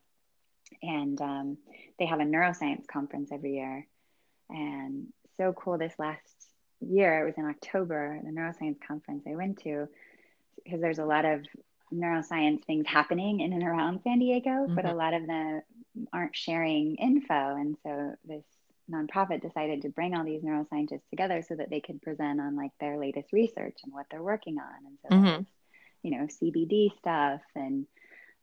And 0.83 1.21
um, 1.21 1.59
they 1.99 2.07
have 2.07 2.21
a 2.21 2.25
neuroscience 2.25 2.87
conference 2.87 3.31
every 3.33 3.55
year. 3.55 3.87
And 4.49 5.09
so 5.37 5.53
cool 5.53 5.79
this 5.79 5.95
last 5.99 6.23
year, 6.81 7.21
it 7.21 7.25
was 7.27 7.35
in 7.37 7.45
October, 7.45 8.21
the 8.25 8.31
neuroscience 8.31 8.81
conference 8.81 9.25
I 9.29 9.37
went 9.37 9.59
to, 9.63 9.89
because 10.65 10.81
there's 10.81 10.99
a 10.99 11.05
lot 11.05 11.25
of 11.25 11.45
neuroscience 11.93 12.65
things 12.65 12.87
happening 12.87 13.41
in 13.41 13.53
and 13.53 13.63
around 13.63 14.01
San 14.03 14.19
Diego, 14.19 14.67
but 14.69 14.85
a 14.85 14.89
Mhm. 14.89 14.97
lot 14.97 15.15
of 15.15 15.27
them 15.27 15.63
aren't 16.13 16.37
sharing 16.37 16.97
info. 16.97 17.57
And 17.57 17.77
so 17.83 18.15
this 18.25 18.45
nonprofit 18.91 19.43
decided 19.43 19.83
to 19.83 19.89
bring 19.89 20.15
all 20.15 20.25
these 20.25 20.43
neuroscientists 20.43 21.09
together 21.11 21.43
so 21.47 21.55
that 21.55 21.71
they 21.71 21.81
could 21.81 22.03
present 22.03 22.41
on 22.41 22.57
like 22.57 22.73
their 22.81 22.99
latest 22.99 23.33
research 23.33 23.79
and 23.85 23.93
what 23.93 24.07
they're 24.11 24.23
working 24.23 24.59
on. 24.59 24.87
And 24.87 24.99
so 25.03 25.09
Mhm. 25.17 25.47
you 26.03 26.11
know, 26.13 26.27
CBD 26.27 26.97
stuff 26.99 27.43
and 27.55 27.87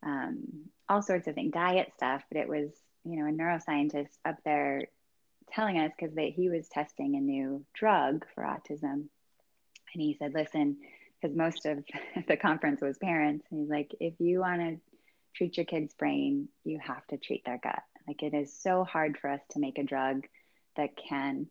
um, 0.03 0.69
all 0.87 1.01
sorts 1.01 1.27
of 1.27 1.35
things, 1.35 1.53
diet 1.53 1.91
stuff. 1.95 2.23
But 2.29 2.39
it 2.39 2.47
was, 2.47 2.69
you 3.03 3.17
know, 3.17 3.27
a 3.27 3.31
neuroscientist 3.31 4.09
up 4.23 4.37
there 4.45 4.83
telling 5.51 5.79
us 5.79 5.91
because 5.97 6.15
he 6.35 6.49
was 6.49 6.67
testing 6.67 7.15
a 7.15 7.19
new 7.21 7.65
drug 7.73 8.25
for 8.35 8.43
autism. 8.43 9.07
And 9.93 10.01
he 10.03 10.15
said, 10.19 10.33
listen, 10.33 10.77
because 11.21 11.35
most 11.35 11.65
of 11.65 11.83
the 12.27 12.37
conference 12.37 12.81
was 12.81 12.97
parents. 12.97 13.45
And 13.49 13.61
he's 13.61 13.69
like, 13.69 13.95
if 13.99 14.13
you 14.19 14.39
want 14.41 14.61
to 14.61 14.77
treat 15.37 15.57
your 15.57 15.65
kid's 15.65 15.93
brain, 15.93 16.49
you 16.63 16.79
have 16.79 17.05
to 17.07 17.17
treat 17.17 17.45
their 17.45 17.59
gut. 17.61 17.83
Like 18.07 18.23
it 18.23 18.33
is 18.33 18.59
so 18.59 18.83
hard 18.83 19.17
for 19.17 19.29
us 19.29 19.41
to 19.51 19.59
make 19.59 19.77
a 19.77 19.83
drug 19.83 20.25
that 20.75 20.97
can 20.97 21.47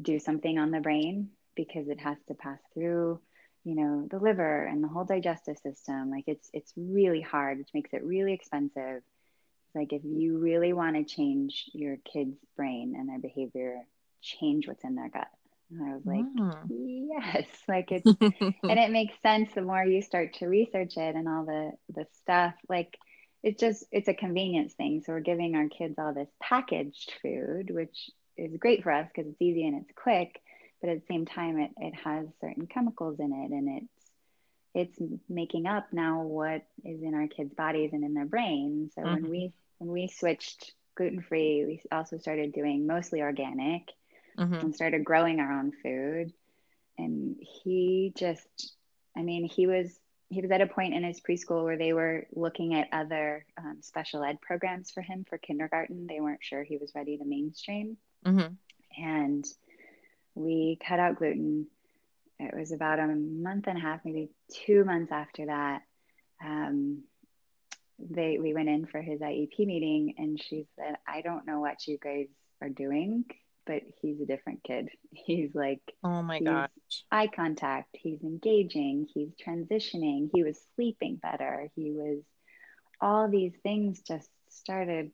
do 0.00 0.18
something 0.18 0.58
on 0.58 0.70
the 0.70 0.80
brain 0.80 1.30
because 1.56 1.88
it 1.88 2.00
has 2.00 2.16
to 2.28 2.34
pass 2.34 2.58
through 2.72 3.20
you 3.64 3.74
know 3.76 4.06
the 4.10 4.18
liver 4.18 4.64
and 4.64 4.84
the 4.84 4.88
whole 4.88 5.04
digestive 5.04 5.56
system. 5.58 6.10
Like 6.10 6.24
it's 6.26 6.50
it's 6.52 6.72
really 6.76 7.22
hard 7.22 7.58
which 7.58 7.70
makes 7.74 7.92
it 7.92 8.04
really 8.04 8.34
expensive. 8.34 9.02
It's 9.02 9.74
like 9.74 9.92
if 9.92 10.02
you 10.04 10.38
really 10.38 10.72
want 10.72 10.96
to 10.96 11.04
change 11.04 11.70
your 11.72 11.96
kid's 11.96 12.38
brain 12.56 12.94
and 12.96 13.08
their 13.08 13.18
behavior 13.18 13.80
change 14.20 14.68
what's 14.68 14.84
in 14.84 14.94
their 14.94 15.08
gut 15.08 15.28
and 15.78 15.90
i 15.90 15.94
was 15.94 16.04
like 16.04 16.24
mm. 16.24 17.04
yes 17.08 17.46
like 17.68 17.90
it's 17.90 18.06
and 18.62 18.78
it 18.78 18.90
makes 18.90 19.14
sense 19.22 19.50
the 19.54 19.62
more 19.62 19.84
you 19.84 20.02
start 20.02 20.34
to 20.34 20.46
research 20.46 20.96
it 20.96 21.14
and 21.14 21.28
all 21.28 21.44
the 21.44 21.72
the 21.94 22.06
stuff 22.22 22.54
like 22.68 22.96
it's 23.42 23.60
just 23.60 23.84
it's 23.92 24.08
a 24.08 24.14
convenience 24.14 24.72
thing 24.74 25.02
so 25.04 25.12
we're 25.12 25.20
giving 25.20 25.54
our 25.54 25.68
kids 25.68 25.94
all 25.98 26.14
this 26.14 26.30
packaged 26.42 27.12
food 27.22 27.70
which 27.70 28.10
is 28.36 28.56
great 28.56 28.82
for 28.82 28.90
us 28.90 29.08
because 29.14 29.30
it's 29.30 29.42
easy 29.42 29.66
and 29.66 29.82
it's 29.82 29.92
quick 29.94 30.40
but 30.80 30.90
at 30.90 31.00
the 31.00 31.06
same 31.06 31.24
time 31.24 31.58
it, 31.58 31.70
it 31.78 31.94
has 31.94 32.26
certain 32.40 32.66
chemicals 32.66 33.18
in 33.18 33.32
it 33.32 33.50
and 33.50 33.82
it's 33.82 33.94
it's 34.74 34.98
making 35.28 35.66
up 35.66 35.86
now 35.92 36.22
what 36.22 36.62
is 36.84 37.02
in 37.02 37.14
our 37.14 37.28
kids 37.28 37.54
bodies 37.54 37.90
and 37.92 38.04
in 38.04 38.14
their 38.14 38.24
brains 38.24 38.92
so 38.94 39.02
mm-hmm. 39.02 39.14
when 39.14 39.30
we 39.30 39.52
when 39.78 39.90
we 39.90 40.08
switched 40.08 40.72
gluten 40.96 41.20
free 41.20 41.64
we 41.66 41.82
also 41.92 42.18
started 42.18 42.52
doing 42.52 42.86
mostly 42.86 43.22
organic 43.22 43.82
mm-hmm. 44.38 44.54
and 44.54 44.74
started 44.74 45.04
growing 45.04 45.40
our 45.40 45.52
own 45.52 45.72
food 45.82 46.32
and 46.98 47.36
he 47.40 48.12
just 48.16 48.74
i 49.16 49.22
mean 49.22 49.44
he 49.44 49.66
was 49.66 49.98
he 50.30 50.40
was 50.40 50.50
at 50.50 50.60
a 50.60 50.66
point 50.66 50.94
in 50.94 51.04
his 51.04 51.20
preschool 51.20 51.64
where 51.64 51.76
they 51.78 51.92
were 51.92 52.26
looking 52.32 52.74
at 52.74 52.88
other 52.92 53.44
um, 53.58 53.78
special 53.80 54.24
ed 54.24 54.40
programs 54.40 54.90
for 54.90 55.00
him 55.00 55.24
for 55.28 55.38
kindergarten 55.38 56.06
they 56.06 56.20
weren't 56.20 56.42
sure 56.42 56.62
he 56.62 56.76
was 56.76 56.92
ready 56.94 57.16
to 57.16 57.24
mainstream 57.24 57.96
mm-hmm. 58.24 58.52
and 59.02 59.44
we 60.34 60.78
cut 60.86 60.98
out 60.98 61.16
gluten. 61.16 61.66
It 62.38 62.56
was 62.56 62.72
about 62.72 62.98
a 62.98 63.06
month 63.06 63.66
and 63.68 63.78
a 63.78 63.80
half, 63.80 64.00
maybe 64.04 64.30
two 64.52 64.84
months 64.84 65.12
after 65.12 65.46
that. 65.46 65.82
Um, 66.44 67.04
they 67.98 68.38
we 68.40 68.54
went 68.54 68.68
in 68.68 68.86
for 68.86 69.00
his 69.00 69.20
IEP 69.20 69.58
meeting, 69.60 70.14
and 70.18 70.40
she 70.42 70.66
said, 70.76 70.96
"I 71.06 71.20
don't 71.20 71.46
know 71.46 71.60
what 71.60 71.86
you 71.86 71.96
guys 71.96 72.26
are 72.60 72.68
doing, 72.68 73.24
but 73.66 73.82
he's 74.00 74.20
a 74.20 74.26
different 74.26 74.62
kid. 74.62 74.88
He's 75.12 75.54
like, 75.54 75.80
oh 76.02 76.22
my 76.22 76.40
gosh, 76.40 76.68
eye 77.10 77.28
contact. 77.28 77.88
He's 77.92 78.22
engaging. 78.22 79.08
He's 79.12 79.30
transitioning. 79.46 80.30
He 80.32 80.42
was 80.42 80.58
sleeping 80.74 81.16
better. 81.16 81.70
He 81.74 81.90
was 81.92 82.22
all 83.00 83.28
these 83.28 83.52
things 83.62 84.00
just 84.00 84.28
started 84.48 85.10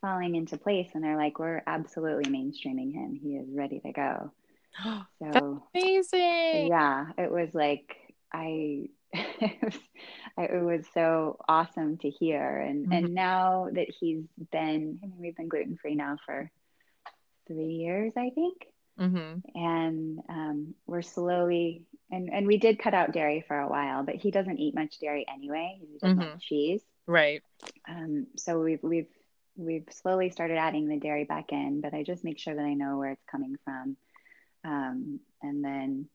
falling 0.00 0.36
into 0.36 0.56
place 0.56 0.88
and 0.94 1.02
they're 1.02 1.16
like 1.16 1.38
we're 1.38 1.62
absolutely 1.66 2.30
mainstreaming 2.30 2.92
him 2.92 3.18
he 3.20 3.30
is 3.30 3.48
ready 3.52 3.80
to 3.80 3.92
go 3.92 4.32
so 4.84 5.02
That's 5.20 5.44
amazing 5.74 6.68
yeah 6.68 7.06
it 7.16 7.30
was 7.30 7.48
like 7.54 7.96
i 8.32 8.88
it 9.12 9.58
was, 9.62 9.78
it 10.38 10.62
was 10.62 10.84
so 10.94 11.38
awesome 11.48 11.96
to 11.98 12.10
hear 12.10 12.58
and 12.58 12.84
mm-hmm. 12.84 12.92
and 12.92 13.14
now 13.14 13.68
that 13.72 13.88
he's 13.98 14.24
been 14.52 15.00
I 15.02 15.06
mean, 15.06 15.16
we've 15.18 15.36
been 15.36 15.48
gluten 15.48 15.78
free 15.80 15.94
now 15.94 16.18
for 16.24 16.50
three 17.48 17.72
years 17.72 18.12
i 18.16 18.30
think 18.30 18.66
mm-hmm. 19.00 19.38
and 19.54 20.20
um, 20.28 20.74
we're 20.86 21.02
slowly 21.02 21.82
and 22.10 22.30
and 22.32 22.46
we 22.46 22.56
did 22.56 22.78
cut 22.78 22.94
out 22.94 23.12
dairy 23.12 23.44
for 23.46 23.58
a 23.58 23.68
while 23.68 24.04
but 24.04 24.14
he 24.14 24.30
doesn't 24.30 24.58
eat 24.58 24.74
much 24.74 24.98
dairy 25.00 25.26
anyway 25.32 25.78
he 25.80 25.98
doesn't 25.98 26.18
mm-hmm. 26.18 26.38
cheese 26.40 26.82
right 27.06 27.42
um, 27.88 28.26
so 28.36 28.60
we've 28.60 28.82
we've 28.82 29.08
we've 29.58 29.86
slowly 29.90 30.30
started 30.30 30.56
adding 30.56 30.88
the 30.88 30.98
dairy 30.98 31.24
back 31.24 31.52
in, 31.52 31.80
but 31.80 31.92
I 31.92 32.04
just 32.04 32.24
make 32.24 32.38
sure 32.38 32.54
that 32.54 32.64
I 32.64 32.74
know 32.74 32.96
where 32.96 33.10
it's 33.10 33.24
coming 33.30 33.56
from. 33.64 33.96
Um, 34.64 35.20
and 35.42 35.62
then 35.62 36.06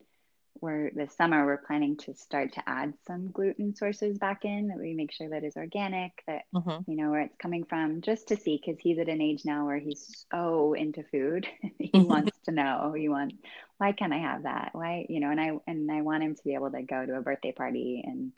we're 0.62 0.92
this 0.92 1.16
summer 1.16 1.46
we're 1.46 1.58
planning 1.58 1.98
to 1.98 2.14
start 2.14 2.54
to 2.54 2.64
add 2.68 2.94
some 3.06 3.32
gluten 3.32 3.76
sources 3.76 4.18
back 4.18 4.46
in 4.46 4.68
that 4.68 4.78
we 4.78 4.94
make 4.94 5.12
sure 5.12 5.30
that 5.30 5.44
is 5.44 5.58
organic, 5.58 6.12
that 6.28 6.44
mm-hmm. 6.54 6.90
you 6.90 6.98
know 6.98 7.10
where 7.10 7.22
it's 7.22 7.38
coming 7.38 7.64
from, 7.66 8.02
just 8.02 8.28
to 8.30 8.38
see 8.38 8.62
because 8.64 8.80
he's 8.80 9.00
at 9.00 9.10
an 9.10 9.22
age 9.22 9.44
now 9.46 9.66
where 9.66 9.80
he's 9.80 10.26
so 10.32 10.74
into 10.74 11.04
food. 11.04 11.48
he 11.80 11.90
mm-hmm. 11.90 12.04
wants 12.04 12.38
to 12.46 12.52
know. 12.52 12.94
He 12.96 13.10
wants 13.10 13.36
why 13.78 13.92
can't 13.92 14.14
I 14.14 14.20
have 14.20 14.44
that? 14.44 14.70
Why 14.74 15.06
you 15.10 15.20
know? 15.20 15.32
And 15.32 15.42
I 15.42 15.52
and 15.68 15.92
I 15.92 16.02
want 16.02 16.24
him 16.24 16.36
to 16.36 16.44
be 16.44 16.54
able 16.54 16.72
to 16.72 16.82
go 16.82 17.06
to 17.06 17.18
a 17.18 17.22
birthday 17.22 17.52
party 17.52 18.04
and 18.06 18.32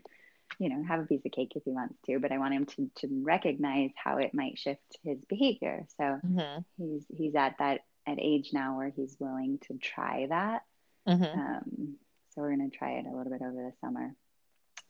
you 0.59 0.69
know, 0.69 0.83
have 0.87 1.01
a 1.01 1.05
piece 1.05 1.25
of 1.25 1.31
cake 1.31 1.51
if 1.55 1.63
he 1.63 1.71
wants 1.71 1.95
to, 2.05 2.19
but 2.19 2.31
I 2.31 2.37
want 2.37 2.53
him 2.53 2.65
to, 2.65 2.89
to 2.99 3.23
recognize 3.23 3.91
how 3.95 4.17
it 4.17 4.33
might 4.33 4.57
shift 4.57 4.97
his 5.03 5.17
behavior. 5.25 5.85
So 5.97 6.03
mm-hmm. 6.25 6.61
he's 6.77 7.05
he's 7.09 7.35
at 7.35 7.57
that 7.59 7.81
at 8.07 8.17
age 8.19 8.51
now 8.53 8.77
where 8.77 8.91
he's 8.95 9.17
willing 9.19 9.59
to 9.67 9.77
try 9.77 10.27
that. 10.29 10.61
Mm-hmm. 11.07 11.39
Um, 11.39 11.95
so 12.35 12.41
we're 12.41 12.51
gonna 12.55 12.69
try 12.69 12.91
it 12.91 13.05
a 13.05 13.15
little 13.15 13.31
bit 13.31 13.41
over 13.41 13.51
the 13.63 13.73
summer. 13.81 14.13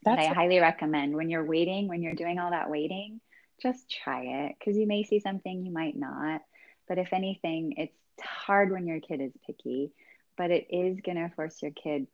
That's 0.02 0.16
but 0.16 0.18
I 0.18 0.30
a- 0.30 0.34
highly 0.34 0.58
recommend 0.58 1.14
when 1.14 1.30
you're 1.30 1.44
waiting, 1.44 1.88
when 1.88 2.02
you're 2.02 2.14
doing 2.14 2.38
all 2.38 2.50
that 2.50 2.70
waiting, 2.70 3.20
just 3.62 3.90
try 3.90 4.22
it 4.22 4.56
because 4.58 4.76
you 4.76 4.86
may 4.86 5.04
see 5.04 5.20
something 5.20 5.64
you 5.64 5.72
might 5.72 5.96
not. 5.96 6.42
But 6.88 6.98
if 6.98 7.12
anything, 7.12 7.74
it's 7.76 7.96
hard 8.20 8.70
when 8.70 8.86
your 8.86 9.00
kid 9.00 9.20
is 9.20 9.32
picky, 9.46 9.92
but 10.36 10.50
it 10.50 10.66
is 10.70 11.00
gonna 11.00 11.30
force 11.34 11.62
your 11.62 11.72
kid 11.72 12.06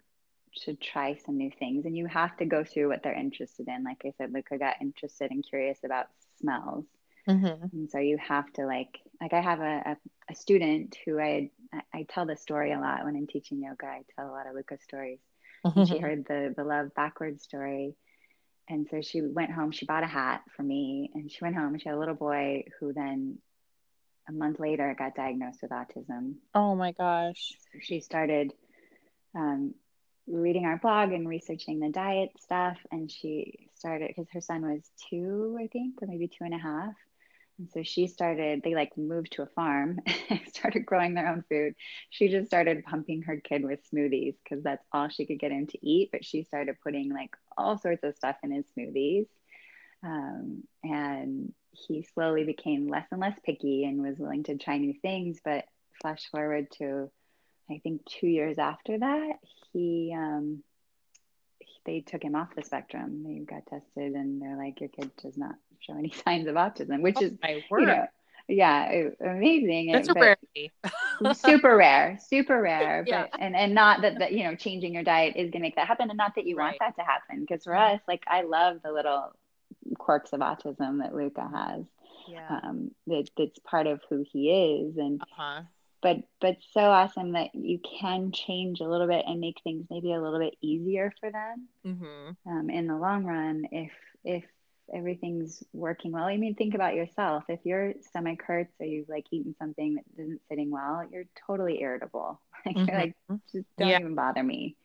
to 0.55 0.74
try 0.74 1.14
some 1.14 1.39
new 1.39 1.51
things 1.59 1.87
and 1.87 1.97
you 1.97 2.07
have 2.07 2.37
to 2.37 2.45
go 2.45 2.62
through 2.62 2.89
what 2.89 3.03
they're 3.03 3.14
interested 3.18 3.66
in 3.68 3.85
like 3.85 4.03
i 4.05 4.12
said 4.18 4.33
luca 4.33 4.59
got 4.59 4.76
interested 4.80 5.30
and 5.30 5.45
curious 5.49 5.78
about 5.85 6.09
smells 6.41 6.85
mm-hmm. 7.29 7.64
and 7.73 7.91
so 7.91 7.99
you 7.99 8.18
have 8.18 8.51
to 8.53 8.64
like 8.66 9.01
like 9.20 9.33
i 9.33 9.41
have 9.41 9.61
a, 9.61 9.83
a, 9.87 9.97
a, 10.31 10.35
student 10.35 10.97
who 11.05 11.18
i 11.18 11.51
i 11.95 12.05
tell 12.09 12.27
the 12.27 12.37
story 12.37 12.73
a 12.73 12.81
lot 12.81 13.05
when 13.05 13.16
i'm 13.16 13.27
teaching 13.27 13.62
yoga 13.62 13.87
i 13.87 14.03
tell 14.16 14.29
a 14.29 14.33
lot 14.33 14.47
of 14.47 14.55
luca 14.55 14.79
stories 14.83 15.20
mm-hmm. 15.64 15.85
she 15.85 15.99
heard 15.99 16.25
the 16.27 16.55
the 16.57 16.64
love 16.64 16.95
backwards 16.95 17.43
story 17.43 17.95
and 18.68 18.87
so 18.91 19.01
she 19.01 19.20
went 19.20 19.51
home 19.51 19.70
she 19.70 19.87
bought 19.87 20.05
a 20.05 20.07
hat 20.07 20.43
for 20.57 20.62
me 20.62 21.11
and 21.14 21.31
she 21.31 21.39
went 21.43 21.57
home 21.57 21.79
she 21.79 21.89
had 21.89 21.97
a 21.97 21.99
little 21.99 22.14
boy 22.14 22.64
who 22.79 22.93
then 22.93 23.39
a 24.29 24.33
month 24.33 24.61
later 24.61 24.95
got 24.97 25.14
diagnosed 25.14 25.61
with 25.62 25.70
autism 25.70 26.35
oh 26.55 26.75
my 26.75 26.93
gosh 26.93 27.53
so 27.73 27.79
she 27.81 28.01
started 28.01 28.53
um, 29.35 29.75
reading 30.27 30.64
our 30.64 30.79
blog 30.79 31.12
and 31.12 31.29
researching 31.29 31.81
the 31.81 31.89
diet 31.89 32.31
stuff. 32.41 32.79
And 32.91 33.11
she 33.11 33.68
started 33.75 34.09
because 34.09 34.31
her 34.33 34.41
son 34.41 34.62
was 34.62 34.83
two, 35.11 35.59
I 35.61 35.66
think, 35.66 36.03
or 36.03 36.07
maybe 36.07 36.29
two 36.29 36.45
and 36.45 36.55
a 36.55 36.59
half. 36.59 36.95
And 37.59 37.70
so 37.70 37.82
she 37.82 38.07
started, 38.07 38.62
they 38.62 38.74
like 38.74 38.96
moved 38.96 39.32
to 39.32 39.42
a 39.42 39.46
farm 39.46 40.00
started 40.48 40.86
growing 40.86 41.14
their 41.14 41.28
own 41.28 41.44
food. 41.48 41.74
She 42.11 42.28
just 42.28 42.46
started 42.46 42.84
pumping 42.84 43.22
her 43.22 43.36
kid 43.36 43.64
with 43.64 43.80
smoothies 43.90 44.34
because 44.42 44.64
that's 44.64 44.84
all 44.92 45.09
she 45.09 45.26
could 45.26 45.38
get 45.38 45.53
him 45.53 45.66
to 45.68 45.86
eat. 45.86 46.11
But 46.12 46.24
she 46.24 46.44
started 46.44 46.76
putting 46.82 47.12
like 47.12 47.30
all 47.57 47.78
sorts 47.78 48.03
of 48.05 48.16
stuff 48.16 48.36
in 48.42 48.50
his 48.50 48.64
smoothies. 48.76 49.26
Um, 50.05 50.64
and 50.82 51.53
he 51.70 52.07
slowly 52.14 52.44
became 52.44 52.88
less 52.88 53.07
and 53.12 53.20
less 53.20 53.38
picky 53.44 53.84
and 53.84 54.03
was 54.03 54.18
willing 54.18 54.42
to 54.44 54.57
try 54.57 54.78
new 54.78 54.94
things. 55.00 55.38
But 55.44 55.64
flash 56.00 56.28
forward 56.30 56.68
to 56.78 57.11
I 57.70 57.80
think 57.82 58.05
two 58.05 58.26
years 58.26 58.59
after 58.59 58.98
that, 58.98 59.38
he, 59.72 60.14
um, 60.16 60.62
they 61.84 62.00
took 62.00 62.22
him 62.22 62.34
off 62.34 62.55
the 62.55 62.62
spectrum. 62.62 63.24
They 63.24 63.38
got 63.38 63.66
tested, 63.66 64.12
and 64.12 64.40
they're 64.40 64.57
like, 64.57 64.80
"Your 64.80 64.88
kid 64.88 65.11
does 65.16 65.36
not 65.36 65.57
show 65.83 65.97
any 65.97 66.11
signs 66.24 66.47
of 66.47 66.55
autism," 66.55 67.03
which 67.03 67.16
oh, 67.18 67.24
is, 67.24 67.33
you 67.43 67.87
know, 67.87 68.07
yeah, 68.49 69.09
amazing. 69.20 69.93
That's 69.93 70.09
a 70.09 70.14
rare. 70.14 70.37
super 71.35 71.76
rare, 71.76 72.18
super 72.26 72.61
rare. 72.61 73.05
yeah. 73.07 73.26
But 73.30 73.41
and 73.41 73.57
and 73.57 73.74
not 73.74 74.03
that 74.03 74.18
that 74.18 74.33
you 74.33 74.45
know 74.45 74.55
changing 74.55 74.95
your 74.95 75.05
diet 75.05 75.37
is 75.37 75.51
gonna 75.51 75.62
make 75.62 75.76
that 75.76 75.87
happen, 75.87 76.11
and 76.11 76.16
not 76.16 76.35
that 76.37 76.47
you 76.47 76.57
right. 76.57 76.76
want 76.80 76.97
that 76.97 77.03
to 77.03 77.09
happen. 77.09 77.41
Because 77.41 77.64
for 77.64 77.74
us, 77.74 78.01
like 78.09 78.24
I 78.26 78.43
love 78.43 78.78
the 78.85 78.93
little 78.93 79.33
quirks 79.99 80.33
of 80.33 80.41
autism 80.41 81.01
that 81.01 81.14
Luca 81.14 81.49
has. 81.53 81.85
Yeah. 82.28 82.61
Um, 82.62 82.93
that 83.09 83.28
that's 83.37 83.59
part 83.61 83.87
of 83.87 84.01
who 84.09 84.24
he 84.33 84.51
is, 84.51 84.97
and 84.97 85.20
uh-huh 85.20 85.62
but 86.03 86.18
but 86.41 86.57
so 86.72 86.80
awesome 86.80 87.33
that 87.33 87.55
you 87.55 87.78
can 88.01 88.33
change 88.33 88.80
a 88.80 88.89
little 88.89 89.07
bit 89.07 89.24
and 89.26 89.41
make 89.41 89.57
things 89.62 89.87
maybe 89.89 90.12
a 90.12 90.20
little 90.20 90.41
bit 90.41 90.57
easier 90.61 91.12
for 91.20 91.30
them 91.30 91.68
mm-hmm. 91.87 92.51
um, 92.51 92.68
in 92.68 92.89
the 92.89 92.97
long 92.97 93.24
run 93.24 93.64
if 93.70 93.93
if 94.24 94.45
everything's 94.93 95.62
working 95.72 96.12
well 96.12 96.24
i 96.24 96.36
mean 96.36 96.55
think 96.55 96.74
about 96.74 96.95
yourself 96.95 97.45
if 97.49 97.61
your 97.64 97.95
stomach 98.01 98.40
hurts 98.47 98.72
or 98.80 98.86
you've 98.86 99.09
like 99.09 99.24
eaten 99.30 99.55
something 99.59 99.95
that 99.95 100.05
isn't 100.16 100.40
sitting 100.49 100.70
well 100.70 101.03
you're 101.11 101.24
totally 101.47 101.80
irritable 101.80 102.40
like 102.66 102.76
mm-hmm. 102.76 102.88
you're 102.88 102.99
like 102.99 103.14
just 103.51 103.66
don't 103.78 103.88
yeah. 103.88 103.99
even 103.99 104.14
bother 104.14 104.43
me 104.43 104.76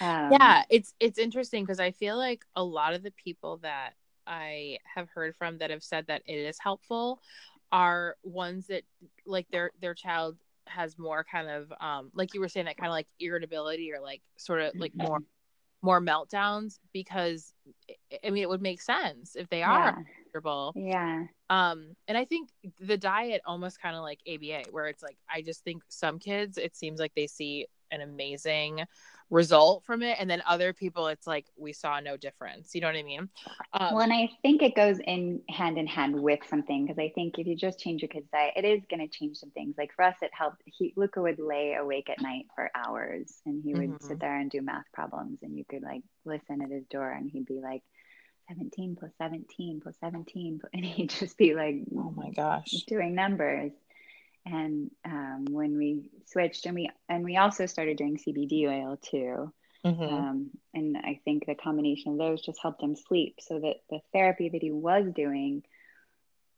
um, 0.00 0.32
yeah 0.32 0.62
it's 0.70 0.94
it's 1.00 1.18
interesting 1.18 1.64
because 1.64 1.80
i 1.80 1.90
feel 1.90 2.16
like 2.16 2.44
a 2.56 2.62
lot 2.62 2.94
of 2.94 3.02
the 3.02 3.12
people 3.12 3.58
that 3.58 3.94
i 4.26 4.78
have 4.94 5.08
heard 5.10 5.34
from 5.36 5.58
that 5.58 5.70
have 5.70 5.82
said 5.82 6.06
that 6.08 6.22
it 6.26 6.36
is 6.36 6.58
helpful 6.58 7.20
are 7.70 8.16
ones 8.22 8.66
that 8.68 8.82
like 9.26 9.46
their 9.50 9.70
their 9.80 9.94
child 9.94 10.36
has 10.66 10.98
more 10.98 11.24
kind 11.24 11.48
of 11.48 11.72
um 11.80 12.10
like 12.14 12.34
you 12.34 12.40
were 12.40 12.48
saying 12.48 12.66
that 12.66 12.76
kind 12.76 12.88
of 12.88 12.92
like 12.92 13.06
irritability 13.20 13.92
or 13.92 14.00
like 14.00 14.20
sort 14.36 14.60
of 14.60 14.72
like 14.76 14.92
more 14.94 15.18
Mm-hmm. 15.18 15.24
More 15.82 16.00
meltdowns 16.00 16.78
because 16.92 17.54
I 18.24 18.30
mean 18.30 18.42
it 18.42 18.48
would 18.48 18.62
make 18.62 18.82
sense 18.82 19.36
if 19.36 19.48
they 19.48 19.62
are 19.62 19.96
Yeah. 19.96 20.02
Yeah. 20.76 21.24
Um 21.50 21.94
and 22.06 22.18
I 22.18 22.24
think 22.24 22.50
the 22.80 22.96
diet 22.96 23.42
almost 23.46 23.80
kind 23.80 23.96
of 23.96 24.02
like 24.02 24.20
ABA 24.28 24.70
where 24.70 24.86
it's 24.86 25.02
like 25.02 25.16
I 25.32 25.42
just 25.42 25.62
think 25.64 25.82
some 25.88 26.18
kids 26.18 26.58
it 26.58 26.76
seems 26.76 26.98
like 26.98 27.12
they 27.14 27.26
see 27.26 27.66
an 27.90 28.00
amazing 28.00 28.84
result 29.30 29.84
from 29.84 30.02
it 30.02 30.16
and 30.18 30.30
then 30.30 30.42
other 30.46 30.72
people 30.72 31.06
it's 31.08 31.26
like 31.26 31.44
we 31.56 31.72
saw 31.72 32.00
no 32.00 32.16
difference. 32.16 32.74
You 32.74 32.80
know 32.80 32.86
what 32.86 32.96
I 32.96 33.02
mean? 33.02 33.28
Um, 33.74 33.94
Well, 33.94 34.00
and 34.00 34.12
I 34.12 34.30
think 34.42 34.62
it 34.62 34.74
goes 34.74 34.98
in 34.98 35.42
hand 35.50 35.76
in 35.76 35.86
hand 35.86 36.18
with 36.20 36.40
something 36.48 36.86
because 36.86 36.98
I 36.98 37.10
think 37.14 37.38
if 37.38 37.46
you 37.46 37.54
just 37.56 37.78
change 37.78 38.00
your 38.02 38.08
kid's 38.08 38.28
diet, 38.30 38.54
it 38.56 38.64
is 38.64 38.80
going 38.90 39.06
to 39.06 39.08
change 39.18 39.36
some 39.36 39.50
things. 39.50 39.74
Like 39.76 39.92
for 39.94 40.04
us, 40.04 40.16
it 40.22 40.30
helped. 40.32 40.62
He 40.64 40.94
Luca 40.96 41.20
would 41.20 41.38
lay 41.38 41.74
awake 41.74 42.08
at 42.08 42.20
night 42.22 42.46
for 42.54 42.70
hours, 42.74 43.40
and 43.44 43.62
he 43.62 43.74
would 43.74 43.90
Mhm. 43.90 44.02
sit 44.02 44.20
there 44.20 44.36
and 44.38 44.50
do 44.50 44.62
math 44.62 44.90
problems, 44.92 45.42
and 45.42 45.56
you 45.56 45.64
could 45.64 45.82
like 45.82 46.02
listen 46.24 46.62
at 46.62 46.70
his 46.70 46.86
door, 46.86 47.10
and 47.10 47.30
he'd 47.30 47.46
be 47.46 47.60
like, 47.60 47.82
17 48.48 48.96
plus 48.96 49.10
17 49.18 49.80
plus 49.82 49.94
17, 50.00 50.60
and 50.72 50.84
he'd 50.84 51.10
just 51.10 51.36
be 51.36 51.54
like 51.54 51.76
oh 51.94 52.10
my 52.16 52.30
gosh. 52.30 52.84
doing 52.86 53.14
numbers. 53.14 53.72
And 54.52 54.90
um, 55.04 55.46
when 55.50 55.76
we 55.76 56.10
switched, 56.26 56.66
and 56.66 56.74
we 56.74 56.90
and 57.08 57.24
we 57.24 57.36
also 57.36 57.66
started 57.66 57.96
doing 57.96 58.16
CBD 58.16 58.66
oil 58.66 58.96
too. 58.96 59.52
Mhm. 59.84 60.10
Um, 60.10 60.50
and 60.74 60.96
I 60.96 61.20
think 61.24 61.46
the 61.46 61.54
combination 61.54 62.12
of 62.12 62.18
those 62.18 62.42
just 62.42 62.60
helped 62.62 62.82
him 62.82 62.96
sleep 62.96 63.36
so 63.40 63.58
that 63.60 63.76
the 63.90 64.00
therapy 64.12 64.48
that 64.50 64.62
he 64.62 64.70
was 64.70 65.12
doing, 65.14 65.62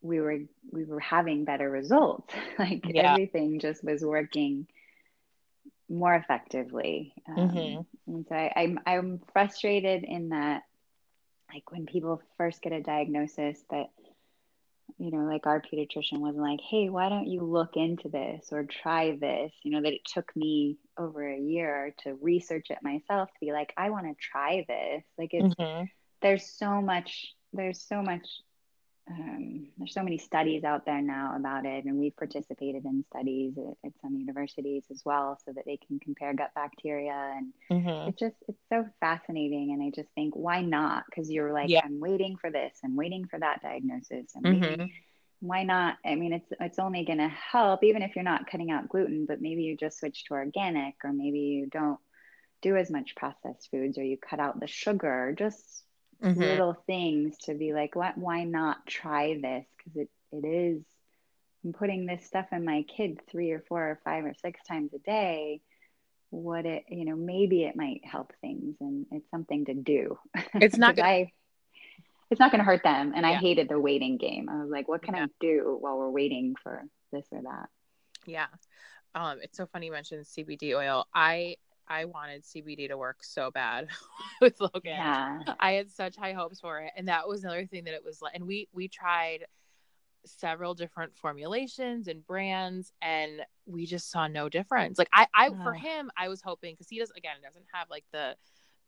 we 0.02 0.20
were 0.20 0.38
we 0.72 0.84
were 0.84 1.00
having 1.00 1.44
better 1.44 1.68
results. 1.70 2.32
like 2.58 2.84
Yeah. 2.84 3.12
everything 3.12 3.58
just 3.60 3.82
was 3.84 4.04
working 4.04 4.66
more 5.88 6.14
effectively. 6.14 7.12
Um, 7.28 7.38
Mhm. 7.48 7.86
And 8.06 8.26
so 8.28 8.34
I, 8.34 8.52
I'm 8.56 8.80
I'm 8.86 9.20
frustrated 9.32 10.04
in 10.04 10.30
that 10.30 10.62
like 11.52 11.70
when 11.70 11.86
people 11.86 12.22
first 12.38 12.62
get 12.62 12.72
a 12.72 12.80
diagnosis 12.80 13.62
that 13.70 13.90
you 14.98 15.10
know, 15.10 15.24
like 15.24 15.46
our 15.46 15.60
pediatrician 15.62 16.18
wasn't 16.18 16.42
like, 16.42 16.60
hey, 16.60 16.88
why 16.88 17.08
don't 17.08 17.26
you 17.26 17.42
look 17.42 17.76
into 17.76 18.08
this 18.08 18.48
or 18.52 18.64
try 18.64 19.16
this? 19.16 19.52
You 19.62 19.72
know, 19.72 19.82
that 19.82 19.92
it 19.92 20.04
took 20.04 20.34
me 20.36 20.78
over 20.98 21.26
a 21.26 21.38
year 21.38 21.94
to 22.04 22.14
research 22.20 22.66
it 22.70 22.78
myself 22.82 23.28
to 23.28 23.46
be 23.46 23.52
like, 23.52 23.72
I 23.76 23.90
want 23.90 24.06
to 24.06 24.14
try 24.20 24.64
this. 24.68 25.04
Like, 25.18 25.34
it's, 25.34 25.54
Mhm. 25.54 25.88
there's 26.22 26.46
so 26.50 26.80
much, 26.82 27.34
there's 27.52 27.80
so 27.82 28.02
much, 28.02 28.26
um, 29.10 29.66
there's 29.76 29.92
so 29.94 30.02
many 30.02 30.18
studies 30.18 30.62
out 30.64 30.86
there 30.86 31.02
now 31.02 31.34
about 31.36 31.66
it. 31.66 31.84
And 31.84 31.98
we've 31.98 32.16
participated 32.16 32.84
in 32.84 33.04
studies 33.10 33.54
at, 33.58 33.88
at 33.88 33.92
some 34.00 34.16
universities 34.16 34.84
as 34.90 35.02
well 35.04 35.38
so 35.44 35.52
that 35.52 35.64
they 35.66 35.78
can 35.86 35.98
compare 35.98 36.32
gut 36.34 36.52
bacteria 36.54 37.32
and 37.36 37.52
Mhm. 37.70 38.08
it 38.08 38.18
just 38.18 38.36
it's 38.48 38.62
so 38.68 38.86
fascinating 39.00 39.72
and 39.72 39.82
i 39.82 39.90
just 39.94 40.08
think 40.14 40.34
why 40.34 40.62
not 40.62 41.04
because 41.06 41.30
you're 41.30 41.52
like 41.52 41.70
Yeah. 41.70 41.82
i'm 41.84 42.00
waiting 42.00 42.36
for 42.36 42.50
this 42.50 42.78
i'm 42.84 42.96
waiting 42.96 43.26
for 43.26 43.38
that 43.38 43.62
diagnosis 43.62 44.32
i'm 44.36 44.42
Mhm. 44.44 44.62
waiting 44.62 44.92
why 45.40 45.62
not 45.62 45.96
i 46.04 46.14
mean 46.14 46.32
it's 46.32 46.52
it's 46.60 46.78
only 46.78 47.04
going 47.04 47.18
to 47.18 47.28
help 47.28 47.84
even 47.84 48.02
if 48.02 48.14
you're 48.16 48.24
not 48.24 48.46
cutting 48.46 48.70
out 48.70 48.88
gluten 48.88 49.26
but 49.26 49.40
maybe 49.40 49.62
you 49.62 49.76
just 49.76 49.98
switch 49.98 50.24
to 50.24 50.34
organic 50.34 50.94
or 51.04 51.12
maybe 51.12 51.38
you 51.40 51.66
don't 51.66 52.00
do 52.62 52.76
as 52.76 52.90
much 52.90 53.14
processed 53.16 53.70
foods 53.70 53.98
or 53.98 54.02
you 54.04 54.16
cut 54.16 54.40
out 54.40 54.60
the 54.60 54.66
sugar 54.66 55.34
just 55.38 55.84
Mhm. 56.22 56.36
little 56.48 56.74
things 56.86 57.36
to 57.38 57.54
be 57.54 57.72
like 57.72 57.94
why, 57.96 58.12
why 58.16 58.44
not 58.44 58.86
try 58.86 59.38
this 59.40 59.66
because 59.76 59.96
it, 60.02 60.10
it 60.32 60.46
is 60.46 60.82
i'm 61.64 61.72
putting 61.72 62.06
this 62.06 62.24
stuff 62.26 62.46
in 62.52 62.64
my 62.64 62.84
kid 62.94 63.20
three 63.30 63.50
or 63.52 63.60
four 63.68 63.82
or 63.82 64.00
five 64.04 64.24
or 64.24 64.34
six 64.42 64.60
times 64.64 64.92
a 64.94 64.98
day 64.98 65.60
what 66.30 66.66
it 66.66 66.84
you 66.88 67.04
know 67.04 67.16
maybe 67.16 67.64
it 67.64 67.76
might 67.76 68.04
help 68.04 68.32
things 68.40 68.76
and 68.80 69.06
it's 69.10 69.30
something 69.30 69.64
to 69.64 69.74
do 69.74 70.18
It's 70.54 70.76
not 70.78 70.94
'Cause 70.96 71.04
I, 71.04 71.32
it's 72.30 72.38
not 72.38 72.52
going 72.52 72.60
to 72.60 72.64
hurt 72.64 72.84
them 72.84 73.12
and 73.16 73.26
i 73.26 73.34
hated 73.34 73.68
the 73.68 73.78
waiting 73.80 74.16
game 74.16 74.48
i 74.48 74.56
was 74.60 74.70
like 74.70 74.88
what 74.88 75.02
can 75.02 75.14
Yeah. 75.14 75.24
i 75.24 75.28
do 75.40 75.76
while 75.80 75.98
we're 75.98 76.10
waiting 76.10 76.54
for 76.62 76.84
this 77.12 77.26
or 77.32 77.42
that 77.42 77.68
Yeah. 78.26 78.46
Um, 79.14 79.38
it's 79.42 79.56
so 79.56 79.66
funny 79.66 79.86
you 79.86 79.92
mentioned 79.92 80.24
CBD 80.24 80.76
oil. 80.76 81.06
I 81.12 81.56
I 81.90 82.04
wanted 82.06 82.44
CBD 82.44 82.88
to 82.88 82.96
work 82.96 83.22
so 83.22 83.50
bad 83.50 83.88
with 84.40 84.60
Logan. 84.60 84.82
yeah 84.84 85.38
I 85.58 85.72
had 85.72 85.90
such 85.90 86.16
high 86.16 86.32
hopes 86.32 86.60
for 86.60 86.80
it. 86.80 86.92
And 86.96 87.08
that 87.08 87.28
was 87.28 87.42
another 87.44 87.66
thing 87.66 87.84
that 87.84 87.94
it 87.94 88.04
was 88.04 88.22
like 88.22 88.34
and 88.34 88.46
we 88.46 88.68
we 88.72 88.88
tried 88.88 89.44
several 90.24 90.74
different 90.74 91.16
formulations 91.16 92.06
and 92.06 92.24
brands 92.26 92.92
and 93.02 93.40
we 93.66 93.86
just 93.86 94.10
saw 94.10 94.28
no 94.28 94.48
difference. 94.48 94.98
Like 94.98 95.08
I 95.12 95.26
I 95.34 95.50
for 95.64 95.74
him 95.74 96.10
I 96.16 96.28
was 96.28 96.40
hoping 96.40 96.76
cuz 96.76 96.88
he 96.88 96.98
does 96.98 97.10
again 97.16 97.36
doesn't 97.42 97.66
have 97.74 97.90
like 97.90 98.04
the 98.12 98.36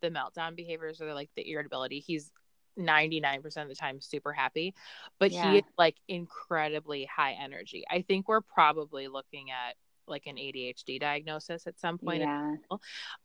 the 0.01 0.09
meltdown 0.09 0.55
behaviors 0.55 1.01
or 1.01 1.13
like 1.13 1.29
the 1.35 1.49
irritability. 1.49 1.99
He's 1.99 2.31
99% 2.77 3.45
of 3.57 3.69
the 3.69 3.75
time 3.75 4.01
super 4.01 4.33
happy, 4.33 4.73
but 5.19 5.31
Yeah. 5.31 5.51
he 5.51 5.57
is 5.59 5.63
like 5.77 5.95
incredibly 6.07 7.05
high 7.05 7.33
energy. 7.33 7.83
I 7.89 8.01
think 8.01 8.27
we're 8.27 8.41
probably 8.41 9.07
looking 9.07 9.51
at 9.51 9.75
like 10.07 10.25
an 10.27 10.35
ADHD 10.35 10.99
diagnosis 10.99 11.65
at 11.67 11.79
some 11.79 11.97
point 11.97 12.21
yeah. 12.21 12.55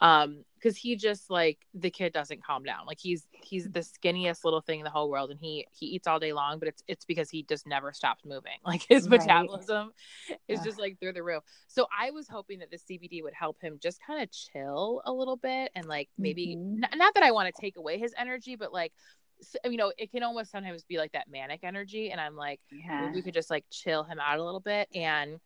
um 0.00 0.44
because 0.56 0.76
he 0.76 0.96
just 0.96 1.30
like 1.30 1.58
the 1.74 1.90
kid 1.90 2.12
doesn't 2.12 2.42
calm 2.44 2.64
down. 2.64 2.84
Like 2.86 2.98
he's 3.00 3.26
he's 3.30 3.68
the 3.70 3.80
skinniest 3.80 4.44
little 4.44 4.60
thing 4.60 4.80
in 4.80 4.84
the 4.84 4.90
whole 4.90 5.08
world 5.10 5.30
and 5.30 5.38
he 5.40 5.66
he 5.70 5.86
eats 5.86 6.06
all 6.08 6.18
day 6.18 6.32
long 6.32 6.58
but 6.58 6.68
it's 6.68 6.82
it's 6.88 7.04
because 7.04 7.30
he 7.30 7.44
just 7.44 7.66
never 7.66 7.92
stops 7.92 8.24
moving. 8.24 8.52
Like 8.64 8.84
his 8.88 9.08
Right. 9.08 9.20
metabolism 9.20 9.92
is 10.48 10.58
Ugh. 10.60 10.64
just 10.64 10.78
like 10.78 10.98
through 11.00 11.12
the 11.14 11.22
roof. 11.22 11.42
So 11.68 11.86
i 11.96 12.10
was 12.10 12.28
hoping 12.28 12.58
that 12.58 12.70
the 12.70 12.76
cbd 12.78 13.22
would 13.22 13.34
help 13.34 13.60
him 13.60 13.78
just 13.80 13.98
kind 14.06 14.22
of 14.22 14.30
chill 14.30 15.00
a 15.04 15.12
little 15.12 15.36
bit 15.36 15.70
and 15.74 15.86
like 15.86 16.08
maybe 16.18 16.56
Mhm. 16.56 16.82
n- 16.84 16.98
not 16.98 17.14
that 17.14 17.22
i 17.22 17.30
want 17.30 17.54
to 17.54 17.60
take 17.60 17.76
away 17.76 17.98
his 17.98 18.12
energy 18.18 18.56
but 18.56 18.72
like 18.72 18.92
s- 19.40 19.56
you 19.64 19.76
know 19.76 19.92
it 19.96 20.10
can 20.10 20.22
almost 20.22 20.50
sometimes 20.50 20.84
be 20.84 20.98
like 20.98 21.12
that 21.12 21.30
manic 21.30 21.60
energy 21.62 22.10
and 22.10 22.20
i'm 22.20 22.36
like 22.36 22.60
yeah. 22.70 23.10
we 23.12 23.22
could 23.22 23.34
just 23.34 23.50
like 23.50 23.64
chill 23.70 24.02
him 24.04 24.18
out 24.20 24.38
a 24.38 24.44
little 24.44 24.60
bit. 24.60 24.88
And 24.94 25.38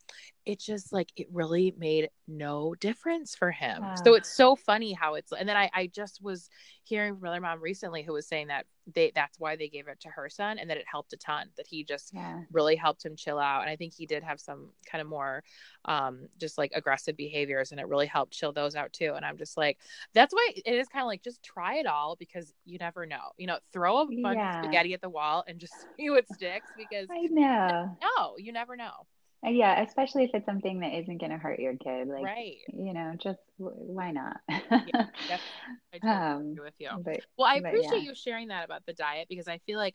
it 0.45 0.59
just 0.61 0.93
like 0.93 1.12
it 1.16 1.28
really 1.32 1.74
made 1.78 2.11
no 2.26 2.74
difference 2.80 3.34
for 3.34 3.51
him. 3.53 3.93
So 3.95 4.14
it's 4.14 4.28
so 4.28 4.57
funny 4.57 4.93
how 4.93 5.14
it's 5.14 5.32
and 5.32 5.49
then 5.49 5.57
I, 5.57 5.70
I 5.72 5.86
just 5.86 6.20
was 6.22 6.49
hearing 6.84 7.14
from 7.14 7.24
another 7.24 7.40
mom 7.40 7.61
recently 7.61 8.03
who 8.03 8.12
was 8.14 8.26
saying 8.26 8.49
that 8.49 8.66
they 8.93 9.12
that's 9.14 9.38
why 9.38 9.55
they 9.55 9.68
gave 9.68 9.86
it 9.86 10.01
to 10.01 10.09
her 10.09 10.28
son 10.28 10.59
and 10.59 10.68
that 10.68 10.76
it 10.76 10.84
helped 10.90 11.12
a 11.12 11.16
ton 11.16 11.49
that 11.57 11.66
he 11.68 11.84
just 11.84 12.12
yeah. 12.12 12.40
really 12.53 12.74
helped 12.74 13.05
him 13.05 13.14
chill 13.14 13.38
out. 13.38 13.61
And 13.62 13.70
i 13.70 13.76
think 13.76 13.95
he 13.95 14.07
did 14.07 14.24
have 14.24 14.40
some 14.40 14.70
kind 14.90 15.01
of 15.01 15.07
more 15.09 15.45
um 15.84 16.26
just 16.38 16.59
like 16.59 16.72
aggressive 16.74 17.16
behaviors 17.16 17.70
and 17.70 17.80
it 17.80 17.86
really 17.86 18.07
helped 18.07 18.32
chill 18.32 18.53
those 18.53 18.74
out 18.74 18.93
too. 18.93 19.12
And 19.14 19.24
i'm 19.24 19.38
just 19.38 19.57
like 19.57 19.78
that's 20.14 20.34
why 20.34 20.49
it 20.57 20.74
is 20.74 20.88
kind 20.88 21.03
of 21.03 21.07
like 21.07 21.22
just 21.22 21.43
try 21.43 21.76
it 21.76 21.86
all 21.86 22.16
because 22.16 22.53
you 22.64 22.78
never 22.78 23.07
know. 23.07 23.30
You 23.38 23.47
know 23.47 23.59
throw 23.72 23.99
a 23.99 24.07
bunch 24.07 24.38
Yeah. 24.38 24.49
of 24.49 24.55
spaghetti 24.55 24.95
at 24.95 25.01
the 25.01 25.09
wall 25.11 25.45
and 25.47 25.59
just 25.59 25.86
see 25.97 26.11
what 26.11 26.28
sticks 26.28 26.70
because 26.76 27.09
i 27.11 27.22
know. 27.30 27.97
no 28.03 28.36
you 28.38 28.53
never 28.53 28.76
know 28.76 29.07
yeah 29.45 29.82
especially 29.82 30.24
if 30.24 30.30
it's 30.34 30.47
something 30.47 30.80
that 30.80 30.93
isn't 30.99 31.18
going 31.18 31.32
to 31.32 31.38
hurt 31.38 31.59
your 31.59 31.76
kid 31.76 32.09
like 32.09 32.22
right 32.24 32.57
you 32.68 32.93
know 32.93 33.12
just 33.20 33.40
w- 33.59 33.76
why 33.76 34.11
not 34.11 34.36
Yep. 34.49 35.40
I 36.05 36.09
um 36.09 36.53
agree 36.53 36.64
with 36.64 36.74
you 36.78 36.88
but 37.05 37.20
Well, 37.36 37.47
I 37.47 37.61
But 37.61 37.68
appreciate 37.70 38.03
yeah. 38.03 38.11
you 38.11 38.14
sharing 38.14 38.49
that 38.49 38.64
about 38.64 38.86
the 38.86 38.93
diet 38.93 39.26
because 39.28 39.49
I 39.49 39.59
feel 39.59 39.78
like 39.78 39.95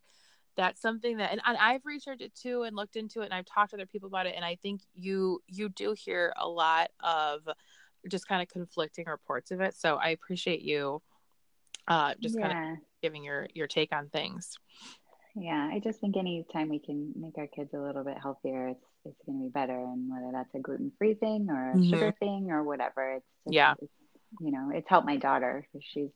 that's 0.56 0.82
something 0.82 1.18
that 1.18 1.32
and, 1.32 1.42
and 1.46 1.58
I've 1.58 1.86
researched 1.86 2.22
it 2.22 2.34
too 2.36 2.64
and 2.64 2.76
looked 2.76 2.96
into 2.96 3.22
it 3.22 3.26
and 3.26 3.34
I've 3.34 3.46
talked 3.46 3.72
to 3.72 3.78
other 3.78 3.86
people 3.86 4.08
about 4.08 4.26
it 4.26 4.34
and 4.36 4.44
I 4.44 4.56
think 4.62 4.82
you 4.96 5.42
you 5.48 5.70
do 5.70 5.94
hear 5.98 6.34
a 6.38 6.48
lot 6.48 6.90
of 7.00 7.48
just 8.10 8.28
kind 8.28 8.42
of 8.42 8.48
conflicting 8.48 9.06
reports 9.08 9.52
of 9.52 9.62
it. 9.62 9.76
So 9.76 9.96
I 9.96 10.10
appreciate 10.10 10.62
you 10.62 11.02
uh 11.88 12.14
just 12.20 12.40
kind 12.40 12.52
of 12.52 12.58
giving 13.02 13.24
your 13.24 13.48
your 13.54 13.68
take 13.68 13.94
on 13.96 14.10
things. 14.10 14.58
Yeah, 15.40 15.70
I 15.72 15.80
just 15.84 16.00
think 16.02 16.18
anytime 16.18 16.70
we 16.70 16.80
can 16.80 17.14
make 17.16 17.38
our 17.38 17.48
kids 17.48 17.74
a 17.74 17.80
little 17.80 18.04
bit 18.04 18.18
healthier, 18.22 18.70
it's 18.70 18.86
it's 19.06 19.22
going 19.26 19.38
to 19.40 19.44
be 19.46 19.50
better. 19.52 19.78
And 19.78 20.10
whether 20.10 20.32
that's 20.34 20.54
a 20.56 20.60
gluten 20.60 20.92
free 20.98 21.14
thing 21.14 21.48
or 21.50 21.74
a 21.74 21.76
Mhm. 21.76 21.90
sugar 21.90 22.12
thing 22.20 22.50
or 22.52 22.64
whatever, 22.64 23.14
it's 23.14 23.26
just, 23.46 23.54
Yeah. 23.56 23.76
it's, 23.82 23.94
you 24.42 24.52
know, 24.52 24.72
it's 24.74 24.90
helped 24.90 25.06
my 25.06 25.18
daughter 25.18 25.68
because 25.72 25.86
she's 25.88 26.12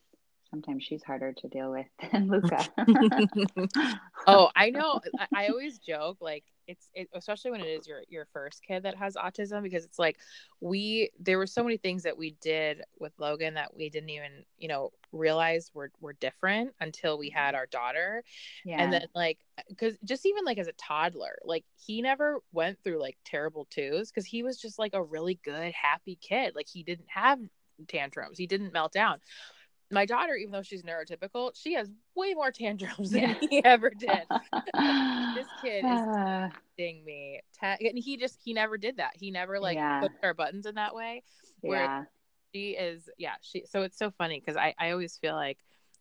sometimes 0.52 0.84
she's 0.84 1.02
harder 1.02 1.34
to 1.34 1.48
deal 1.48 1.72
with 1.72 1.88
than 2.12 2.28
Luca. 2.28 2.68
oh, 4.28 4.50
I 4.56 4.70
know. 4.70 5.00
I, 5.18 5.46
I 5.46 5.48
always 5.48 5.80
joke 5.80 6.18
like 6.22 6.44
it's 6.68 6.90
it, 6.94 7.10
especially 7.14 7.52
when 7.52 7.62
it 7.62 7.68
is 7.68 7.88
your 7.88 8.02
your 8.08 8.28
first 8.32 8.62
kid 8.62 8.84
that 8.84 8.96
has 8.96 9.16
autism 9.16 9.64
because 9.64 9.84
it's 9.84 9.98
like 9.98 10.18
we 10.60 11.10
there 11.20 11.38
were 11.38 11.48
so 11.48 11.64
many 11.64 11.78
things 11.78 12.04
that 12.04 12.18
we 12.18 12.36
did 12.42 12.84
with 13.00 13.14
Logan 13.18 13.56
that 13.56 13.76
we 13.76 13.90
didn't 13.90 14.10
even 14.10 14.44
you 14.58 14.68
know 14.68 14.92
realize 15.12 15.72
were 15.74 15.92
were 16.00 16.14
different 16.14 16.74
until 16.80 17.18
we 17.18 17.30
had 17.30 17.56
our 17.56 17.66
daughter. 17.66 18.24
Yeah, 18.64 18.82
and 18.82 18.94
then 18.94 19.08
like 19.16 19.40
because 19.70 19.98
just 20.04 20.26
even 20.26 20.46
like 20.46 20.58
as 20.58 20.68
a 20.68 20.74
toddler 20.74 21.38
like 21.44 21.64
he 21.78 22.02
never 22.02 22.40
went 22.52 22.78
through 22.84 23.00
like 23.00 23.18
terrible 23.26 23.68
twos 23.70 24.12
because 24.12 24.26
he 24.26 24.44
was 24.44 24.60
just 24.60 24.78
like 24.78 24.94
a 24.94 25.02
really 25.04 25.40
good 25.44 25.74
happy 25.74 26.18
kid. 26.22 26.54
Like 26.56 26.68
he 26.68 26.84
didn't 26.84 27.10
have 27.10 27.40
tantrums. 27.88 28.38
He 28.38 28.46
didn't 28.46 28.74
melt 28.74 28.92
down 28.92 29.20
my 29.92 30.06
daughter, 30.06 30.36
even 30.36 30.52
though 30.52 30.62
she's 30.62 30.84
neurotypical, 30.84 31.52
she 31.56 31.74
has 31.74 31.90
way 32.16 32.34
more 32.34 32.52
tantrums 32.52 33.12
than 33.12 33.36
he 33.50 33.64
ever 33.64 33.90
did. 33.90 34.10
this 35.34 35.48
kid 35.62 35.86
is 35.86 36.52
ding 36.78 37.04
me, 37.06 37.42
and 37.62 37.98
he 37.98 38.18
just 38.18 38.40
he 38.44 38.54
never 38.54 38.78
did 38.78 38.98
that. 38.98 39.12
He 39.16 39.32
never 39.32 39.60
like 39.60 39.76
yeah. 39.76 40.02
put 40.02 40.12
our 40.24 40.34
buttons 40.34 40.66
in 40.66 40.76
that 40.76 40.96
way. 40.96 41.24
Where 41.62 41.84
yeah. 41.84 42.04
she 42.54 42.70
is, 42.72 43.10
yeah, 43.18 43.36
she. 43.42 43.66
So 43.66 43.84
it's 43.84 43.98
so 43.98 44.12
funny 44.12 44.40
because 44.40 44.58
I 44.58 44.74
I 44.80 44.92
always 44.92 45.18
feel 45.18 45.36
like 45.36 45.58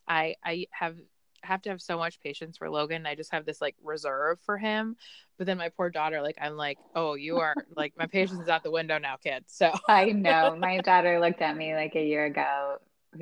I 0.09 0.37
I 0.45 0.67
have 0.71 0.97
have 1.43 1.63
to 1.63 1.71
have 1.71 1.81
so 1.81 1.97
much 1.97 2.21
patience 2.21 2.59
for 2.59 2.69
Logan. 2.69 3.07
I 3.07 3.15
just 3.15 3.33
have 3.33 3.47
this 3.47 3.61
like 3.61 3.75
reserve 3.83 4.39
for 4.41 4.59
him. 4.59 4.97
But 5.39 5.47
then 5.47 5.57
my 5.59 5.71
poor 5.71 5.91
daughter, 5.91 6.21
like 6.21 6.37
I'm 6.41 6.57
like, 6.57 6.79
oh, 6.95 7.15
you 7.15 7.39
are 7.39 7.55
like 7.77 7.95
my 7.97 8.07
patience 8.07 8.41
is 8.41 8.49
out 8.49 8.63
the 8.63 8.71
window 8.71 8.99
now, 8.99 9.17
kid. 9.17 9.45
So 9.47 9.73
I 9.89 10.07
know 10.07 10.55
my 10.61 10.79
daughter 10.79 11.19
looked 11.19 11.41
at 11.41 11.57
me 11.57 11.75
like 11.75 11.95
a 11.97 12.05
year 12.05 12.27
ago 12.27 12.77
I 13.15 13.19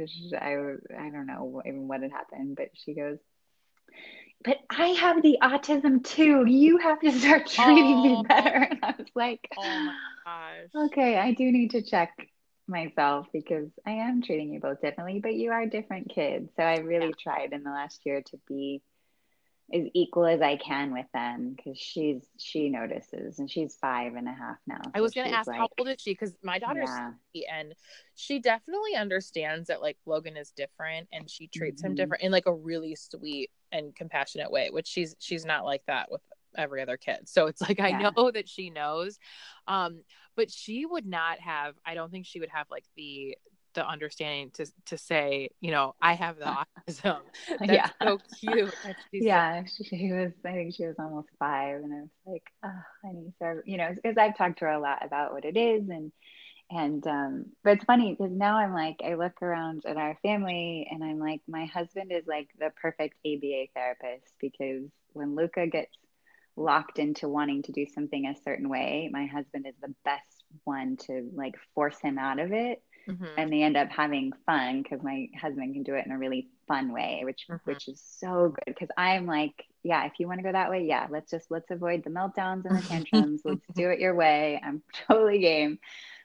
I 0.97 1.11
don't 1.11 1.27
know 1.27 1.63
even 1.67 1.89
what 1.89 2.03
had 2.03 2.13
happened, 2.13 2.57
but 2.57 2.71
she 2.75 2.95
goes, 2.95 3.19
"But 4.45 4.59
I 4.71 4.89
have 4.89 5.23
the 5.23 5.39
autism 5.43 6.05
too. 6.05 6.45
You 6.47 6.79
have 6.79 7.01
to 7.01 7.13
start 7.13 7.47
treating 7.51 8.03
oh, 8.03 8.03
me 8.03 8.25
better." 8.29 8.69
And 8.71 8.81
I 8.83 8.95
was 8.99 9.09
like, 9.15 9.49
"Oh 9.57 9.81
my 9.81 9.95
gosh, 10.25 10.71
okay, 10.87 11.17
I 11.19 11.33
do 11.33 11.51
need 11.51 11.71
to 11.73 11.83
check 11.83 12.17
myself 12.67 13.29
because 13.33 13.71
I 13.87 13.93
am 13.93 14.23
treating 14.23 14.53
you 14.53 14.61
both 14.61 14.81
differently, 14.81 15.21
but 15.21 15.35
you 15.35 15.53
are 15.53 15.67
different 15.67 16.11
kids." 16.11 16.51
So 16.57 16.63
I 16.63 16.79
really 16.79 17.15
yeah. 17.15 17.15
tried 17.15 17.53
in 17.53 17.63
the 17.65 17.71
last 17.71 18.05
year 18.07 18.23
to 18.23 18.39
be 18.49 18.83
as 19.73 19.85
equal 19.93 20.25
as 20.25 20.41
I 20.41 20.57
can 20.57 20.93
with 20.93 21.07
them 21.13 21.55
because 21.55 21.79
she's 21.79 22.23
she 22.39 22.71
notices 22.71 23.39
and 23.39 23.51
she's 23.51 23.75
five 23.75 24.15
and 24.15 24.27
a 24.27 24.33
half 24.33 24.57
now. 24.67 24.81
So 24.83 24.91
I 24.95 25.01
was 25.01 25.13
gonna 25.13 25.31
ask 25.31 25.47
like, 25.47 25.59
how 25.59 25.69
old 25.79 25.89
is 25.89 26.01
she? 26.01 26.13
Because 26.13 26.35
my 26.43 26.59
daughter's 26.59 26.89
yeah. 27.35 27.43
and 27.53 27.75
she 28.15 28.39
definitely 28.39 28.95
understands 28.97 29.69
that 29.69 29.83
like 29.83 29.99
Logan 30.07 30.37
is 30.37 30.51
different 30.53 31.09
and 31.13 31.29
she 31.29 31.49
treats 31.49 31.83
mm-hmm. 31.83 31.91
him 31.91 31.95
different 31.97 32.23
in 32.23 32.33
like 32.33 32.47
a 32.47 32.55
really 32.55 32.95
sweet 32.95 33.51
and 33.71 33.95
compassionate 33.95 34.51
way, 34.51 34.71
which 34.71 34.87
she's 34.87 35.15
she's 35.19 35.45
not 35.45 35.67
like 35.67 35.83
that 35.87 36.11
with 36.11 36.23
every 36.57 36.81
other 36.81 36.97
kid. 36.97 37.29
So 37.29 37.47
it's 37.47 37.61
like 37.61 37.79
I 37.79 37.91
know 37.91 38.31
that 38.35 38.49
she 38.49 38.71
knows. 38.71 39.19
Um, 39.67 40.03
but 40.35 40.51
she 40.51 40.87
would 40.87 41.07
not 41.07 41.41
have 41.41 41.75
I 41.85 41.95
don't 41.95 42.11
think 42.11 42.25
she 42.25 42.41
would 42.41 42.51
have 42.51 42.69
like 42.71 42.85
the 42.97 43.37
the 43.79 43.89
understanding 43.89 44.51
to 44.55 44.67
to 44.87 44.99
say, 44.99 45.51
you 45.61 45.71
know, 45.71 45.95
I 46.03 46.15
have 46.15 46.39
the 46.39 46.45
autism. 46.89 47.21
That's 47.61 47.73
yeah. 47.73 47.91
so 48.03 48.19
cute. 48.41 48.75
yeah, 49.13 49.63
she, 49.65 49.85
she, 49.85 50.13
was. 50.13 50.33
I 50.45 50.53
think 50.53 50.75
she 50.75 50.85
was 50.85 50.97
almost 50.99 51.29
five, 51.39 51.77
and 51.77 51.93
I 51.93 52.01
was 52.01 52.09
like, 52.27 52.43
oh, 52.65 52.83
honey, 53.05 53.33
so 53.39 53.61
you 53.65 53.77
know, 53.77 53.91
because 53.95 54.17
I've 54.19 54.37
talked 54.37 54.59
to 54.59 54.65
her 54.65 54.73
a 54.73 54.81
lot 54.81 55.05
about 55.05 55.33
what 55.33 55.45
it 55.45 55.57
is, 55.57 55.89
and 55.89 56.11
and 56.71 57.07
um, 57.07 57.47
but 57.63 57.75
it's 57.75 57.85
funny 57.85 58.17
because 58.19 58.33
now 58.33 58.57
I'm 58.57 58.75
like, 58.75 58.97
I 59.05 59.15
look 59.15 59.41
around 59.41 59.85
at 59.87 59.97
our 59.97 60.19
family, 60.23 60.89
and 60.91 61.05
I'm 61.05 61.21
like, 61.21 61.41
my 61.47 61.67
husband 61.67 62.11
is 62.11 62.27
like 62.27 62.49
the 62.59 62.73
perfect 62.83 63.15
ABA 63.25 63.67
therapist 63.75 64.35
because 64.41 64.91
when 65.13 65.37
Luca 65.37 65.69
gets 65.69 65.95
locked 66.57 66.99
into 66.99 67.29
wanting 67.29 67.63
to 67.63 67.71
do 67.71 67.87
something 67.95 68.27
a 68.27 68.35
certain 68.43 68.69
way, 68.69 69.09
my 69.13 69.27
husband 69.27 69.67
is 69.69 69.77
the 69.81 69.95
best 70.05 70.43
one 70.65 70.97
to 70.97 71.31
like 71.33 71.55
force 71.77 72.01
him 72.01 72.19
out 72.19 72.41
of 72.41 72.53
it 72.53 72.83
mm-hmm. 73.09 73.25
and 73.37 73.53
they 73.53 73.63
end 73.63 73.77
up 73.77 73.89
having 73.91 74.33
fun 74.47 74.83
because 74.83 75.03
my 75.03 75.29
husband 75.41 75.75
can 75.75 75.83
do 75.83 75.95
it 75.95 76.05
in 76.07 76.13
a 76.13 76.19
really 76.19 76.49
fun 76.67 76.93
way 76.93 77.23
which 77.25 77.47
mm-hmm. 77.49 77.71
which 77.71 77.89
is 77.89 78.03
so 78.19 78.55
good 78.55 78.75
because 78.75 78.89
i'm 78.97 79.27
like 79.27 79.65
yeah 79.83 80.05
if 80.05 80.13
you 80.19 80.27
want 80.27 80.39
to 80.39 80.45
go 80.45 80.53
that 80.53 80.71
way 80.71 80.85
yeah 80.85 81.07
let's 81.11 81.31
just 81.31 81.51
let's 81.51 81.71
avoid 81.71 82.05
the 82.05 82.11
meltdowns 82.11 82.65
and 82.65 82.79
the 82.79 82.87
tantrums 82.87 83.41
let's 83.45 83.67
do 83.75 83.89
it 83.91 83.99
your 83.99 84.15
way 84.15 84.61
i'm 84.65 84.83
totally 85.09 85.39
game 85.39 85.79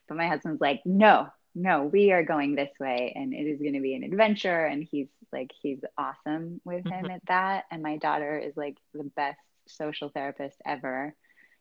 but 0.07 0.17
my 0.17 0.27
husband's 0.27 0.61
like 0.61 0.81
no 0.85 1.27
no 1.55 1.83
we 1.83 2.11
are 2.11 2.23
going 2.23 2.55
this 2.55 2.71
way 2.79 3.13
and 3.15 3.33
it 3.33 3.47
is 3.47 3.59
going 3.59 3.73
to 3.73 3.79
be 3.79 3.95
an 3.95 4.03
adventure 4.03 4.65
and 4.65 4.83
he's 4.89 5.07
like 5.31 5.51
he's 5.61 5.79
awesome 5.97 6.59
with 6.65 6.85
him 6.85 7.05
mm-hmm. 7.05 7.11
at 7.11 7.25
that 7.27 7.65
and 7.71 7.81
my 7.81 7.97
daughter 7.97 8.37
is 8.37 8.57
like 8.57 8.75
the 8.93 9.03
best 9.15 9.39
social 9.67 10.09
therapist 10.09 10.57
ever 10.65 11.15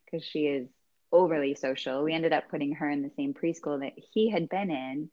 because 0.04 0.26
she 0.26 0.40
is 0.40 0.68
overly 1.12 1.54
social. 1.54 2.02
We 2.02 2.14
ended 2.14 2.32
up 2.32 2.48
putting 2.48 2.74
her 2.76 2.88
in 2.88 3.02
the 3.02 3.10
same 3.16 3.34
preschool 3.34 3.80
that 3.80 3.92
he 4.12 4.30
had 4.30 4.48
been 4.48 4.70
in 4.70 5.10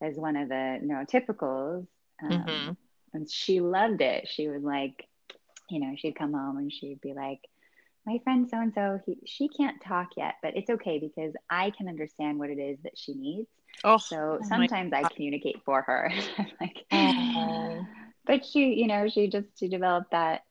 as 0.00 0.16
one 0.16 0.36
of 0.36 0.48
the 0.48 0.80
neurotypicals. 0.82 1.86
Um, 2.22 2.30
mm-hmm. 2.30 2.72
And 3.14 3.30
she 3.30 3.60
loved 3.60 4.00
it. 4.00 4.28
She 4.28 4.48
was 4.48 4.62
like, 4.62 5.06
you 5.68 5.80
know, 5.80 5.94
she'd 5.96 6.16
come 6.16 6.32
home 6.32 6.56
and 6.56 6.72
she'd 6.72 7.00
be 7.00 7.12
like, 7.14 7.40
my 8.06 8.18
friend 8.24 8.48
so 8.50 8.58
and 8.58 8.74
so, 8.74 9.00
she 9.26 9.48
can't 9.48 9.80
talk 9.80 10.08
yet, 10.16 10.34
but 10.42 10.56
it's 10.56 10.70
okay 10.70 10.98
because 10.98 11.34
I 11.48 11.70
can 11.70 11.88
understand 11.88 12.38
what 12.38 12.50
it 12.50 12.58
is 12.58 12.78
that 12.82 12.98
she 12.98 13.14
needs. 13.14 13.48
Oh, 13.84 13.96
so 13.96 14.38
oh 14.40 14.46
sometimes 14.48 14.92
I 14.92 15.02
communicate 15.04 15.62
for 15.64 15.82
her. 15.82 16.12
like, 16.60 16.84
oh. 16.90 17.86
but 18.26 18.44
she, 18.44 18.74
you 18.74 18.86
know, 18.86 19.08
she 19.08 19.28
just 19.28 19.46
she 19.58 19.68
developed 19.68 20.10
that 20.10 20.42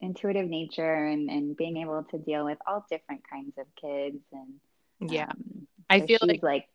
intuitive 0.00 0.48
nature 0.48 1.04
and, 1.04 1.28
and 1.30 1.56
being 1.56 1.76
able 1.78 2.02
to 2.10 2.18
deal 2.18 2.44
with 2.44 2.58
all 2.66 2.84
different 2.90 3.22
kinds 3.28 3.56
of 3.58 3.66
kids 3.80 4.22
and 4.32 5.10
yeah 5.12 5.24
um, 5.24 5.66
i 5.88 6.00
feel 6.00 6.18
like 6.22 6.42
like 6.42 6.68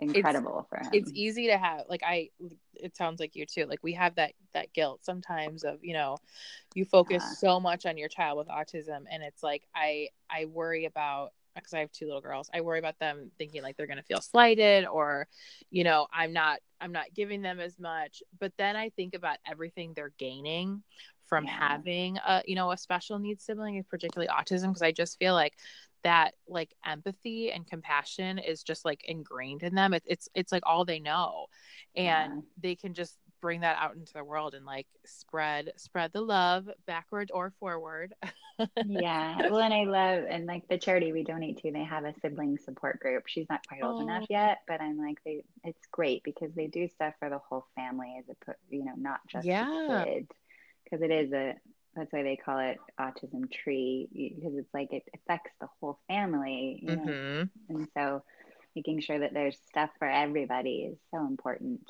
incredible 0.00 0.64
for 0.68 0.78
him 0.78 0.90
it's 0.92 1.10
easy 1.12 1.48
to 1.48 1.58
have 1.58 1.82
like 1.88 2.02
i 2.04 2.28
it 2.74 2.96
sounds 2.96 3.18
like 3.18 3.34
you 3.34 3.44
too 3.44 3.64
like 3.66 3.82
we 3.82 3.92
have 3.92 4.14
that 4.14 4.32
that 4.54 4.72
guilt 4.72 5.00
sometimes 5.02 5.64
of 5.64 5.82
you 5.82 5.92
know 5.92 6.16
you 6.74 6.84
focus 6.84 7.22
yeah. 7.26 7.34
so 7.34 7.58
much 7.58 7.84
on 7.84 7.98
your 7.98 8.08
child 8.08 8.38
with 8.38 8.46
autism 8.46 9.04
and 9.10 9.24
it's 9.24 9.42
like 9.42 9.64
i 9.74 10.08
i 10.30 10.44
worry 10.44 10.84
about 10.84 11.32
because 11.54 11.74
I 11.74 11.80
have 11.80 11.92
two 11.92 12.06
little 12.06 12.20
girls. 12.20 12.48
I 12.54 12.60
worry 12.60 12.78
about 12.78 12.98
them 12.98 13.30
thinking 13.36 13.62
like 13.62 13.76
they're 13.76 13.86
going 13.86 13.98
to 13.98 14.04
feel 14.04 14.20
slighted 14.20 14.86
or 14.86 15.26
you 15.70 15.84
know, 15.84 16.06
I'm 16.12 16.32
not 16.32 16.60
I'm 16.80 16.92
not 16.92 17.14
giving 17.14 17.42
them 17.42 17.60
as 17.60 17.78
much. 17.78 18.22
But 18.38 18.52
then 18.58 18.76
I 18.76 18.90
think 18.90 19.14
about 19.14 19.38
everything 19.46 19.92
they're 19.94 20.12
gaining 20.18 20.82
from 21.28 21.44
yeah. 21.44 21.68
having 21.68 22.16
a 22.18 22.42
you 22.46 22.54
know 22.54 22.70
a 22.70 22.76
special 22.76 23.18
needs 23.18 23.44
sibling 23.44 23.82
particularly 23.88 24.28
autism 24.28 24.68
because 24.68 24.82
i 24.82 24.92
just 24.92 25.18
feel 25.18 25.34
like 25.34 25.54
that 26.04 26.34
like 26.48 26.74
empathy 26.86 27.50
and 27.50 27.66
compassion 27.66 28.38
is 28.38 28.62
just 28.62 28.84
like 28.84 29.02
ingrained 29.04 29.62
in 29.62 29.74
them 29.74 29.92
it, 29.94 30.02
it's 30.06 30.28
it's 30.34 30.52
like 30.52 30.62
all 30.64 30.84
they 30.84 31.00
know 31.00 31.46
and 31.96 32.32
yeah. 32.34 32.40
they 32.62 32.74
can 32.74 32.94
just 32.94 33.16
bring 33.40 33.60
that 33.60 33.76
out 33.80 33.94
into 33.94 34.12
the 34.12 34.24
world 34.24 34.54
and 34.54 34.66
like 34.66 34.86
spread 35.04 35.72
spread 35.76 36.12
the 36.12 36.20
love 36.20 36.68
backward 36.86 37.30
or 37.32 37.52
forward 37.60 38.12
yeah 38.86 39.36
well 39.50 39.60
and 39.60 39.74
i 39.74 39.84
love 39.84 40.24
and 40.28 40.46
like 40.46 40.66
the 40.68 40.78
charity 40.78 41.12
we 41.12 41.22
donate 41.22 41.56
to 41.56 41.70
they 41.70 41.84
have 41.84 42.04
a 42.04 42.14
sibling 42.20 42.58
support 42.58 42.98
group 42.98 43.24
she's 43.26 43.46
not 43.48 43.64
quite 43.68 43.82
old 43.82 44.02
oh. 44.02 44.04
enough 44.04 44.24
yet 44.28 44.58
but 44.66 44.80
i'm 44.80 44.98
like 44.98 45.18
they 45.24 45.42
it's 45.62 45.86
great 45.92 46.22
because 46.24 46.52
they 46.54 46.66
do 46.66 46.88
stuff 46.88 47.14
for 47.18 47.28
the 47.28 47.38
whole 47.38 47.66
family 47.76 48.16
as 48.18 48.24
a 48.28 48.44
put 48.44 48.56
you 48.70 48.84
know 48.84 48.94
not 48.96 49.20
just 49.28 49.46
yeah. 49.46 50.04
kids 50.04 50.30
because 50.88 51.02
it 51.02 51.10
is 51.10 51.32
a 51.32 51.54
that's 51.94 52.12
why 52.12 52.22
they 52.22 52.36
call 52.36 52.58
it 52.58 52.78
autism 53.00 53.50
tree 53.50 54.08
because 54.12 54.56
it's 54.56 54.72
like 54.72 54.92
it 54.92 55.02
affects 55.14 55.50
the 55.60 55.66
whole 55.80 55.98
family 56.06 56.78
you 56.82 56.96
know? 56.96 57.02
Mm-hmm. 57.02 57.74
and 57.76 57.88
so 57.96 58.22
making 58.76 59.00
sure 59.00 59.18
that 59.18 59.32
there's 59.32 59.58
stuff 59.68 59.90
for 59.98 60.08
everybody 60.08 60.88
is 60.92 60.98
so 61.12 61.26
important. 61.26 61.80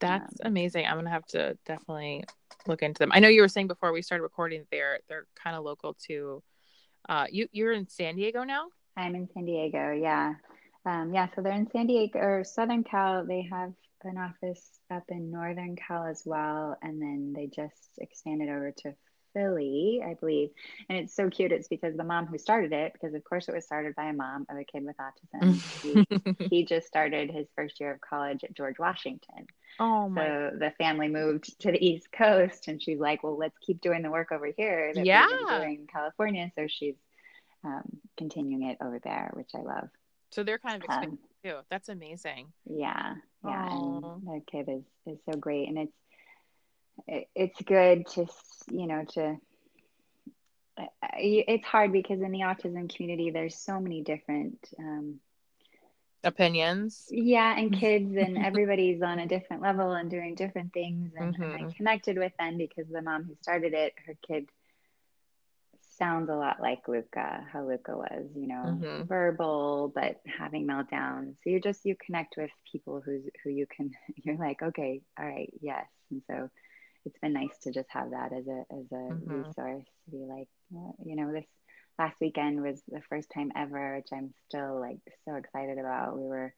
That's 0.00 0.40
um, 0.42 0.48
amazing. 0.48 0.86
I'm 0.86 0.96
gonna 0.96 1.10
have 1.10 1.26
to 1.28 1.58
definitely 1.66 2.24
look 2.66 2.82
into 2.82 2.98
them. 2.98 3.10
I 3.12 3.20
know 3.20 3.28
you 3.28 3.42
were 3.42 3.48
saying 3.48 3.68
before 3.68 3.92
we 3.92 4.02
started 4.02 4.22
recording 4.22 4.64
they're 4.70 5.00
they're 5.08 5.26
kind 5.34 5.56
of 5.56 5.64
local 5.64 5.94
to 6.06 6.42
uh 7.08 7.26
you 7.30 7.48
you're 7.52 7.72
in 7.72 7.88
san 7.88 8.16
diego 8.16 8.44
now? 8.44 8.66
I'm 8.96 9.14
in 9.14 9.28
san 9.34 9.44
diego 9.44 9.92
yeah. 9.92 10.34
Um 10.86 11.12
yeah 11.12 11.28
so 11.34 11.42
they're 11.42 11.52
in 11.52 11.68
san 11.70 11.86
diego 11.86 12.18
or 12.18 12.44
southern 12.44 12.84
cal 12.84 13.26
they 13.26 13.46
have 13.50 13.72
an 14.04 14.18
office 14.18 14.80
up 14.90 15.04
in 15.08 15.30
Northern 15.30 15.76
Cal 15.76 16.06
as 16.06 16.22
well. 16.24 16.76
And 16.82 17.00
then 17.00 17.32
they 17.34 17.46
just 17.46 17.90
expanded 17.98 18.48
over 18.48 18.72
to 18.78 18.94
Philly, 19.34 20.00
I 20.04 20.14
believe. 20.14 20.50
And 20.88 20.98
it's 20.98 21.14
so 21.14 21.28
cute. 21.28 21.52
It's 21.52 21.68
because 21.68 21.96
the 21.96 22.04
mom 22.04 22.26
who 22.26 22.38
started 22.38 22.72
it, 22.72 22.92
because 22.92 23.14
of 23.14 23.24
course 23.24 23.48
it 23.48 23.54
was 23.54 23.64
started 23.64 23.94
by 23.94 24.06
a 24.06 24.12
mom 24.12 24.46
of 24.48 24.56
a 24.56 24.64
kid 24.64 24.84
with 24.84 24.96
autism. 24.96 26.36
he, 26.38 26.46
he, 26.48 26.64
just 26.64 26.86
started 26.86 27.30
his 27.30 27.48
first 27.56 27.80
year 27.80 27.92
of 27.92 28.00
college 28.00 28.44
at 28.44 28.54
George 28.54 28.78
Washington. 28.78 29.46
Oh 29.78 30.08
my. 30.08 30.24
So 30.24 30.50
the 30.58 30.72
family 30.78 31.08
moved 31.08 31.60
to 31.60 31.72
the 31.72 31.84
East 31.84 32.10
Coast 32.12 32.68
and 32.68 32.80
she's 32.80 33.00
like, 33.00 33.22
well, 33.22 33.36
let's 33.36 33.58
keep 33.58 33.80
doing 33.80 34.02
the 34.02 34.10
work 34.10 34.32
over 34.32 34.48
here 34.56 34.92
that 34.94 35.04
yeah. 35.04 35.26
we've 35.26 35.38
been 35.38 35.60
doing 35.60 35.78
in 35.80 35.86
California. 35.86 36.50
So 36.54 36.66
she's 36.68 36.96
um, 37.64 37.82
continuing 38.16 38.62
it 38.62 38.78
over 38.80 39.00
there, 39.02 39.30
which 39.34 39.50
I 39.54 39.62
love. 39.62 39.88
So 40.30 40.42
they're 40.42 40.58
kind 40.58 40.76
of 40.76 40.82
expanding 40.82 41.10
um, 41.10 41.18
too. 41.44 41.56
That's 41.70 41.88
amazing. 41.88 42.52
Yeah 42.66 43.14
yeah 43.44 43.68
the 43.68 44.42
kid 44.50 44.68
is 44.68 44.84
is 45.06 45.18
so 45.30 45.38
great 45.38 45.68
and 45.68 45.78
it's 45.78 45.92
it, 47.06 47.28
it's 47.34 47.62
good 47.62 48.06
to 48.06 48.26
you 48.70 48.86
know 48.86 49.04
to 49.04 49.36
it's 51.16 51.64
hard 51.64 51.92
because 51.92 52.20
in 52.20 52.32
the 52.32 52.40
autism 52.40 52.92
community 52.94 53.30
there's 53.30 53.54
so 53.54 53.78
many 53.78 54.02
different 54.02 54.58
um, 54.78 55.20
opinions 56.24 57.06
yeah 57.10 57.56
and 57.56 57.72
kids 57.80 58.16
and 58.16 58.38
everybody's 58.38 59.02
on 59.02 59.18
a 59.18 59.26
different 59.26 59.62
level 59.62 59.92
and 59.92 60.10
doing 60.10 60.34
different 60.34 60.72
things 60.72 61.12
and, 61.16 61.34
mm-hmm. 61.34 61.42
and 61.42 61.66
i 61.66 61.72
connected 61.72 62.18
with 62.18 62.32
them 62.38 62.56
because 62.56 62.86
the 62.90 63.02
mom 63.02 63.24
who 63.24 63.36
started 63.40 63.72
it 63.72 63.92
her 64.06 64.14
kid 64.26 64.48
sounds 65.98 66.30
a 66.30 66.34
lot 66.34 66.60
like 66.60 66.88
Luca, 66.88 67.44
how 67.52 67.64
Luca 67.66 67.96
was, 67.96 68.28
you 68.34 68.48
know, 68.48 68.86
Mm-hmm. 68.86 69.04
verbal 69.08 69.92
but 69.94 70.20
having 70.38 70.66
meltdowns. 70.66 71.34
So 71.42 71.50
you 71.50 71.60
just 71.60 71.84
you 71.84 71.96
connect 72.04 72.34
with 72.36 72.50
people 72.70 73.02
who's 73.04 73.22
who 73.44 73.50
you 73.50 73.66
can 73.74 73.90
you're 74.24 74.36
like, 74.36 74.62
okay, 74.62 75.02
all 75.18 75.26
right, 75.26 75.52
yes. 75.60 75.86
And 76.10 76.22
so 76.30 76.50
it's 77.04 77.18
been 77.20 77.32
nice 77.32 77.56
to 77.62 77.72
just 77.72 77.88
have 77.90 78.10
that 78.10 78.32
as 78.32 78.46
a 78.46 78.64
as 78.74 78.92
a 78.92 79.14
Mhm. 79.14 79.26
resource 79.26 79.84
to 80.04 80.10
be 80.10 80.24
like, 80.28 80.48
well, 80.70 80.94
you 81.04 81.16
know, 81.16 81.32
this 81.32 81.46
last 81.98 82.16
weekend 82.20 82.62
was 82.62 82.82
the 82.88 83.00
first 83.08 83.28
time 83.34 83.52
ever, 83.56 83.96
which 83.96 84.08
I'm 84.12 84.32
still 84.48 84.80
like 84.80 84.98
so 85.24 85.34
excited 85.36 85.78
about. 85.78 86.16
We 86.18 86.24
were 86.26 86.54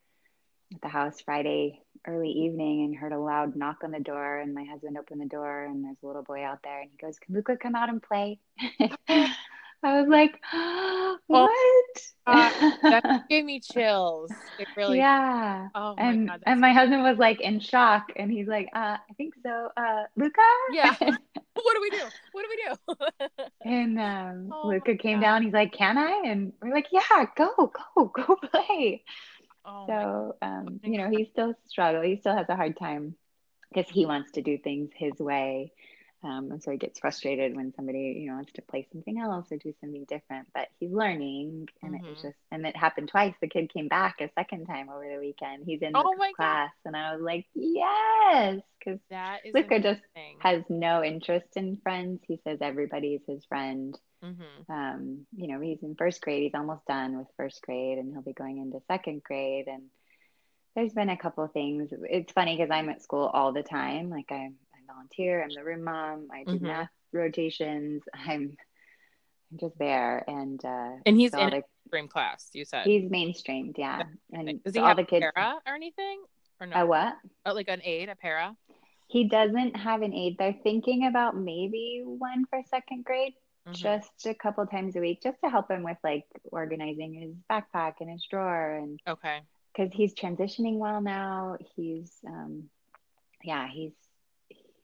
at 0.74 0.80
the 0.82 0.88
house 0.88 1.20
Friday 1.24 1.80
early 2.06 2.30
evening 2.30 2.84
and 2.84 2.94
heard 2.96 3.12
a 3.12 3.18
loud 3.18 3.56
knock 3.56 3.78
on 3.84 3.90
the 3.90 4.00
door 4.00 4.38
and 4.38 4.54
my 4.54 4.64
husband 4.64 4.96
opened 4.98 5.20
the 5.20 5.26
door 5.26 5.64
and 5.64 5.84
there's 5.84 5.96
a 6.02 6.06
little 6.06 6.22
boy 6.22 6.44
out 6.44 6.58
there 6.62 6.80
and 6.80 6.90
he 6.90 7.04
goes, 7.04 7.18
Can 7.18 7.34
Luca 7.34 7.56
come 7.56 7.74
out 7.74 7.88
and 7.88 8.02
play? 8.02 8.38
I 9.08 10.00
was 10.00 10.08
like, 10.08 10.40
What? 11.26 11.50
Uh, 12.26 12.50
that 12.82 13.04
gave 13.30 13.44
me 13.44 13.60
chills. 13.60 14.32
It 14.58 14.68
really. 14.76 14.98
yeah. 14.98 15.68
Oh 15.74 15.94
my 15.96 16.02
and 16.02 16.28
god. 16.28 16.42
and 16.46 16.60
my 16.60 16.72
husband 16.72 17.02
was 17.02 17.18
like 17.18 17.40
in 17.40 17.60
shock 17.60 18.04
and 18.16 18.30
he's 18.30 18.46
like, 18.48 18.68
uh, 18.74 18.96
I 18.98 19.14
think 19.16 19.34
so. 19.42 19.68
Uh 19.76 20.04
Luca? 20.16 20.40
Yeah. 20.72 20.94
what 21.00 21.74
do 21.74 21.80
we 21.80 21.90
do? 21.90 22.02
What 22.32 22.44
do 22.44 22.48
we 22.50 22.64
do? 22.68 23.46
and 23.64 23.98
um 23.98 24.48
Oh 24.52 24.68
Luca 24.68 24.96
came 24.96 25.18
God. 25.20 25.26
down, 25.26 25.42
he's 25.42 25.52
like, 25.52 25.72
Can 25.72 25.98
I? 25.98 26.22
And 26.26 26.52
we're 26.62 26.74
like, 26.74 26.86
Yeah, 26.92 27.24
go, 27.36 27.72
go, 27.96 28.04
go 28.14 28.36
play. 28.36 29.02
Oh 29.66 29.86
So, 29.86 30.36
um, 30.42 30.80
you 30.84 30.98
know, 30.98 31.10
he 31.10 31.24
still 31.26 31.54
struggles. 31.68 32.04
He 32.06 32.16
still 32.16 32.36
has 32.36 32.48
a 32.48 32.56
hard 32.56 32.76
time 32.78 33.16
because 33.72 33.90
he 33.90 34.06
wants 34.06 34.32
to 34.32 34.42
do 34.42 34.58
things 34.58 34.90
his 34.96 35.18
way. 35.18 35.72
Um, 36.22 36.50
and 36.52 36.62
so 36.62 36.70
he 36.72 36.78
gets 36.78 36.98
frustrated 36.98 37.54
when 37.56 37.72
somebody, 37.74 38.16
you 38.20 38.28
know, 38.28 38.36
wants 38.36 38.52
to 38.54 38.62
play 38.62 38.86
something 38.92 39.18
else 39.20 39.52
or 39.52 39.58
do 39.58 39.72
something 39.80 40.04
different. 40.08 40.48
But 40.54 40.68
he's 40.78 40.90
learning, 40.92 41.68
and 41.82 41.94
it 41.94 42.02
was 42.08 42.18
Mhm. 42.18 42.22
just, 42.22 42.36
and 42.50 42.66
it 42.66 42.76
happened 42.76 43.08
twice. 43.08 43.34
The 43.40 43.48
kid 43.48 43.72
came 43.72 43.88
back 43.88 44.20
a 44.20 44.30
second 44.34 44.66
time 44.66 44.88
over 44.88 45.06
the 45.08 45.20
weekend. 45.20 45.64
He's 45.66 45.82
in 45.82 45.98
the 45.98 46.06
Oh 46.06 46.14
God. 46.36 46.36
class, 46.36 46.72
and 46.84 46.96
I 46.96 47.14
was 47.14 47.22
like, 47.22 47.46
yes, 47.54 48.60
because 48.78 49.00
that 49.10 49.40
is 49.44 49.54
Luca 49.54 49.80
just 49.80 50.02
has 50.38 50.62
no 50.68 51.02
interest 51.04 51.56
in 51.56 51.76
friends. 51.82 52.20
He 52.26 52.40
says 52.44 52.58
everybody's 52.60 53.22
his 53.26 53.44
friend 53.46 53.96
Mhm. 54.26 54.68
um, 54.70 55.26
you 55.36 55.48
know, 55.48 55.60
he's 55.60 55.82
in 55.82 55.94
first 55.94 56.20
grade. 56.20 56.42
He's 56.42 56.54
almost 56.54 56.84
done 56.86 57.18
with 57.18 57.28
first 57.36 57.62
grade, 57.62 57.98
and 57.98 58.12
he'll 58.12 58.22
be 58.22 58.32
going 58.32 58.58
into 58.58 58.80
second 58.88 59.22
grade. 59.22 59.68
And 59.68 59.84
there's 60.74 60.92
been 60.92 61.08
a 61.10 61.16
couple 61.16 61.44
of 61.44 61.52
things. 61.52 61.90
It's 61.92 62.32
funny 62.32 62.56
because 62.56 62.70
I'm 62.70 62.88
at 62.88 63.02
school 63.02 63.26
all 63.32 63.52
the 63.52 63.62
time. 63.62 64.10
Like 64.10 64.30
I, 64.30 64.34
I 64.74 64.78
volunteer. 64.92 65.42
I'm 65.42 65.50
the 65.54 65.64
room 65.64 65.84
mom. 65.84 66.28
I 66.32 66.44
do 66.44 66.58
Mhm. 66.58 66.62
math 66.62 66.90
rotations. 67.12 68.02
I'm, 68.14 68.56
I'm 69.52 69.58
just 69.58 69.78
there, 69.78 70.24
and 70.28 70.62
uh, 70.64 70.96
And 71.06 71.16
he's 71.16 71.30
so 71.30 71.38
in 71.40 71.50
the, 71.50 71.62
dream 71.90 72.08
class. 72.08 72.50
You 72.52 72.64
said. 72.64 72.84
he's 72.86 73.08
mainstreamed, 73.08 73.78
yeah. 73.78 74.02
And 74.32 74.60
Does 74.64 74.74
so 74.74 74.80
he 74.80 74.82
all 74.82 74.88
have 74.88 74.96
the 74.96 75.04
a 75.04 75.06
kids. 75.06 75.26
para 75.34 75.60
or 75.66 75.74
anything? 75.74 76.20
Or 76.60 76.66
no? 76.66 76.82
A 76.82 76.86
what? 76.86 77.14
Oh, 77.44 77.52
like 77.52 77.68
an 77.68 77.80
aide, 77.84 78.08
a 78.08 78.16
para? 78.16 78.56
He 79.08 79.28
doesn't 79.28 79.76
have 79.76 80.02
an 80.02 80.12
aide. 80.12 80.36
They're 80.36 80.56
thinking 80.64 81.06
about 81.06 81.36
maybe 81.36 82.02
one 82.04 82.44
for 82.50 82.60
second 82.68 83.04
grade. 83.04 83.34
Mhm. 83.66 83.72
just 83.74 84.26
a 84.26 84.34
couple 84.34 84.66
times 84.66 84.96
a 84.96 85.00
week 85.00 85.22
just 85.22 85.40
to 85.42 85.50
help 85.50 85.70
him 85.70 85.82
with 85.82 85.98
like 86.04 86.24
organizing 86.52 87.14
his 87.14 87.34
backpack 87.50 87.94
and 88.00 88.10
his 88.10 88.24
drawer 88.30 88.76
and 88.76 89.00
Okay. 89.06 89.40
because 89.72 89.92
he's 89.92 90.14
transitioning 90.14 90.78
well 90.78 91.00
now 91.00 91.56
he's 91.74 92.12
um 92.26 92.70
yeah 93.42 93.68
he's 93.68 93.92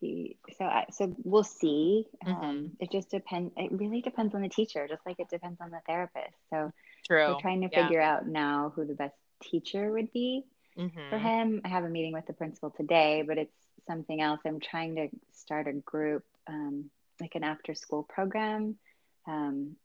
he 0.00 0.36
so 0.58 0.64
I, 0.64 0.86
so 0.90 1.14
we'll 1.22 1.44
see 1.44 2.06
um 2.26 2.32
Mhm. 2.34 2.76
it 2.80 2.90
just 2.90 3.08
depends 3.10 3.52
it 3.56 3.70
really 3.72 4.00
depends 4.02 4.34
on 4.34 4.42
the 4.42 4.48
teacher 4.48 4.88
just 4.88 5.06
like 5.06 5.20
it 5.20 5.28
depends 5.30 5.60
on 5.60 5.70
the 5.70 5.80
therapist 5.86 6.34
so 6.50 6.72
True. 7.06 7.28
we're 7.28 7.40
trying 7.40 7.60
to 7.62 7.68
Yeah. 7.70 7.84
figure 7.84 8.00
out 8.00 8.26
now 8.26 8.72
who 8.74 8.84
the 8.84 8.94
best 8.94 9.14
teacher 9.40 9.90
would 9.92 10.12
be 10.12 10.44
for 10.76 11.18
Mhm. 11.18 11.20
him. 11.20 11.60
I 11.64 11.68
have 11.68 11.84
a 11.84 11.88
meeting 11.88 12.12
with 12.12 12.26
the 12.26 12.32
principal 12.32 12.70
today, 12.70 13.22
but 13.22 13.38
it's 13.38 13.54
something 13.86 14.20
else. 14.20 14.40
I'm 14.46 14.60
trying 14.60 14.94
to 14.96 15.08
start 15.32 15.66
a 15.68 15.72
group, 15.72 16.24
um, 16.46 16.90
like 17.20 17.34
an 17.34 17.44
after 17.44 17.74
school 17.74 18.02
program. 18.02 18.76
Um, 19.26 19.76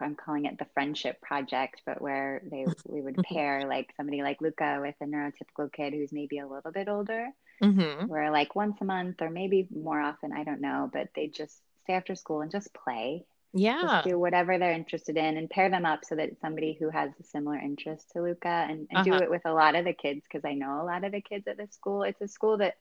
I'm 0.00 0.16
calling 0.16 0.46
it 0.46 0.58
the 0.58 0.66
Friendship 0.74 1.20
Project, 1.20 1.82
but 1.86 2.00
where 2.00 2.42
they 2.50 2.66
we 2.86 3.00
would 3.00 3.22
pair 3.22 3.66
like 3.68 3.92
somebody 3.96 4.22
like 4.22 4.40
Luca 4.40 4.78
with 4.80 4.94
a 5.00 5.04
neurotypical 5.04 5.72
kid 5.72 5.92
who's 5.92 6.12
maybe 6.12 6.38
a 6.38 6.46
little 6.46 6.72
bit 6.72 6.88
older, 6.88 7.28
Mhm. 7.62 8.08
where 8.08 8.30
like 8.30 8.56
once 8.56 8.78
a 8.80 8.84
month 8.84 9.22
or 9.22 9.30
maybe 9.30 9.68
more 9.70 10.00
often, 10.00 10.32
I 10.32 10.44
don't 10.44 10.60
know, 10.60 10.90
but 10.92 11.08
they 11.14 11.28
just 11.28 11.60
stay 11.84 11.92
after 11.94 12.14
school 12.14 12.40
and 12.40 12.50
just 12.50 12.72
play 12.74 13.24
Yeah. 13.52 13.80
just 13.82 14.04
do 14.04 14.18
whatever 14.18 14.58
they're 14.58 14.72
interested 14.72 15.16
in 15.16 15.36
and 15.36 15.50
pair 15.50 15.68
them 15.68 15.84
up 15.84 16.04
so 16.04 16.14
that 16.16 16.40
somebody 16.40 16.72
who 16.78 16.88
has 16.88 17.10
a 17.20 17.22
similar 17.24 17.58
interest 17.58 18.10
to 18.12 18.22
Luca 18.22 18.48
and, 18.48 18.88
and 18.90 19.04
do 19.04 19.12
Uh-huh. 19.12 19.22
it 19.24 19.30
with 19.30 19.44
a 19.44 19.52
lot 19.52 19.74
of 19.74 19.84
the 19.84 19.92
kids 19.92 20.22
because 20.24 20.44
I 20.44 20.54
know 20.54 20.80
a 20.80 20.84
lot 20.86 21.04
of 21.04 21.12
the 21.12 21.20
kids 21.20 21.46
at 21.46 21.58
this 21.58 21.72
school. 21.72 22.02
It's 22.02 22.20
a 22.22 22.28
school 22.28 22.56
that 22.58 22.76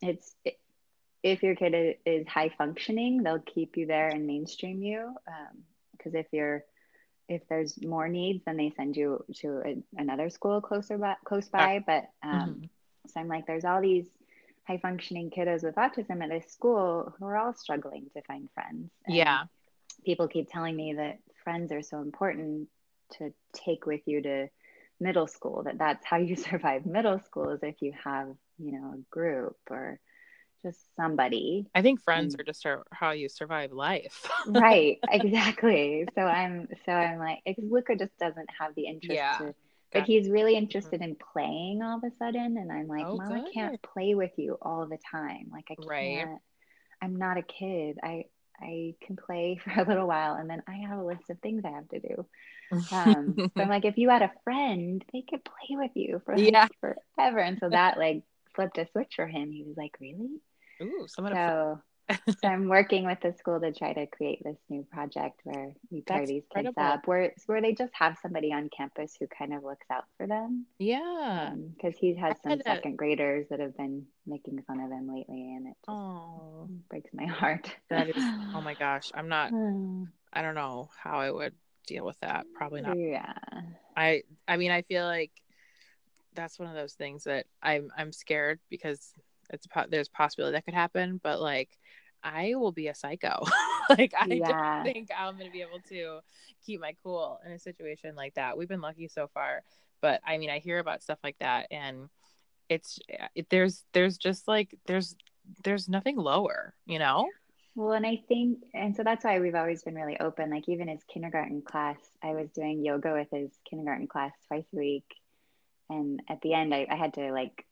it's 0.00 0.34
if 1.22 1.42
your 1.42 1.54
kid 1.54 1.96
is 2.06 2.26
high 2.26 2.50
functioning, 2.56 3.22
they'll 3.22 3.40
keep 3.40 3.76
you 3.76 3.86
there 3.86 4.08
and 4.08 4.26
mainstream 4.26 4.82
you. 4.82 5.14
Because 5.96 6.14
if 6.14 6.26
you're 6.32 6.64
if 7.28 7.46
there's 7.48 7.80
more 7.82 8.08
needs, 8.08 8.42
then 8.44 8.56
they 8.56 8.70
send 8.76 8.96
you 8.96 9.24
to 9.36 9.62
a, 9.64 9.76
another 9.96 10.28
school 10.30 10.60
closer 10.60 10.98
by, 10.98 11.14
close 11.24 11.48
by. 11.48 11.78
But 11.86 12.10
um, 12.22 12.62
Mhm. 12.62 12.68
so 13.06 13.20
I'm 13.20 13.28
like, 13.28 13.46
there's 13.46 13.64
all 13.64 13.80
these 13.80 14.08
high 14.66 14.78
functioning 14.78 15.30
kiddos 15.30 15.62
with 15.62 15.76
autism 15.76 16.22
at 16.22 16.30
this 16.30 16.50
school 16.50 17.14
who 17.18 17.26
are 17.26 17.36
all 17.36 17.54
struggling 17.54 18.10
to 18.14 18.22
find 18.22 18.50
friends. 18.50 18.90
And 19.06 19.14
Yeah. 19.16 19.44
people 20.04 20.28
keep 20.28 20.50
telling 20.50 20.76
me 20.76 20.94
that 20.94 21.18
friends 21.44 21.72
are 21.72 21.82
so 21.82 22.00
important 22.00 22.68
to 23.18 23.32
take 23.52 23.86
with 23.86 24.00
you 24.06 24.22
to 24.22 24.48
middle 25.00 25.26
school 25.26 25.62
that 25.64 25.78
that's 25.78 26.04
how 26.04 26.16
you 26.16 26.36
survive 26.48 26.84
middle 26.86 27.18
school 27.20 27.50
is 27.50 27.62
if 27.62 27.80
you 27.80 27.92
have 28.04 28.28
you 28.58 28.72
know 28.72 28.92
a 28.94 28.98
group 29.10 29.56
or 29.70 29.98
just 30.62 30.78
somebody. 30.96 31.66
I 31.74 31.82
think 31.82 32.00
friends 32.00 32.34
are 32.38 32.42
just 32.44 32.66
how 32.92 33.12
you 33.12 33.28
survive 33.28 33.72
life. 33.72 34.28
right 34.46 34.98
exactly. 35.10 36.06
So 36.14 36.22
i'm 36.22 36.68
so 36.86 36.92
i'm 36.92 37.18
like 37.18 37.40
luca 37.58 37.96
just 37.96 38.16
doesn't 38.18 38.48
have 38.58 38.74
the 38.74 38.86
interest 38.86 39.10
Yeah. 39.14 39.38
to 39.38 39.54
but 39.92 40.04
he's 40.04 40.28
really 40.28 40.56
interested 40.56 41.00
in 41.00 41.16
playing 41.32 41.82
all 41.82 41.98
of 41.98 42.04
a 42.04 42.10
sudden 42.18 42.56
and 42.56 42.70
i'm 42.70 42.86
like 42.86 43.06
Oh, 43.06 43.16
mama 43.16 43.40
good. 43.42 43.52
can't 43.54 43.82
play 43.82 44.14
with 44.14 44.30
you 44.36 44.56
all 44.62 44.86
the 44.86 44.98
time. 45.10 45.50
Like 45.52 45.66
i 45.70 45.76
can't 45.98 46.40
i'm 47.02 47.16
not 47.16 47.38
a 47.38 47.42
kid. 47.42 47.98
I 48.02 48.24
i 48.60 48.94
can 49.06 49.16
play 49.16 49.60
for 49.64 49.72
a 49.80 49.84
little 49.86 50.06
while 50.06 50.34
and 50.34 50.48
then 50.50 50.62
i 50.68 50.76
have 50.88 50.98
a 50.98 51.04
list 51.04 51.30
of 51.30 51.38
things 51.40 51.62
i 51.64 51.70
have 51.70 51.88
to 51.90 52.00
do. 52.00 52.26
Um 52.90 53.40
so 53.56 53.62
i'm 53.64 53.68
like 53.70 53.84
if 53.84 53.98
you 53.98 54.10
had 54.10 54.22
a 54.22 54.32
friend 54.44 55.04
they 55.12 55.22
could 55.28 55.44
play 55.44 55.76
with 55.76 55.92
you 55.94 56.22
for 56.24 56.38
like 56.38 56.44
Yeah. 56.52 56.68
forever. 56.80 57.38
And 57.40 57.58
so 57.60 57.70
that 57.70 57.98
like 57.98 58.22
flipped 58.54 58.78
a 58.78 58.86
switch 58.92 59.14
for 59.16 59.26
him. 59.26 59.50
He 59.52 59.64
was 59.64 59.76
like 59.76 59.96
really 60.00 60.40
Ooh, 60.82 61.06
someone. 61.08 61.34
so 61.34 61.80
so 62.40 62.48
i'm 62.48 62.66
working 62.68 63.04
with 63.06 63.18
the 63.22 63.32
school 63.38 63.60
to 63.60 63.72
try 63.72 63.92
to 63.92 64.04
create 64.08 64.42
this 64.42 64.56
new 64.68 64.82
project 64.90 65.38
where 65.44 65.72
we 65.92 66.00
pair 66.00 66.18
That's 66.18 66.28
these 66.28 66.42
kids 66.52 66.66
incredible. 66.66 66.94
up 66.94 67.06
where 67.06 67.32
where 67.46 67.62
they 67.62 67.72
just 67.72 67.92
have 67.94 68.16
somebody 68.20 68.52
on 68.52 68.68
campus 68.76 69.14
who 69.20 69.28
kind 69.28 69.54
of 69.54 69.62
looks 69.62 69.86
out 69.92 70.04
for 70.16 70.26
them 70.26 70.66
yeah. 70.78 71.50
Um, 71.52 71.72
because 71.76 71.96
he 71.98 72.16
has 72.16 72.34
some 72.42 72.52
a- 72.58 72.62
second 72.64 72.96
graders 72.96 73.46
that 73.50 73.60
have 73.60 73.76
been 73.76 74.06
making 74.26 74.60
fun 74.66 74.80
of 74.80 74.90
him 74.90 75.08
lately 75.14 75.54
and 75.56 75.68
it 75.68 75.76
just 75.86 75.88
Oh, 75.96 76.68
breaks 76.88 77.10
my 77.12 77.26
heart 77.26 77.70
that 77.90 78.08
is. 78.08 78.24
Oh 78.54 78.60
my 78.60 78.74
gosh, 78.78 79.12
I'm 79.14 79.28
not. 79.28 79.52
I 80.32 80.42
don't 80.42 80.54
know 80.56 80.90
how 81.00 81.18
I 81.20 81.30
would 81.30 81.54
deal 81.86 82.04
with 82.04 82.18
that. 82.20 82.46
Probably 82.56 82.80
not. 82.82 82.98
yeah 82.98 83.32
I. 83.96 84.22
I 84.48 84.56
mean, 84.56 84.70
I 84.72 84.82
feel 84.82 85.04
like 85.04 85.32
that's 86.34 86.58
one 86.58 86.68
of 86.68 86.74
those 86.74 86.94
things 86.94 87.24
that 87.24 87.46
I'm. 87.62 87.90
I'm 87.96 88.12
scared 88.12 88.58
because 88.68 89.12
it's 89.50 89.66
po- 89.66 89.86
there's 89.88 90.08
a 90.08 90.12
possibility 90.12 90.52
that 90.54 90.64
could 90.64 90.74
happen, 90.74 91.20
but 91.22 91.40
like. 91.40 91.70
I 92.22 92.54
will 92.54 92.72
be 92.72 92.88
a 92.88 92.94
psycho. 92.94 93.46
like 93.88 94.12
I 94.14 94.26
Yeah. 94.26 94.82
don't 94.82 94.84
think 94.84 95.08
I'm 95.16 95.38
gonna 95.38 95.50
be 95.50 95.62
able 95.62 95.80
to 95.88 96.20
keep 96.66 96.78
my 96.80 96.94
cool 97.02 97.40
in 97.46 97.52
a 97.52 97.58
situation 97.58 98.14
like 98.14 98.34
that. 98.34 98.58
We've 98.58 98.68
been 98.68 98.82
lucky 98.82 99.08
so 99.08 99.28
far, 99.32 99.62
but 100.02 100.20
I 100.26 100.36
mean, 100.36 100.50
I 100.50 100.58
hear 100.58 100.78
about 100.80 101.02
stuff 101.02 101.18
like 101.24 101.36
that, 101.40 101.68
and 101.70 102.10
it's 102.68 102.98
eh, 103.08 103.28
it, 103.34 103.50
there's 103.50 103.84
there's 103.94 104.18
just 104.18 104.48
like 104.48 104.74
there's 104.86 105.16
there's 105.64 105.88
nothing 105.88 106.16
lower, 106.16 106.74
you 106.86 106.98
know. 106.98 107.28
Well, 107.74 107.92
and 107.92 108.06
I 108.06 108.20
think, 108.28 108.58
and 108.74 108.94
so 108.94 109.02
that's 109.04 109.24
why 109.24 109.38
we've 109.40 109.54
always 109.54 109.82
been 109.82 109.94
really 109.94 110.18
open. 110.20 110.50
Like, 110.50 110.68
even 110.68 110.88
his 110.88 111.02
kindergarten 111.04 111.62
class, 111.62 111.98
I 112.22 112.32
was 112.32 112.50
doing 112.50 112.84
yoga 112.84 113.12
with 113.12 113.28
his 113.30 113.50
kindergarten 113.68 114.08
class 114.08 114.32
twice 114.48 114.66
a 114.74 114.76
week. 114.76 115.06
And 115.88 116.20
at 116.28 116.40
the 116.42 116.54
end, 116.54 116.74
I, 116.74 116.86
I 116.90 116.96
had 116.96 117.14
to 117.14 117.32
like 117.32 117.64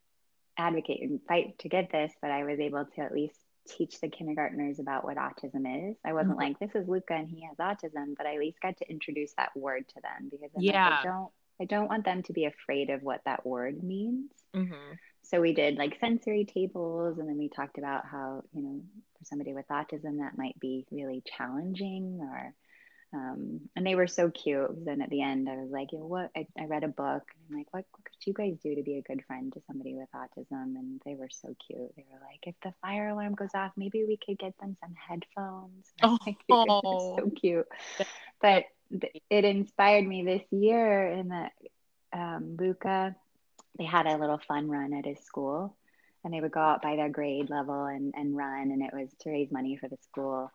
advocate 0.59 1.01
and 1.03 1.21
fight 1.27 1.59
to 1.61 1.69
get 1.69 1.91
this, 1.91 2.13
but 2.21 2.31
I 2.31 2.45
was 2.45 2.59
able 2.59 2.85
to 2.85 3.01
at 3.01 3.13
least 3.13 3.39
teach 3.67 4.01
the 4.01 4.09
kindergartners 4.09 4.79
about 4.79 5.05
what 5.05 5.17
autism 5.17 5.91
is. 5.91 5.97
I 6.05 6.13
wasn't 6.13 6.37
Mhm. 6.39 6.43
like, 6.43 6.59
this 6.59 6.75
is 6.75 6.89
Luca 6.89 7.15
and 7.15 7.29
he 7.29 7.43
has 7.43 7.57
autism, 7.59 8.17
but 8.17 8.27
I 8.27 8.35
at 8.35 8.41
least 8.41 8.61
got 8.61 8.77
to 8.79 8.91
introduce 8.91 9.35
that 9.35 9.55
word 9.57 9.89
to 9.89 10.01
them 10.01 10.29
because 10.31 10.51
I'm 10.57 10.63
like, 10.65 10.75
I 10.75 11.03
don't 11.05 11.33
I 11.61 11.65
don't 11.65 11.89
want 11.89 12.05
them 12.05 12.23
to 12.23 12.33
be 12.33 12.45
afraid 12.45 12.89
of 12.89 13.03
what 13.03 13.25
that 13.25 13.45
word 13.45 13.83
means. 13.83 14.31
Mm-hmm. 14.55 14.95
So 15.23 15.41
we 15.41 15.53
did 15.53 15.77
like 15.77 15.99
sensory 15.99 16.45
tables, 16.45 17.19
and 17.19 17.29
then 17.29 17.37
we 17.37 17.49
talked 17.49 17.79
about 17.79 18.07
how, 18.07 18.45
you 18.53 18.63
know, 18.63 18.81
for 19.19 19.25
somebody 19.25 19.53
with 19.53 19.67
autism, 19.67 20.19
that 20.19 20.39
might 20.39 20.59
be 20.61 20.87
really 20.93 21.21
challenging 21.27 22.21
or 22.23 22.55
um, 23.13 23.61
and 23.75 23.87
they 23.87 23.95
were 23.95 24.07
so 24.07 24.31
cute. 24.31 24.85
Then 24.85 25.01
at 25.01 25.09
the 25.09 25.23
end, 25.23 25.49
I 25.49 25.57
was 25.57 25.71
like, 25.71 25.93
you 25.93 25.99
know 25.99 26.07
what? 26.07 26.31
I, 26.37 26.47
I 26.59 26.67
read 26.67 26.85
a 26.85 26.89
book. 26.89 27.23
And 27.33 27.45
I'm 27.51 27.57
like, 27.57 27.73
what, 27.73 27.85
what 27.93 28.05
could 28.05 28.27
you 28.27 28.35
guys 28.35 28.59
do 28.63 28.75
to 28.75 28.83
be 28.83 28.97
a 28.97 29.03
good 29.03 29.25
friend 29.27 29.53
to 29.55 29.63
somebody 29.67 29.95
with 29.95 30.09
autism? 30.15 30.77
And 30.77 31.01
they 31.07 31.15
were 31.15 31.31
so 31.31 31.55
cute. 31.67 31.97
They 31.97 32.05
were 32.13 32.21
like, 32.21 32.41
if 32.43 32.55
the 32.63 32.75
fire 32.83 33.09
alarm 33.09 33.35
goes 33.35 33.55
off, 33.55 33.73
maybe 33.77 34.05
we 34.05 34.19
could 34.19 34.39
get 34.39 34.59
them 34.59 34.77
some 34.81 34.95
headphones. 34.95 35.87
Oh, 36.03 36.19
like, 36.27 37.19
so 37.19 37.31
cute. 37.41 37.67
But 38.41 38.65
it 39.31 39.45
inspired 39.45 40.07
me 40.07 40.25
this 40.25 40.43
year 40.51 41.09
in 41.09 41.29
that 41.29 41.53
um, 42.13 42.57
Luca, 42.59 43.17
they 43.79 43.85
had 43.85 44.07
a 44.07 44.19
little 44.19 44.41
fun 44.47 44.69
run 44.69 44.93
at 44.93 45.07
his 45.07 45.21
school. 45.21 45.75
And 46.25 46.35
they 46.35 46.41
would 46.41 46.53
go 46.53 46.61
out 46.61 46.83
by 46.83 46.97
their 46.97 47.09
grade 47.09 47.49
level 47.49 47.85
and, 47.85 48.13
and 48.15 48.37
run, 48.37 48.73
and 48.73 48.83
it 48.83 48.93
was 48.93 49.09
to 49.21 49.31
raise 49.31 49.53
money 49.53 49.77
for 49.77 49.89
the 49.89 49.97
school. 50.03 50.51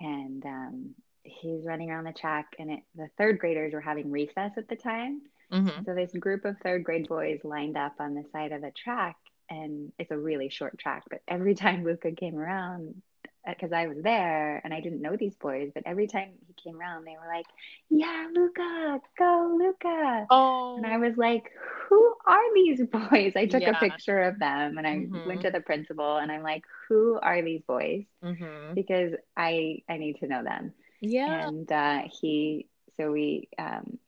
And 0.00 0.44
um, 0.44 0.94
he's 1.26 1.64
running 1.64 1.90
around 1.90 2.04
the 2.04 2.12
track 2.12 2.46
and 2.58 2.70
it, 2.70 2.80
the 2.94 3.08
third 3.18 3.38
graders 3.38 3.72
were 3.72 3.80
having 3.80 4.10
recess 4.10 4.52
at 4.56 4.68
the 4.68 4.76
time. 4.76 5.22
Mm-hmm. 5.52 5.84
So 5.84 5.94
this 5.94 6.12
group 6.12 6.44
of 6.44 6.56
third 6.62 6.84
grade 6.84 7.08
boys 7.08 7.40
lined 7.44 7.76
up 7.76 7.94
on 8.00 8.14
the 8.14 8.24
side 8.32 8.52
of 8.52 8.62
the 8.62 8.72
track 8.72 9.16
and 9.48 9.92
it's 9.98 10.10
a 10.10 10.18
really 10.18 10.48
short 10.48 10.78
track, 10.78 11.04
but 11.08 11.20
every 11.28 11.54
time 11.54 11.84
Luca 11.84 12.12
came 12.12 12.36
around, 12.36 13.00
because 13.46 13.72
uh, 13.72 13.76
I 13.76 13.86
was 13.86 13.98
there 14.02 14.60
and 14.64 14.74
I 14.74 14.80
didn't 14.80 15.00
know 15.00 15.16
these 15.16 15.34
boys, 15.36 15.70
but 15.72 15.84
every 15.86 16.06
time 16.06 16.30
he 16.46 16.54
came 16.54 16.78
around, 16.78 17.04
they 17.04 17.12
were 17.12 17.32
like, 17.32 17.46
"Yeah, 17.88 18.28
Luca, 18.34 19.00
go, 19.18 19.56
Luca!" 19.58 20.26
Oh, 20.30 20.76
and 20.76 20.86
I 20.86 20.98
was 20.98 21.16
like, 21.16 21.50
"Who 21.88 22.14
are 22.26 22.54
these 22.54 22.82
boys?" 22.92 23.32
I 23.36 23.46
took 23.46 23.62
yeah. 23.62 23.76
a 23.76 23.80
picture 23.80 24.22
of 24.22 24.38
them 24.38 24.78
and 24.78 24.86
I 24.86 24.96
mm-hmm. 24.96 25.28
went 25.28 25.42
to 25.42 25.50
the 25.50 25.60
principal 25.60 26.16
and 26.16 26.30
I'm 26.32 26.42
like, 26.42 26.62
"Who 26.88 27.18
are 27.22 27.42
these 27.42 27.62
boys?" 27.66 28.04
Mm-hmm. 28.24 28.74
Because 28.74 29.12
I 29.36 29.82
I 29.88 29.98
need 29.98 30.18
to 30.20 30.26
know 30.26 30.42
them. 30.42 30.72
Yeah. 31.00 31.48
And 31.48 31.70
uh, 31.70 32.02
he, 32.20 32.68
so 32.96 33.12
we, 33.12 33.48
um, 33.58 33.98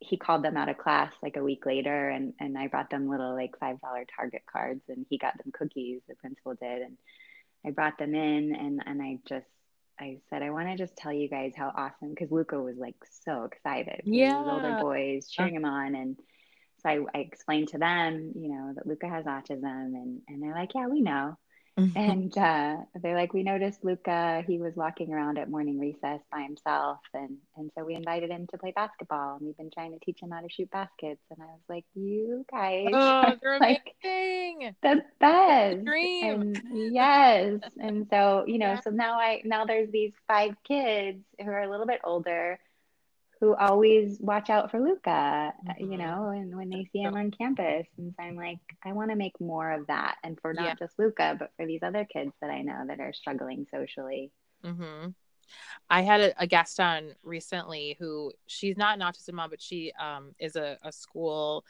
he 0.00 0.16
called 0.16 0.42
them 0.42 0.56
out 0.56 0.68
of 0.68 0.78
class 0.78 1.12
like 1.22 1.36
a 1.36 1.42
week 1.42 1.64
later 1.64 2.10
and, 2.10 2.34
and 2.38 2.58
I 2.58 2.66
brought 2.66 2.90
them 2.90 3.08
little 3.08 3.34
like 3.34 3.58
$5 3.58 3.78
Target 4.14 4.42
cards 4.50 4.82
and 4.88 5.06
he 5.08 5.18
got 5.18 5.38
them 5.38 5.52
cookies, 5.52 6.02
the 6.08 6.14
principal 6.16 6.54
did. 6.54 6.82
And 6.82 6.96
I 7.66 7.70
brought 7.70 7.98
them 7.98 8.14
in 8.14 8.54
and, 8.54 8.82
and 8.84 9.00
I 9.00 9.18
just, 9.26 9.46
I 9.98 10.18
said, 10.28 10.42
I 10.42 10.50
want 10.50 10.68
to 10.68 10.76
just 10.76 10.96
tell 10.96 11.12
you 11.12 11.28
guys 11.28 11.52
how 11.56 11.72
awesome, 11.74 12.10
because 12.10 12.30
Luca 12.30 12.60
was 12.60 12.76
like 12.76 12.96
so 13.24 13.44
excited. 13.44 14.02
Yeah. 14.04 14.42
His 14.42 14.52
older 14.52 14.78
boys 14.80 15.28
cheering 15.28 15.54
him 15.54 15.64
on. 15.64 15.94
And 15.94 16.16
so 16.80 16.88
I, 16.88 16.98
I 17.14 17.18
explained 17.20 17.68
to 17.68 17.78
them, 17.78 18.32
you 18.34 18.48
know, 18.48 18.72
that 18.74 18.86
Luca 18.86 19.08
has 19.08 19.24
autism 19.24 19.62
and, 19.62 20.20
and 20.28 20.42
they're 20.42 20.54
like, 20.54 20.74
yeah, 20.74 20.88
we 20.88 21.00
know. 21.00 21.38
Mm-hmm. 21.78 21.98
And 21.98 22.38
uh, 22.38 22.76
they're 23.02 23.16
like, 23.16 23.34
we 23.34 23.42
noticed 23.42 23.84
Luca, 23.84 24.44
he 24.46 24.58
was 24.58 24.74
walking 24.76 25.12
around 25.12 25.38
at 25.38 25.50
morning 25.50 25.78
recess 25.78 26.20
by 26.30 26.42
himself. 26.42 26.98
And, 27.12 27.38
and 27.56 27.70
so 27.76 27.84
we 27.84 27.94
invited 27.94 28.30
him 28.30 28.46
to 28.52 28.58
play 28.58 28.72
basketball. 28.74 29.36
And 29.36 29.46
we've 29.46 29.56
been 29.56 29.72
trying 29.72 29.92
to 29.92 29.98
teach 30.04 30.20
him 30.20 30.30
how 30.30 30.40
to 30.40 30.48
shoot 30.48 30.70
baskets. 30.70 31.20
And 31.30 31.42
I 31.42 31.46
was 31.46 31.62
like, 31.68 31.84
you 31.94 32.46
guys 32.50 32.86
oh, 32.92 33.34
are 33.44 33.58
like 33.58 33.94
amazing. 34.04 34.76
the 34.82 35.02
best. 35.18 35.84
Dream. 35.84 36.54
And 36.70 36.94
yes. 36.94 37.60
and 37.80 38.06
so, 38.08 38.44
you 38.46 38.58
know, 38.58 38.74
yeah. 38.74 38.80
so 38.80 38.90
now 38.90 39.18
I, 39.18 39.42
now 39.44 39.64
there's 39.64 39.90
these 39.90 40.12
five 40.28 40.54
kids 40.66 41.24
who 41.42 41.50
are 41.50 41.62
a 41.62 41.70
little 41.70 41.86
bit 41.86 42.00
older 42.04 42.58
who 43.44 43.54
always 43.54 44.16
watch 44.20 44.48
out 44.48 44.70
for 44.70 44.80
Luca, 44.80 45.52
mm-hmm. 45.68 45.92
you 45.92 45.98
know, 45.98 46.28
and 46.28 46.56
when 46.56 46.70
they 46.70 46.88
see 46.92 47.00
him 47.00 47.14
on 47.14 47.30
campus. 47.30 47.86
And 47.98 48.14
so 48.16 48.24
I'm 48.24 48.36
like, 48.36 48.58
I 48.82 48.92
want 48.92 49.10
to 49.10 49.16
make 49.16 49.38
more 49.38 49.70
of 49.70 49.86
that. 49.88 50.16
And 50.24 50.40
for 50.40 50.54
not 50.54 50.64
yeah. 50.64 50.74
just 50.78 50.98
Luca, 50.98 51.36
but 51.38 51.50
for 51.56 51.66
these 51.66 51.82
other 51.82 52.06
kids 52.10 52.32
that 52.40 52.48
I 52.48 52.62
know 52.62 52.84
that 52.88 53.00
are 53.00 53.12
struggling 53.12 53.66
socially. 53.70 54.30
Mm-hmm. 54.64 55.10
I 55.90 56.02
had 56.02 56.20
a, 56.22 56.42
a, 56.42 56.46
guest 56.46 56.80
on 56.80 57.10
recently 57.22 57.98
who 58.00 58.32
she's 58.46 58.78
not 58.78 58.96
an 58.96 59.04
autism 59.04 59.34
mom, 59.34 59.50
but 59.50 59.60
she 59.60 59.92
um, 60.00 60.34
is 60.38 60.56
a, 60.56 60.78
a 60.82 60.90
school 60.90 61.66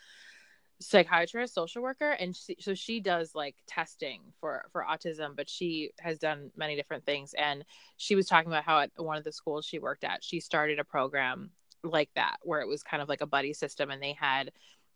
psychiatrist 0.80 1.54
social 1.54 1.82
worker 1.82 2.10
and 2.10 2.36
she, 2.36 2.56
so 2.60 2.74
she 2.74 3.00
does 3.00 3.34
like 3.34 3.54
testing 3.66 4.20
for 4.40 4.66
for 4.72 4.84
autism 4.88 5.36
but 5.36 5.48
she 5.48 5.90
has 6.00 6.18
done 6.18 6.50
many 6.56 6.74
different 6.74 7.04
things 7.06 7.32
and 7.34 7.64
she 7.96 8.14
was 8.14 8.26
talking 8.26 8.50
about 8.50 8.64
how 8.64 8.80
at 8.80 8.90
one 8.96 9.16
of 9.16 9.24
the 9.24 9.32
schools 9.32 9.64
she 9.64 9.78
worked 9.78 10.04
at 10.04 10.22
she 10.22 10.40
started 10.40 10.78
a 10.78 10.84
program 10.84 11.50
like 11.84 12.10
that 12.16 12.36
where 12.42 12.60
it 12.60 12.68
was 12.68 12.82
kind 12.82 13.02
of 13.02 13.08
like 13.08 13.20
a 13.20 13.26
buddy 13.26 13.52
system 13.52 13.90
and 13.90 14.02
they 14.02 14.16
had 14.18 14.50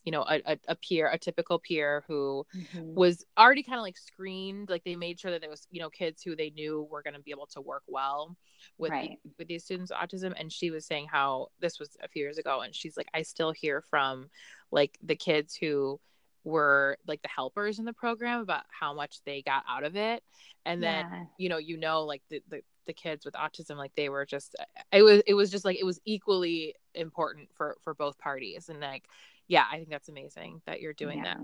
you 0.04 0.12
know 0.12 0.22
a, 0.22 0.40
a, 0.46 0.58
a 0.68 0.74
peer 0.76 1.10
a 1.10 1.18
typical 1.18 1.58
peer 1.58 2.04
who 2.06 2.46
mm-hmm. 2.56 2.94
was 2.94 3.24
already 3.36 3.62
kind 3.62 3.78
of 3.78 3.82
like 3.82 3.98
screened 3.98 4.70
like 4.70 4.82
they 4.84 4.96
made 4.96 5.18
sure 5.18 5.30
that 5.30 5.40
there 5.40 5.50
was 5.50 5.66
you 5.70 5.80
know 5.80 5.90
kids 5.90 6.22
who 6.22 6.34
they 6.34 6.50
knew 6.50 6.86
were 6.90 7.02
going 7.02 7.14
to 7.14 7.20
be 7.20 7.30
able 7.30 7.46
to 7.46 7.60
work 7.60 7.82
well 7.86 8.36
with 8.78 8.90
right. 8.90 9.18
the, 9.22 9.30
with 9.38 9.48
these 9.48 9.64
students 9.64 9.90
with 9.90 9.98
autism 9.98 10.32
and 10.38 10.52
she 10.52 10.70
was 10.70 10.86
saying 10.86 11.06
how 11.10 11.48
this 11.60 11.78
was 11.78 11.96
a 12.02 12.08
few 12.08 12.22
years 12.22 12.38
ago 12.38 12.60
and 12.60 12.74
she's 12.74 12.96
like 12.96 13.08
i 13.12 13.22
still 13.22 13.52
hear 13.52 13.82
from 13.90 14.28
like 14.70 14.96
the 15.02 15.16
kids 15.16 15.54
who 15.54 16.00
were 16.44 16.96
like 17.06 17.20
the 17.20 17.28
helpers 17.28 17.78
in 17.78 17.84
the 17.84 17.92
program 17.92 18.40
about 18.40 18.62
how 18.70 18.94
much 18.94 19.18
they 19.26 19.42
got 19.42 19.64
out 19.68 19.84
of 19.84 19.96
it 19.96 20.22
and 20.64 20.82
then 20.82 21.06
yeah. 21.10 21.24
you 21.36 21.48
know 21.48 21.58
you 21.58 21.76
know 21.76 22.04
like 22.04 22.22
the, 22.30 22.40
the 22.48 22.62
the 22.88 22.92
kids 22.94 23.24
with 23.24 23.34
autism 23.34 23.76
like 23.76 23.92
they 23.94 24.08
were 24.08 24.26
just 24.26 24.56
it 24.90 25.02
was 25.02 25.22
it 25.26 25.34
was 25.34 25.50
just 25.50 25.64
like 25.64 25.78
it 25.78 25.84
was 25.84 26.00
equally 26.04 26.74
important 26.94 27.48
for 27.54 27.76
for 27.84 27.94
both 27.94 28.18
parties 28.18 28.68
and 28.68 28.80
like 28.80 29.04
yeah 29.46 29.64
i 29.70 29.76
think 29.76 29.90
that's 29.90 30.08
amazing 30.08 30.60
that 30.66 30.80
you're 30.80 30.94
doing 30.94 31.18
yeah. 31.18 31.34
that 31.34 31.38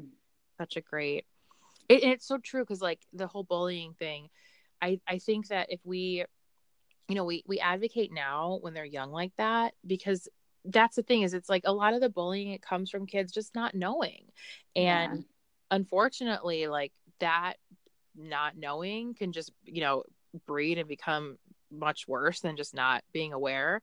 such 0.58 0.76
a 0.76 0.80
great 0.80 1.26
it, 1.88 2.02
it's 2.02 2.26
so 2.26 2.38
true 2.38 2.62
because 2.62 2.80
like 2.80 3.00
the 3.12 3.26
whole 3.26 3.44
bullying 3.44 3.92
thing 3.92 4.28
i 4.80 4.98
i 5.06 5.18
think 5.18 5.46
that 5.48 5.70
if 5.70 5.80
we 5.84 6.24
you 7.08 7.14
know 7.14 7.24
we 7.24 7.44
we 7.46 7.60
advocate 7.60 8.12
now 8.12 8.58
when 8.62 8.72
they're 8.72 8.84
young 8.84 9.12
like 9.12 9.32
that 9.36 9.74
because 9.86 10.28
that's 10.64 10.96
the 10.96 11.02
thing 11.02 11.22
is 11.22 11.34
it's 11.34 11.50
like 11.50 11.62
a 11.66 11.72
lot 11.72 11.92
of 11.92 12.00
the 12.00 12.08
bullying 12.08 12.52
it 12.52 12.62
comes 12.62 12.90
from 12.90 13.06
kids 13.06 13.30
just 13.30 13.54
not 13.54 13.74
knowing 13.74 14.24
and 14.74 15.18
yeah. 15.18 15.22
unfortunately 15.70 16.68
like 16.68 16.92
that 17.20 17.54
not 18.16 18.56
knowing 18.56 19.12
can 19.12 19.32
just 19.32 19.52
you 19.64 19.82
know 19.82 20.04
breed 20.46 20.78
and 20.78 20.88
become 20.88 21.38
much 21.70 22.06
worse 22.06 22.40
than 22.40 22.56
just 22.56 22.74
not 22.74 23.02
being 23.12 23.32
aware. 23.32 23.82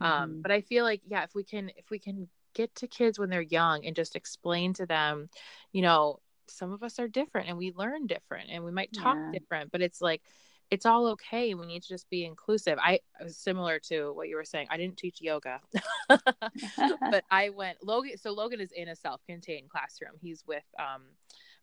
Um, 0.00 0.10
mm-hmm. 0.10 0.22
um 0.22 0.42
but 0.42 0.50
i 0.50 0.62
feel 0.62 0.84
like 0.84 1.02
yeah 1.06 1.24
if 1.24 1.34
we 1.34 1.44
can 1.44 1.70
if 1.76 1.90
we 1.90 1.98
can 1.98 2.26
get 2.54 2.74
to 2.76 2.86
kids 2.86 3.18
when 3.18 3.28
they're 3.28 3.42
young 3.42 3.84
and 3.84 3.94
just 3.94 4.16
explain 4.16 4.72
to 4.74 4.86
them 4.86 5.28
you 5.72 5.82
know 5.82 6.20
some 6.48 6.72
of 6.72 6.82
us 6.82 6.98
are 6.98 7.06
different 7.06 7.48
and 7.48 7.58
we 7.58 7.72
learn 7.76 8.06
different 8.06 8.48
and 8.50 8.64
we 8.64 8.72
might 8.72 8.92
talk 8.92 9.16
yeah. 9.16 9.38
different 9.38 9.70
but 9.70 9.82
it's 9.82 10.00
like 10.00 10.22
it's 10.70 10.86
all 10.86 11.08
okay. 11.08 11.54
We 11.54 11.66
need 11.66 11.82
to 11.82 11.88
just 11.88 12.08
be 12.10 12.24
inclusive. 12.24 12.78
I 12.80 13.00
was 13.20 13.36
similar 13.36 13.80
to 13.88 14.12
what 14.12 14.28
you 14.28 14.36
were 14.36 14.44
saying. 14.44 14.68
I 14.70 14.76
didn't 14.76 14.96
teach 14.96 15.20
yoga 15.20 15.60
but 16.08 17.24
i 17.30 17.50
went 17.50 17.78
logan 17.82 18.16
so 18.16 18.32
logan 18.32 18.60
is 18.60 18.72
in 18.72 18.88
a 18.88 18.96
self-contained 18.96 19.68
classroom. 19.68 20.12
He's 20.20 20.44
with 20.46 20.64
um 20.78 21.02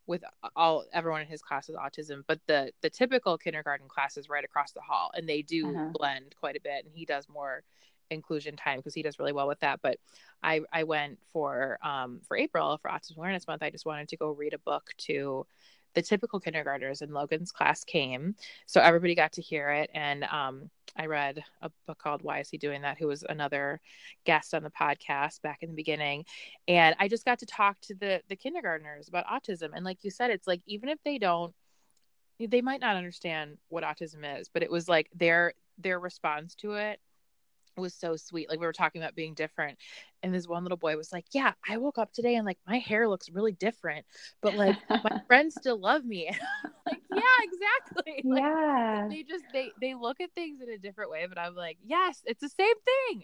with 0.07 0.23
all 0.55 0.85
everyone 0.93 1.21
in 1.21 1.27
his 1.27 1.41
class 1.41 1.67
with 1.67 1.77
autism 1.77 2.23
but 2.27 2.39
the 2.47 2.71
the 2.81 2.89
typical 2.89 3.37
kindergarten 3.37 3.87
class 3.87 4.17
is 4.17 4.29
right 4.29 4.45
across 4.45 4.71
the 4.71 4.81
hall 4.81 5.11
and 5.13 5.27
they 5.27 5.41
do 5.41 5.69
uh-huh. 5.69 5.89
blend 5.93 6.33
quite 6.39 6.55
a 6.55 6.61
bit 6.61 6.85
and 6.85 6.93
he 6.93 7.05
does 7.05 7.27
more 7.29 7.63
inclusion 8.09 8.55
time 8.55 8.79
because 8.79 8.93
he 8.93 9.03
does 9.03 9.19
really 9.19 9.33
well 9.33 9.47
with 9.47 9.59
that 9.59 9.79
but 9.83 9.97
i 10.41 10.61
i 10.71 10.83
went 10.83 11.19
for 11.33 11.77
um 11.83 12.21
for 12.25 12.37
april 12.37 12.77
for 12.81 12.89
autism 12.89 13.17
awareness 13.17 13.47
month 13.47 13.61
i 13.61 13.69
just 13.69 13.85
wanted 13.85 14.07
to 14.07 14.17
go 14.17 14.31
read 14.31 14.53
a 14.53 14.59
book 14.59 14.91
to 14.97 15.45
the 15.97 16.01
typical 16.03 16.39
kindergartners 16.39 17.01
in 17.01 17.11
logan's 17.11 17.51
class 17.51 17.83
came 17.83 18.35
so 18.67 18.79
everybody 18.79 19.15
got 19.15 19.31
to 19.31 19.41
hear 19.41 19.71
it 19.71 19.89
and 19.95 20.23
um 20.25 20.69
I 20.95 21.05
read 21.05 21.43
a 21.61 21.69
book 21.85 21.99
called 21.99 22.23
Why 22.23 22.39
Is 22.39 22.49
He 22.49 22.57
Doing 22.57 22.81
That, 22.81 22.97
who 22.97 23.07
was 23.07 23.23
another 23.27 23.79
guest 24.25 24.53
on 24.53 24.63
the 24.63 24.71
podcast 24.71 25.41
back 25.41 25.59
in 25.61 25.69
the 25.69 25.75
beginning. 25.75 26.25
And 26.67 26.95
I 26.99 27.07
just 27.07 27.23
got 27.23 27.39
to 27.39 27.45
talk 27.45 27.79
to 27.81 27.93
the 27.93 28.21
the 28.29 28.35
kindergartners 28.35 29.07
about 29.07 29.27
autism. 29.27 29.69
And 29.75 29.85
like 29.85 30.03
you 30.03 30.09
said, 30.09 30.31
it's 30.31 30.47
like 30.47 30.61
even 30.65 30.89
if 30.89 30.97
they 31.03 31.19
don't 31.19 31.53
they 32.39 32.61
might 32.61 32.81
not 32.81 32.95
understand 32.95 33.57
what 33.69 33.83
autism 33.83 34.39
is, 34.39 34.49
but 34.51 34.63
it 34.63 34.71
was 34.71 34.87
like 34.87 35.09
their 35.13 35.53
their 35.77 35.99
response 35.99 36.55
to 36.55 36.73
it 36.73 36.99
was 37.81 37.93
so 37.93 38.15
sweet. 38.15 38.49
Like 38.49 38.59
we 38.59 38.65
were 38.65 38.73
talking 38.73 39.01
about 39.01 39.15
being 39.15 39.33
different. 39.33 39.77
And 40.23 40.33
this 40.33 40.47
one 40.47 40.63
little 40.63 40.77
boy 40.77 40.97
was 40.97 41.11
like, 41.11 41.25
Yeah, 41.31 41.53
I 41.67 41.77
woke 41.77 41.97
up 41.97 42.11
today 42.11 42.35
and 42.35 42.45
like 42.45 42.57
my 42.67 42.79
hair 42.79 43.07
looks 43.07 43.29
really 43.29 43.51
different, 43.51 44.05
but 44.41 44.55
like 44.55 44.75
my 44.89 45.21
friends 45.27 45.55
still 45.57 45.79
love 45.79 46.03
me. 46.03 46.29
like, 46.85 47.01
yeah, 47.13 47.21
exactly. 47.41 48.23
Like, 48.23 48.41
yeah. 48.41 49.07
They 49.09 49.23
just 49.23 49.45
they 49.53 49.71
they 49.79 49.95
look 49.95 50.19
at 50.21 50.31
things 50.33 50.61
in 50.61 50.69
a 50.69 50.77
different 50.77 51.11
way, 51.11 51.25
but 51.27 51.37
I'm 51.37 51.55
like, 51.55 51.77
yes, 51.85 52.21
it's 52.25 52.41
the 52.41 52.49
same 52.49 52.75
thing. 52.85 53.23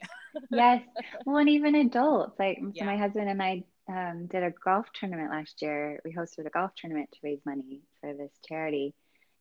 yes. 0.52 0.82
Well, 1.26 1.38
and 1.38 1.50
even 1.50 1.76
adults. 1.76 2.38
Like 2.40 2.60
yeah. 2.74 2.84
so 2.84 2.86
my 2.86 2.98
husband 2.98 3.30
and 3.30 3.42
I 3.42 3.64
um, 3.90 4.28
did 4.28 4.44
a 4.44 4.52
golf 4.64 4.86
tournament 4.94 5.32
last 5.32 5.62
year. 5.62 6.00
We 6.06 6.14
hosted 6.14 6.46
a 6.46 6.50
golf 6.50 6.72
tournament 6.76 7.10
to 7.14 7.20
raise 7.24 7.40
money 7.46 7.82
for 8.02 8.14
this 8.14 8.32
charity. 8.48 8.94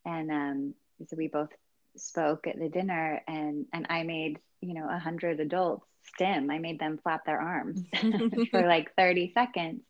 And 0.04 0.30
um, 0.30 0.74
so 1.06 1.16
we 1.16 1.28
both 1.28 1.50
spoke 1.96 2.46
at 2.46 2.58
the 2.58 2.68
dinner 2.68 3.22
and 3.28 3.66
and 3.72 3.86
I 3.88 4.02
made, 4.02 4.38
you 4.62 4.74
know, 4.74 4.88
a 4.88 4.98
hundred 4.98 5.40
adults 5.40 5.86
stim. 6.14 6.50
I 6.50 6.58
made 6.58 6.78
them 6.78 6.98
flap 7.02 7.26
their 7.26 7.40
arms 7.40 7.80
for 8.50 8.66
like 8.66 8.94
30 8.96 9.32
seconds 9.34 9.82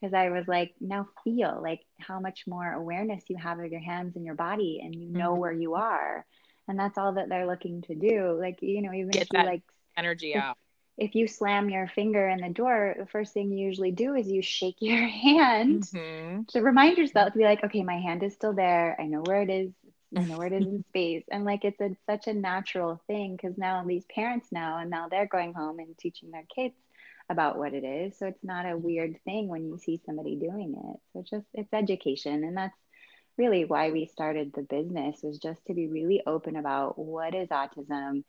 because 0.00 0.14
I 0.14 0.30
was 0.30 0.46
like, 0.48 0.74
now 0.80 1.08
feel 1.24 1.60
like 1.62 1.80
how 1.98 2.20
much 2.20 2.44
more 2.46 2.72
awareness 2.72 3.22
you 3.28 3.36
have 3.36 3.58
of 3.58 3.70
your 3.70 3.80
hands 3.80 4.16
and 4.16 4.24
your 4.24 4.34
body 4.34 4.80
and 4.82 4.94
you 4.94 5.08
know 5.08 5.32
mm-hmm. 5.32 5.40
where 5.40 5.52
you 5.52 5.74
are. 5.74 6.24
And 6.68 6.78
that's 6.78 6.96
all 6.96 7.14
that 7.14 7.28
they're 7.28 7.46
looking 7.46 7.82
to 7.82 7.94
do. 7.94 8.38
Like, 8.40 8.58
you 8.62 8.80
know, 8.82 8.92
even 8.92 9.10
Get 9.10 9.22
if 9.22 9.28
you 9.32 9.44
like 9.44 9.62
energy 9.96 10.32
if, 10.32 10.42
out. 10.42 10.56
If 10.96 11.14
you 11.14 11.26
slam 11.26 11.68
your 11.68 11.88
finger 11.88 12.28
in 12.28 12.40
the 12.40 12.50
door, 12.50 12.94
the 12.98 13.06
first 13.06 13.32
thing 13.32 13.50
you 13.50 13.66
usually 13.66 13.90
do 13.90 14.14
is 14.14 14.28
you 14.28 14.42
shake 14.42 14.76
your 14.80 15.06
hand 15.06 15.84
mm-hmm. 15.84 16.42
to 16.48 16.60
remind 16.60 16.96
yourself 16.96 17.32
to 17.32 17.38
be 17.38 17.44
like, 17.44 17.64
okay, 17.64 17.82
my 17.82 17.98
hand 17.98 18.22
is 18.22 18.34
still 18.34 18.54
there. 18.54 18.96
I 19.00 19.06
know 19.06 19.22
where 19.22 19.42
it 19.42 19.50
is. 19.50 19.72
Know 20.12 20.38
where 20.38 20.48
it 20.48 20.52
is 20.52 20.66
in 20.66 20.84
space. 20.88 21.24
And 21.30 21.44
like 21.44 21.64
it's 21.64 21.80
a, 21.80 21.96
such 22.06 22.26
a 22.26 22.34
natural 22.34 23.00
thing 23.06 23.36
because 23.36 23.56
now 23.56 23.84
these 23.86 24.04
parents 24.12 24.50
know, 24.50 24.76
and 24.78 24.90
now 24.90 25.08
they're 25.08 25.26
going 25.26 25.54
home 25.54 25.78
and 25.78 25.96
teaching 25.96 26.30
their 26.30 26.46
kids 26.54 26.74
about 27.28 27.56
what 27.56 27.74
it 27.74 27.84
is. 27.84 28.18
So 28.18 28.26
it's 28.26 28.42
not 28.42 28.66
a 28.66 28.70
mm-hmm. 28.70 28.82
weird 28.82 29.20
thing 29.24 29.48
when 29.48 29.64
you 29.64 29.78
see 29.78 30.00
somebody 30.04 30.36
doing 30.36 30.74
it. 30.74 31.00
So 31.12 31.20
it's 31.20 31.30
just 31.30 31.46
it's 31.54 31.72
education 31.72 32.44
and 32.44 32.56
that's 32.56 32.76
really 33.38 33.64
why 33.64 33.90
we 33.90 34.04
started 34.04 34.52
the 34.52 34.62
business 34.62 35.20
was 35.22 35.38
just 35.38 35.64
to 35.66 35.72
be 35.72 35.88
really 35.88 36.22
open 36.26 36.56
about 36.56 36.98
what 36.98 37.34
is 37.34 37.48
autism 37.48 38.22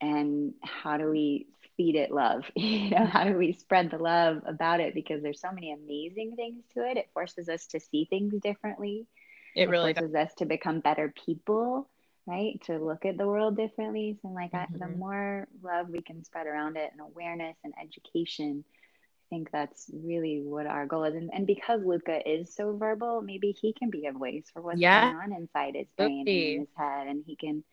and 0.00 0.54
how 0.62 0.96
do 0.96 1.08
we 1.08 1.46
feed 1.76 1.94
it 1.94 2.10
love 2.10 2.44
you 2.56 2.90
know 2.90 3.06
how 3.06 3.22
do 3.22 3.34
we 3.34 3.52
spread 3.52 3.90
the 3.90 3.98
love 3.98 4.42
about 4.46 4.80
it 4.80 4.92
because 4.92 5.22
there's 5.22 5.40
so 5.40 5.52
many 5.52 5.72
amazing 5.72 6.34
things 6.34 6.64
to 6.74 6.84
it 6.84 6.96
it 6.96 7.08
forces 7.14 7.48
us 7.48 7.66
to 7.66 7.78
see 7.78 8.06
things 8.06 8.34
differently 8.42 9.06
it, 9.54 9.68
really 9.68 9.94
forces 9.94 10.12
does. 10.12 10.28
us 10.28 10.34
to 10.34 10.46
become 10.46 10.80
better 10.80 11.12
people 11.24 11.88
right 12.26 12.60
to 12.64 12.78
look 12.78 13.04
at 13.06 13.16
the 13.16 13.26
world 13.26 13.56
differently 13.56 14.18
so 14.20 14.28
like 14.28 14.52
mm-hmm. 14.52 14.74
I, 14.74 14.78
the 14.78 14.84
mm-hmm. 14.84 14.98
more 14.98 15.48
love 15.62 15.88
we 15.88 16.02
can 16.02 16.24
spread 16.24 16.46
around 16.46 16.76
it 16.76 16.90
and 16.92 17.00
awareness 17.00 17.56
and 17.64 17.72
education 17.82 18.64
i 18.68 19.26
think 19.30 19.50
that's 19.50 19.90
really 19.92 20.42
what 20.42 20.66
our 20.66 20.86
goal 20.86 21.04
is 21.04 21.14
and, 21.14 21.30
and 21.32 21.46
because 21.46 21.82
luca 21.82 22.28
is 22.28 22.54
so 22.54 22.76
verbal 22.76 23.22
maybe 23.22 23.56
he 23.58 23.72
can 23.72 23.90
be 23.90 24.06
a 24.06 24.12
voice 24.12 24.44
for 24.52 24.60
what's 24.62 24.78
yeah. 24.78 25.12
going 25.12 25.32
on 25.32 25.32
inside 25.32 25.74
his 25.74 25.88
brain 25.96 26.20
and 26.20 26.28
in 26.28 26.60
his 26.60 26.68
head 26.76 27.06
and 27.06 27.24
he 27.26 27.36
can 27.36 27.64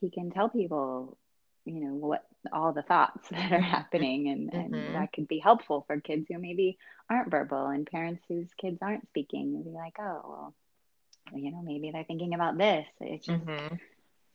he 0.00 0.10
can 0.10 0.30
tell 0.30 0.48
people 0.48 1.18
you 1.64 1.84
know 1.84 1.94
what 1.94 2.24
all 2.52 2.72
the 2.72 2.82
thoughts 2.82 3.28
that 3.30 3.52
are 3.52 3.60
happening 3.60 4.28
and, 4.28 4.50
mm-hmm. 4.50 4.74
and 4.74 4.94
that 4.94 5.12
could 5.12 5.28
be 5.28 5.38
helpful 5.38 5.84
for 5.86 6.00
kids 6.00 6.26
who 6.28 6.38
maybe 6.38 6.78
aren't 7.10 7.30
verbal 7.30 7.66
and 7.66 7.86
parents 7.86 8.22
whose 8.28 8.48
kids 8.58 8.78
aren't 8.80 9.06
speaking 9.08 9.54
and 9.54 9.64
be 9.64 9.70
like 9.70 9.96
oh 9.98 10.22
well 10.24 10.54
you 11.34 11.50
know 11.50 11.62
maybe 11.62 11.90
they're 11.90 12.04
thinking 12.04 12.34
about 12.34 12.58
this. 12.58 12.86
It's 13.00 13.26
just 13.26 13.44
mm-hmm. 13.44 13.74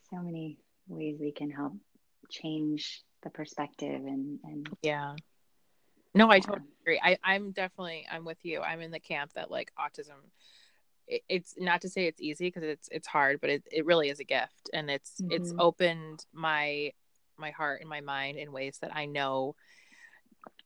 so 0.09 0.21
many 0.21 0.57
ways 0.87 1.17
we 1.19 1.31
can 1.31 1.49
help 1.49 1.73
change 2.29 3.01
the 3.23 3.29
perspective 3.29 4.01
and 4.05 4.39
and 4.43 4.69
yeah. 4.81 5.15
No 6.15 6.29
i 6.29 6.39
totally 6.39 6.67
agree. 6.81 7.01
I 7.03 7.17
i'm 7.23 7.51
definitely 7.51 8.05
i'm 8.11 8.25
with 8.25 8.43
you. 8.43 8.61
I'm 8.61 8.81
in 8.81 8.91
the 8.91 8.99
camp 8.99 9.33
that 9.33 9.51
like 9.51 9.71
autism 9.79 10.17
it, 11.07 11.21
it's 11.27 11.55
not 11.57 11.81
to 11.81 11.89
say 11.89 12.05
it's 12.05 12.21
easy 12.21 12.47
because 12.47 12.63
it's 12.63 12.87
it's 12.91 13.07
hard 13.07 13.41
but 13.41 13.49
it, 13.49 13.63
it 13.71 13.85
really 13.85 14.09
is 14.09 14.19
a 14.19 14.25
gift. 14.25 14.69
And 14.73 14.89
it's 14.89 15.21
mm-hmm. 15.21 15.31
it's 15.31 15.53
opened 15.57 16.25
my 16.33 16.91
my 17.37 17.51
heart 17.51 17.81
and 17.81 17.89
my 17.89 18.01
mind 18.01 18.37
in 18.37 18.51
ways 18.51 18.77
that 18.81 18.95
i 18.95 19.05
know 19.05 19.55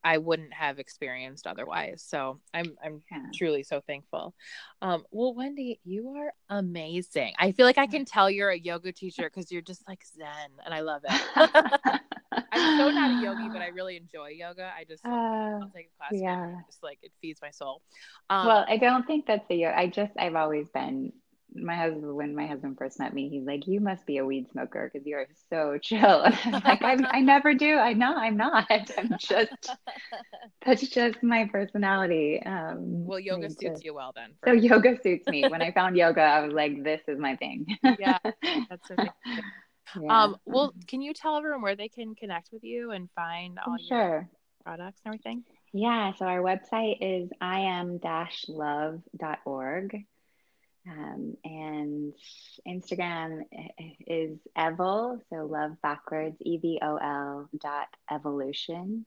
I 0.04 0.18
wouldn't 0.18 0.54
have 0.54 0.80
experienced 0.80 1.48
otherwise. 1.48 2.04
So 2.08 2.40
I'm 2.54 2.76
I'm 2.84 3.02
yeah. 3.12 3.24
truly 3.34 3.64
so 3.64 3.82
thankful. 3.82 4.34
Um, 4.82 5.04
well, 5.12 5.34
Wendy, 5.34 5.80
you 5.84 6.10
are 6.18 6.34
amazing. 6.50 7.34
I 7.38 7.52
feel 7.52 7.66
like 7.66 7.78
I 7.78 7.88
can 7.88 8.06
tell 8.06 8.30
you're 8.30 8.50
a 8.50 8.58
yoga 8.58 8.92
teacher 8.92 9.24
because 9.24 9.52
you're 9.52 9.62
just 9.62 9.88
like 9.88 10.04
Zen, 10.06 10.52
and 10.66 10.74
I 10.74 10.82
love 10.82 11.02
it. 11.04 12.02
I'm 12.52 12.78
so 12.78 12.90
not 12.90 13.12
a 13.12 13.24
yogi, 13.24 13.50
but 13.50 13.62
I 13.62 13.68
really 13.68 13.98
enjoy 13.98 14.30
yoga. 14.30 14.72
I 14.78 14.84
just 14.84 15.06
uh, 15.06 15.10
I'll 15.10 15.72
take 15.76 15.90
a 15.94 15.98
class. 15.98 16.22
Yeah, 16.22 16.56
just 16.68 16.84
like 16.84 17.00
it 17.02 17.12
feeds 17.22 17.42
my 17.42 17.52
soul. 17.52 17.82
Um, 18.30 18.48
well, 18.48 18.66
I 18.68 18.78
don't 18.78 19.06
think 19.06 19.26
that's 19.26 19.48
the 19.48 19.56
yoga. 19.56 19.78
I 19.78 19.88
just 19.88 20.14
I've 20.18 20.36
always 20.36 20.70
been 20.70 21.14
my 21.62 21.76
husband 21.76 22.16
when 22.16 22.36
my 22.36 22.46
husband 22.46 22.78
first 22.78 23.00
met 23.00 23.14
me 23.14 23.30
he's 23.30 23.46
like 23.46 23.68
you 23.68 23.80
must 23.80 24.06
be 24.06 24.18
a 24.18 24.26
weed 24.26 24.50
smoker 24.52 24.90
because 24.92 25.06
you're 25.08 25.26
so 25.50 25.78
chill. 25.82 26.24
Like 26.52 26.82
I'm, 26.82 27.06
i 27.12 27.20
never 27.22 27.54
do. 27.54 27.78
I 27.78 27.94
know 27.94 28.16
i'm 28.16 28.38
not. 28.38 28.68
I'm 28.98 29.16
just 29.20 29.70
that's 30.66 30.88
just 30.88 31.22
my 31.24 31.48
personality 31.52 32.42
um 32.46 33.06
well 33.06 33.20
yoga 33.20 33.50
suits 33.50 33.84
you 33.84 33.94
well 33.94 34.12
then 34.16 34.34
so 34.46 34.52
yoga 34.52 34.98
suits 35.02 35.28
me. 35.28 35.48
When 35.48 35.62
i 35.62 35.72
found 35.72 35.96
yoga 35.98 36.22
i 36.22 36.42
was 36.42 36.54
like 36.54 36.84
this 36.84 37.02
is 37.08 37.20
my 37.20 37.36
thing. 37.36 37.66
Yeah 38.00 38.18
that's 38.70 38.90
yeah. 38.90 40.24
um 40.24 40.38
well 40.46 40.74
can 40.88 41.02
you 41.02 41.14
tell 41.14 41.38
everyone 41.38 41.62
where 41.62 41.76
they 41.76 41.90
can 41.90 42.16
connect 42.16 42.50
with 42.52 42.64
you 42.64 42.92
and 42.92 43.10
find 43.16 43.60
all 43.66 43.78
sure. 43.78 43.98
your 43.98 44.30
products 44.64 45.00
and 45.06 45.14
everything? 45.14 45.44
Yeah 45.74 46.14
so 46.14 46.26
our 46.26 46.42
website 46.42 46.98
is 47.02 47.30
im-love.org 47.42 48.46
um, 50.90 51.36
and 51.44 52.14
Instagram 52.68 53.42
is 54.06 54.38
Evol, 54.58 55.20
so 55.30 55.46
love 55.46 55.72
backwards, 55.82 56.38
E 56.42 56.58
V 56.58 56.80
O 56.82 56.98
L 56.98 57.50
dot 57.60 57.88
evolution. 58.12 59.06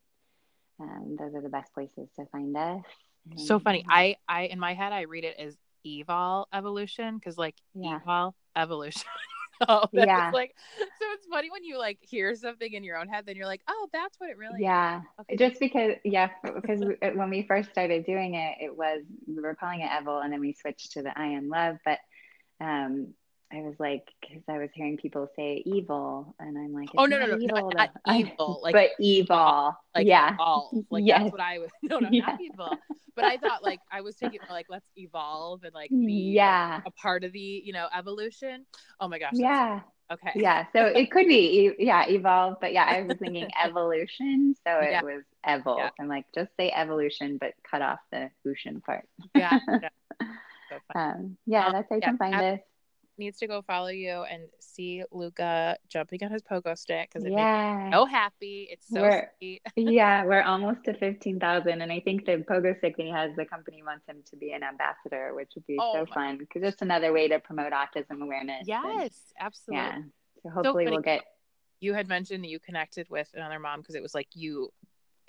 Um, 0.80 1.16
those 1.18 1.34
are 1.34 1.42
the 1.42 1.48
best 1.48 1.72
places 1.74 2.08
to 2.16 2.26
find 2.32 2.56
us. 2.56 2.82
And, 3.30 3.40
so 3.40 3.58
funny. 3.58 3.84
I, 3.88 4.16
I, 4.28 4.42
in 4.42 4.58
my 4.58 4.74
head, 4.74 4.92
I 4.92 5.02
read 5.02 5.24
it 5.24 5.36
as 5.38 5.56
evol 5.86 6.46
evolution 6.52 7.16
because 7.16 7.38
like 7.38 7.56
yeah. 7.74 8.00
evol 8.06 8.32
evolution. 8.56 9.02
oh, 9.68 9.84
yeah. 9.92 10.30
Like, 10.32 10.54
so 10.78 11.06
it's 11.12 11.26
funny 11.26 11.50
when 11.50 11.64
you 11.64 11.78
like 11.78 11.98
hear 12.00 12.34
something 12.34 12.72
in 12.72 12.84
your 12.84 12.96
own 12.96 13.08
head, 13.08 13.26
then 13.26 13.36
you're 13.36 13.46
like, 13.46 13.62
oh, 13.68 13.88
that's 13.92 14.18
what 14.18 14.30
it 14.30 14.38
really. 14.38 14.62
Yeah. 14.62 15.02
Okay. 15.20 15.36
Just 15.36 15.60
because, 15.60 15.94
yeah, 16.04 16.30
because 16.42 16.80
when 17.14 17.30
we 17.30 17.42
first 17.42 17.70
started 17.70 18.04
doing 18.06 18.34
it, 18.34 18.56
it 18.60 18.76
was 18.76 19.02
we 19.26 19.40
were 19.40 19.54
calling 19.54 19.80
it 19.80 19.90
Evil, 20.00 20.20
and 20.20 20.32
then 20.32 20.40
we 20.40 20.52
switched 20.52 20.92
to 20.92 21.02
the 21.02 21.18
I 21.18 21.26
am 21.26 21.48
love, 21.48 21.76
but 21.84 21.98
um 22.60 23.14
I 23.52 23.62
was 23.62 23.74
like, 23.80 24.06
because 24.20 24.42
I 24.48 24.58
was 24.58 24.68
hearing 24.74 24.96
people 24.96 25.28
say 25.34 25.62
evil, 25.66 26.34
and 26.38 26.56
I'm 26.56 26.72
like, 26.72 26.88
oh 26.96 27.06
no, 27.06 27.18
no, 27.18 27.26
no, 27.26 27.38
evil, 27.38 27.70
not, 27.74 27.90
not 28.06 28.16
evil, 28.16 28.60
like 28.62 28.72
but 28.72 28.90
evil, 29.00 29.76
like 29.94 30.06
yeah, 30.06 30.34
evolve. 30.34 30.84
like 30.90 31.04
yes. 31.04 31.20
that's 31.22 31.32
what 31.32 31.40
I 31.40 31.58
was. 31.58 31.70
No, 31.82 31.98
no, 31.98 32.08
yeah. 32.12 32.26
not 32.26 32.40
evil. 32.40 32.78
But 33.16 33.24
I 33.24 33.36
thought 33.38 33.64
like 33.64 33.80
I 33.90 34.02
was 34.02 34.14
thinking 34.16 34.40
like 34.48 34.66
let's 34.68 34.86
evolve 34.96 35.64
and 35.64 35.74
like 35.74 35.90
be 35.90 36.32
yeah 36.34 36.80
a 36.86 36.90
part 36.92 37.24
of 37.24 37.32
the 37.32 37.62
you 37.64 37.72
know 37.72 37.88
evolution. 37.96 38.66
Oh 39.00 39.08
my 39.08 39.18
gosh, 39.18 39.32
yeah. 39.34 39.80
Okay. 40.12 40.32
Yeah, 40.34 40.66
so 40.72 40.86
it 40.86 41.10
could 41.10 41.26
be 41.26 41.74
yeah 41.78 42.06
evolve, 42.08 42.58
but 42.60 42.72
yeah, 42.72 42.84
I 42.84 43.02
was 43.02 43.16
thinking 43.18 43.48
evolution, 43.64 44.54
so 44.64 44.78
it 44.78 44.90
yeah. 44.90 45.02
was 45.02 45.22
evol. 45.46 45.78
Yeah. 45.78 45.90
I'm 45.98 46.08
like 46.08 46.26
just 46.34 46.50
say 46.56 46.72
evolution, 46.74 47.36
but 47.40 47.54
cut 47.68 47.82
off 47.82 47.98
the 48.12 48.30
ocean 48.48 48.80
part. 48.80 49.08
yeah. 49.34 49.58
yeah. 49.68 49.88
So 50.70 51.00
um, 51.00 51.36
yeah, 51.46 51.66
um, 51.66 51.72
that's 51.72 51.88
how 51.90 51.96
you 51.96 52.02
can 52.02 52.16
find 52.16 52.34
us 52.34 52.60
needs 53.20 53.38
to 53.38 53.46
go 53.46 53.62
follow 53.62 53.88
you 53.88 54.24
and 54.28 54.42
see 54.58 55.04
Luca 55.12 55.76
jumping 55.88 56.24
on 56.24 56.32
his 56.32 56.42
pogo 56.42 56.76
stick 56.76 57.10
because 57.12 57.24
it 57.24 57.32
yeah. 57.32 57.74
makes 57.76 57.84
me 57.84 57.92
so 57.92 58.04
happy. 58.06 58.68
It's 58.70 58.88
so 58.88 59.02
we're, 59.02 59.30
sweet. 59.38 59.62
yeah, 59.76 60.24
we're 60.24 60.42
almost 60.42 60.82
to 60.86 60.94
fifteen 60.94 61.38
thousand, 61.38 61.82
and 61.82 61.92
I 61.92 62.00
think 62.00 62.26
the 62.26 62.44
pogo 62.48 62.76
stick 62.78 62.96
that 62.96 63.02
he 63.04 63.10
has, 63.10 63.30
the 63.36 63.44
company 63.44 63.82
wants 63.84 64.06
him 64.08 64.16
to 64.30 64.36
be 64.36 64.52
an 64.52 64.64
ambassador, 64.64 65.32
which 65.34 65.52
would 65.54 65.66
be 65.66 65.76
oh 65.80 65.92
so 65.94 66.12
fun 66.12 66.38
because 66.38 66.62
it's 66.64 66.82
another 66.82 67.12
way 67.12 67.28
to 67.28 67.38
promote 67.38 67.72
autism 67.72 68.22
awareness. 68.22 68.64
Yes, 68.66 68.82
and, 68.84 69.10
absolutely. 69.38 69.86
Yeah, 69.86 69.98
so 70.42 70.50
hopefully 70.50 70.86
so 70.86 70.90
we'll 70.92 71.00
get. 71.00 71.22
You 71.78 71.94
had 71.94 72.08
mentioned 72.08 72.42
that 72.42 72.48
you 72.48 72.58
connected 72.58 73.08
with 73.08 73.30
another 73.34 73.58
mom 73.58 73.80
because 73.80 73.94
it 73.94 74.02
was 74.02 74.14
like 74.14 74.28
you 74.34 74.70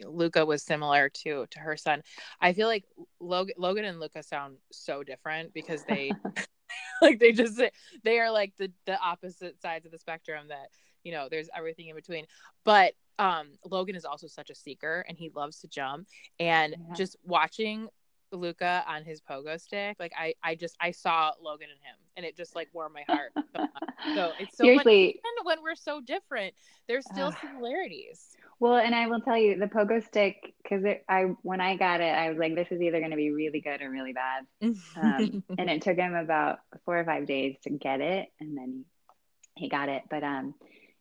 Luca 0.06 0.46
was 0.46 0.64
similar 0.64 1.10
to 1.10 1.46
to 1.52 1.60
her 1.60 1.78
son. 1.78 2.02
I 2.40 2.54
feel 2.54 2.68
like 2.68 2.86
Logan, 3.20 3.56
Logan 3.58 3.86
and 3.86 4.00
Luca 4.00 4.24
sound 4.24 4.58
so 4.72 5.04
different 5.04 5.54
because 5.54 5.84
they 5.84 6.12
like 7.02 7.20
they 7.20 7.32
just 7.32 7.62
they 8.04 8.20
are 8.20 8.32
like 8.32 8.54
the 8.58 8.72
the 8.86 9.00
opposite 9.00 9.62
sides 9.62 9.86
of 9.86 9.92
the 9.92 9.98
spectrum 9.98 10.48
that 10.50 10.70
you 11.04 11.12
know 11.12 11.28
there's 11.30 11.50
everything 11.56 11.88
in 11.88 11.96
between 11.96 12.26
but 12.64 12.94
um 13.20 13.48
logan 13.66 13.96
is 13.96 14.06
also 14.06 14.28
such 14.28 14.50
a 14.50 14.56
seeker 14.56 15.06
and 15.08 15.18
he 15.18 15.30
loves 15.36 15.60
to 15.60 15.68
jump 15.68 16.08
and 16.40 16.76
yeah. 16.78 16.96
just 16.96 17.16
watching 17.24 17.88
Luca 18.34 18.84
on 18.88 19.04
his 19.04 19.22
pogo 19.22 19.60
stick, 19.60 19.98
like 20.00 20.14
I, 20.18 20.34
I 20.44 20.56
just 20.56 20.78
I 20.80 20.92
saw 20.92 21.32
Logan 21.42 21.68
and 21.70 21.80
him, 21.80 21.96
and 22.16 22.26
it 22.26 22.36
just 22.38 22.56
like 22.56 22.70
warmed 22.74 22.96
my 22.96 23.04
heart. 23.08 23.32
so 24.16 24.32
it's 24.40 24.58
so 24.58 24.64
seriously 24.64 25.10
even 25.10 25.44
when 25.44 25.62
we're 25.62 25.76
so 25.76 26.02
different, 26.02 26.54
there's 26.88 27.06
still 27.06 27.34
similarities. 27.42 28.38
Well, 28.62 28.76
and 28.76 28.94
I 28.94 29.08
will 29.08 29.22
tell 29.22 29.38
you 29.38 29.58
the 29.58 29.66
pogo 29.66 30.06
stick 30.06 30.54
because 30.62 30.86
I 31.10 31.22
when 31.42 31.60
I 31.60 31.78
got 31.78 32.00
it, 32.00 32.14
I 32.14 32.30
was 32.30 32.38
like, 32.38 32.54
this 32.54 32.68
is 32.70 32.80
either 32.80 33.00
going 33.00 33.10
to 33.10 33.18
be 33.18 33.32
really 33.32 33.60
good 33.60 33.82
or 33.82 33.90
really 33.90 34.14
bad. 34.14 34.46
Um, 34.62 35.44
and 35.58 35.68
it 35.68 35.82
took 35.82 35.98
him 35.98 36.14
about 36.14 36.60
four 36.86 37.00
or 37.00 37.04
five 37.04 37.26
days 37.26 37.56
to 37.64 37.72
get 37.72 38.02
it, 38.02 38.30
and 38.40 38.56
then 38.56 38.86
he 39.56 39.68
got 39.68 39.90
it. 39.90 40.04
But 40.12 40.24
um, 40.24 40.54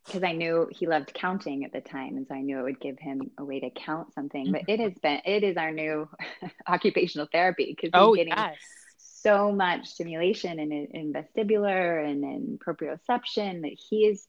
because 0.07 0.23
I 0.23 0.33
knew 0.33 0.71
he 0.71 0.87
loved 0.87 1.13
counting 1.13 1.67
at 1.67 1.73
the 1.75 1.83
time, 1.83 2.17
and 2.17 2.27
so 2.27 2.35
I 2.35 2.41
knew 2.41 2.61
it 2.61 2.63
would 2.63 2.81
give 2.81 2.99
him 2.99 3.31
a 3.37 3.45
way 3.45 3.61
to 3.61 3.69
count 3.69 4.15
something. 4.15 4.53
But 4.53 4.63
it 4.67 4.81
has 4.81 4.95
been 4.95 5.21
it 5.27 5.45
is 5.45 5.59
our 5.59 5.71
new 5.71 6.09
occupational 6.67 7.29
therapy 7.31 7.77
because 7.77 7.91
oh, 7.93 8.15
he's 8.15 8.25
getting 8.25 8.43
yes. 8.43 8.57
so 8.97 9.53
much 9.53 9.87
stimulation 9.87 10.59
in, 10.59 10.73
in 10.73 11.13
vestibular 11.13 12.11
and 12.11 12.25
in 12.25 12.59
proprioception 12.59 13.61
that 13.61 13.77
he 13.91 14.07
is 14.07 14.27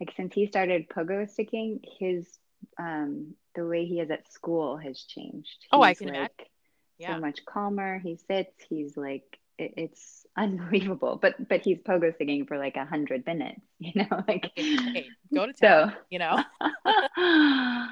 like 0.00 0.12
since 0.16 0.34
he 0.34 0.48
started 0.48 0.88
pogo 0.88 1.30
sticking, 1.30 1.78
his 2.00 2.26
um, 2.78 3.34
the 3.54 3.66
way 3.66 3.84
he 3.86 4.00
is 4.00 4.10
at 4.10 4.32
school 4.32 4.76
has 4.76 5.00
changed. 5.00 5.56
He's 5.60 5.68
Oh, 5.72 5.82
I 5.82 5.94
can 5.94 6.08
like 6.08 6.16
imagine. 6.16 6.32
Yeah. 6.98 7.14
so 7.14 7.20
much 7.20 7.44
calmer. 7.44 7.98
He 7.98 8.16
sits. 8.16 8.52
He's 8.68 8.96
like 8.96 9.38
it, 9.58 9.74
it's 9.76 10.26
unbelievable. 10.36 11.18
But 11.20 11.48
but 11.48 11.62
he's 11.62 11.78
pogo 11.78 12.16
singing 12.16 12.46
for 12.46 12.58
like 12.58 12.76
a 12.76 12.84
hundred 12.84 13.26
minutes. 13.26 13.60
You 13.80 13.92
know, 14.10 14.24
like 14.26 14.50
Hey, 14.56 15.08
go 15.34 15.46
to 15.46 15.52
so. 15.56 15.90
You 16.10 16.18
know, 16.20 16.42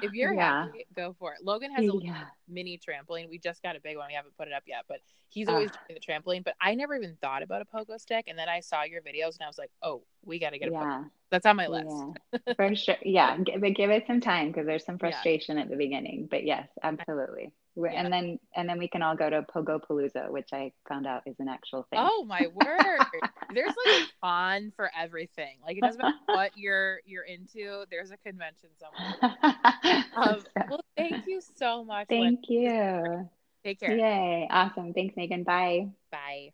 if 0.01 0.13
you're 0.13 0.33
yeah, 0.33 0.65
happy, 0.65 0.85
go 0.95 1.15
for 1.19 1.33
it. 1.33 1.39
Logan 1.43 1.71
has 1.71 1.87
a 1.87 1.93
yeah, 2.01 2.23
mini 2.47 2.79
trampoline. 2.79 3.29
We 3.29 3.37
just 3.39 3.61
got 3.61 3.75
a 3.75 3.79
big 3.79 3.97
one. 3.97 4.07
We 4.07 4.13
haven't 4.13 4.35
put 4.37 4.47
it 4.47 4.53
up 4.53 4.63
yet, 4.65 4.85
but 4.87 4.99
he's 5.29 5.47
Ah. 5.47 5.53
always 5.53 5.71
doing 5.71 5.99
the 5.99 6.13
trampoline. 6.13 6.43
But 6.43 6.55
I 6.61 6.75
never 6.75 6.95
even 6.95 7.15
thought 7.21 7.43
about 7.43 7.61
a 7.61 7.65
pogo 7.65 7.99
stick. 7.99 8.25
And 8.27 8.37
then 8.37 8.49
I 8.49 8.61
saw 8.61 8.83
your 8.83 9.01
videos 9.01 9.33
and 9.35 9.43
I 9.43 9.47
was 9.47 9.57
like, 9.57 9.71
oh, 9.83 10.03
we 10.23 10.39
got 10.39 10.51
to 10.51 10.59
get 10.59 10.69
a 10.69 10.71
pogo. 10.71 10.81
yeah. 10.81 11.03
That's 11.29 11.45
on 11.45 11.55
my 11.55 11.67
list. 11.67 11.87
Yeah, 11.89 12.53
for 12.55 12.75
sure. 12.75 12.95
Yeah, 13.03 13.37
but 13.59 13.73
give 13.75 13.89
it 13.91 14.05
some 14.07 14.21
time 14.21 14.47
because 14.51 14.65
there's 14.65 14.85
some 14.85 14.97
Yeah. 14.99 14.99
frustration 14.99 15.57
at 15.57 15.69
the 15.69 15.75
beginning. 15.75 16.27
But 16.29 16.43
yes, 16.45 16.67
absolutely. 16.81 17.51
Yeah. 17.75 17.91
And 17.91 18.13
then 18.13 18.39
and 18.55 18.69
then 18.69 18.77
we 18.77 18.87
can 18.87 19.01
all 19.01 19.15
go 19.15 19.29
to 19.29 19.41
Pogo 19.43 19.79
Palooza, 19.79 20.29
which 20.29 20.49
I 20.53 20.71
found 20.87 21.07
out 21.07 21.23
is 21.25 21.35
an 21.39 21.47
actual 21.47 21.87
thing. 21.89 21.99
Oh 22.01 22.23
my 22.25 22.47
word. 22.53 23.05
There's 23.53 23.73
like 23.85 24.01
a 24.01 24.05
con 24.21 24.71
for 24.75 24.91
everything. 24.97 25.57
Like 25.65 25.77
it 25.77 25.81
doesn't 25.81 26.01
matter 26.01 26.15
what 26.25 26.51
you're 26.55 26.99
you're 27.05 27.23
into, 27.23 27.85
there's 27.89 28.11
a 28.11 28.17
convention 28.17 28.69
somewhere. 28.79 29.35
Um, 30.15 30.43
well, 30.69 30.79
thank 30.95 31.25
you 31.25 31.41
so 31.41 31.83
much. 31.83 32.07
thank 32.07 32.41
you. 32.47 33.27
Take 33.63 33.79
care. 33.79 33.97
Yay. 33.97 34.47
Awesome. 34.49 34.93
Thanks, 34.93 35.15
Megan. 35.17 35.43
Bye. 35.43 35.87
Bye. 36.11 36.53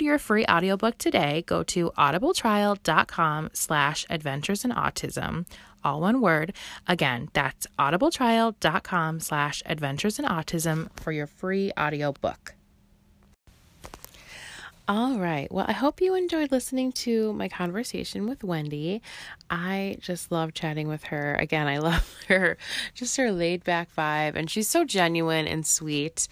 your 0.00 0.18
free 0.18 0.44
audiobook 0.46 0.96
today, 0.98 1.44
go 1.46 1.62
to 1.64 1.90
audibletrial.com 1.98 3.50
slash 3.52 4.06
adventures 4.08 4.64
in 4.64 4.70
autism. 4.70 5.46
All 5.84 6.00
one 6.00 6.20
word. 6.20 6.52
Again, 6.88 7.28
that's 7.32 7.66
audibletrial.com 7.78 9.20
slash 9.20 9.62
adventures 9.66 10.18
in 10.18 10.24
autism 10.24 10.88
for 10.98 11.12
your 11.12 11.26
free 11.26 11.72
audiobook. 11.78 12.54
All 14.88 15.18
right. 15.18 15.50
Well, 15.50 15.66
I 15.68 15.72
hope 15.72 16.00
you 16.00 16.14
enjoyed 16.14 16.52
listening 16.52 16.92
to 16.92 17.32
my 17.32 17.48
conversation 17.48 18.28
with 18.28 18.44
Wendy. 18.44 19.02
I 19.48 19.96
just 20.00 20.32
love 20.32 20.54
chatting 20.54 20.88
with 20.88 21.04
her. 21.04 21.34
Again, 21.36 21.66
I 21.66 21.78
love 21.86 22.14
her, 22.28 22.56
just 22.94 23.16
her 23.16 23.30
laid 23.30 23.64
back 23.64 23.88
vibe, 23.96 24.34
and 24.34 24.50
she's 24.50 24.68
so 24.68 24.84
genuine 24.84 25.46
and 25.46 25.64
sweet. 25.66 26.28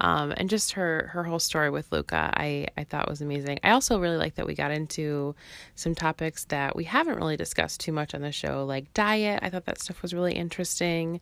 Um, 0.00 0.34
and 0.36 0.50
just 0.50 0.72
her 0.72 1.10
her 1.12 1.24
whole 1.24 1.38
story 1.38 1.70
with 1.70 1.90
Luca, 1.90 2.30
I 2.34 2.68
I 2.76 2.84
thought 2.84 3.08
was 3.08 3.20
amazing. 3.20 3.60
I 3.62 3.70
also 3.70 3.98
really 3.98 4.16
like 4.16 4.34
that 4.34 4.46
we 4.46 4.54
got 4.54 4.70
into 4.70 5.34
some 5.74 5.94
topics 5.94 6.44
that 6.46 6.76
we 6.76 6.84
haven't 6.84 7.16
really 7.16 7.36
discussed 7.36 7.80
too 7.80 7.92
much 7.92 8.14
on 8.14 8.20
the 8.20 8.32
show, 8.32 8.64
like 8.64 8.92
diet. 8.92 9.40
I 9.42 9.50
thought 9.50 9.66
that 9.66 9.80
stuff 9.80 10.02
was 10.02 10.12
really 10.12 10.34
interesting, 10.34 11.20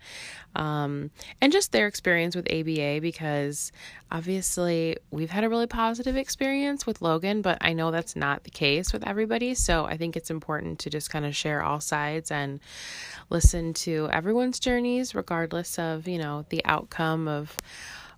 um, 0.54 1.10
and 1.40 1.52
just 1.52 1.72
their 1.72 1.86
experience 1.86 2.34
with 2.34 2.50
ABA 2.50 3.00
because 3.00 3.70
obviously 4.10 4.96
we've 5.10 5.30
had 5.30 5.44
a 5.44 5.48
really 5.48 5.66
positive 5.66 6.16
experience 6.16 6.86
with 6.86 7.02
Logan, 7.02 7.42
but 7.42 7.58
I 7.60 7.72
know 7.72 7.90
that's 7.90 8.16
not 8.16 8.44
the 8.44 8.50
case 8.50 8.92
with 8.92 9.06
everybody. 9.06 9.54
So 9.54 9.84
I 9.84 9.96
think 9.96 10.16
it's 10.16 10.30
important 10.30 10.78
to 10.80 10.90
just 10.90 11.10
kind 11.10 11.24
of 11.24 11.35
share 11.36 11.62
all 11.62 11.80
sides 11.80 12.30
and 12.30 12.60
listen 13.30 13.74
to 13.74 14.08
everyone's 14.12 14.58
journeys, 14.58 15.14
regardless 15.14 15.78
of, 15.78 16.08
you 16.08 16.18
know, 16.18 16.44
the 16.48 16.64
outcome 16.64 17.28
of 17.28 17.56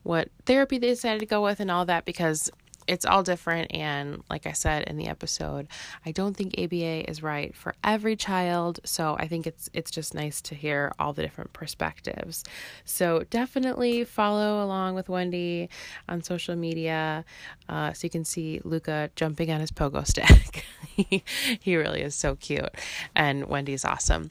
what 0.02 0.30
therapy 0.46 0.78
they 0.78 0.88
decided 0.88 1.20
to 1.20 1.26
go 1.26 1.42
with 1.42 1.60
and 1.60 1.70
all 1.70 1.84
that, 1.84 2.04
because 2.04 2.50
it's 2.88 3.04
all 3.04 3.22
different. 3.22 3.72
And 3.72 4.22
like 4.30 4.46
I 4.46 4.52
said 4.52 4.84
in 4.84 4.96
the 4.96 5.06
episode, 5.06 5.68
I 6.04 6.10
don't 6.10 6.36
think 6.36 6.54
ABA 6.58 7.08
is 7.08 7.22
right 7.22 7.54
for 7.54 7.74
every 7.84 8.16
child. 8.16 8.80
So 8.84 9.16
I 9.18 9.28
think 9.28 9.46
it's 9.46 9.68
it's 9.72 9.90
just 9.90 10.14
nice 10.14 10.40
to 10.42 10.54
hear 10.54 10.92
all 10.98 11.12
the 11.12 11.22
different 11.22 11.52
perspectives. 11.52 12.44
So 12.84 13.24
definitely 13.30 14.04
follow 14.04 14.64
along 14.64 14.94
with 14.94 15.08
Wendy 15.08 15.68
on 16.08 16.22
social 16.22 16.56
media, 16.56 17.24
uh, 17.68 17.92
so 17.92 18.06
you 18.06 18.10
can 18.10 18.24
see 18.24 18.60
Luca 18.64 19.10
jumping 19.14 19.50
on 19.50 19.60
his 19.60 19.70
pogo 19.70 20.06
stick. 20.06 20.64
he, 21.60 21.76
really 21.76 22.00
is 22.02 22.14
so 22.14 22.34
cute, 22.34 22.70
and 23.14 23.46
Wendy's 23.46 23.84
awesome. 23.84 24.30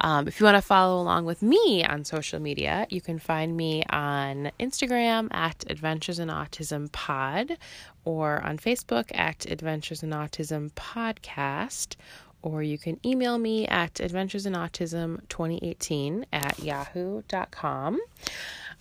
Um, 0.00 0.28
if 0.28 0.38
you 0.38 0.44
want 0.44 0.56
to 0.56 0.62
follow 0.62 1.00
along 1.00 1.24
with 1.24 1.42
me 1.42 1.84
on 1.84 2.04
social 2.04 2.38
media, 2.38 2.86
you 2.90 3.00
can 3.00 3.18
find 3.18 3.56
me 3.56 3.82
on 3.88 4.52
Instagram 4.60 5.32
at 5.32 5.64
Adventures 5.68 6.18
in 6.18 6.28
Autism 6.28 6.92
Pod 6.92 7.56
or 8.04 8.42
on 8.42 8.58
Facebook 8.58 9.10
at 9.14 9.46
Adventures 9.46 10.02
in 10.02 10.10
Autism 10.10 10.72
Podcast, 10.72 11.94
or 12.42 12.62
you 12.62 12.76
can 12.78 13.00
email 13.04 13.38
me 13.38 13.66
at 13.66 13.94
adventuresinautism2018 13.94 16.24
at 16.32 16.58
yahoo.com. 16.58 18.00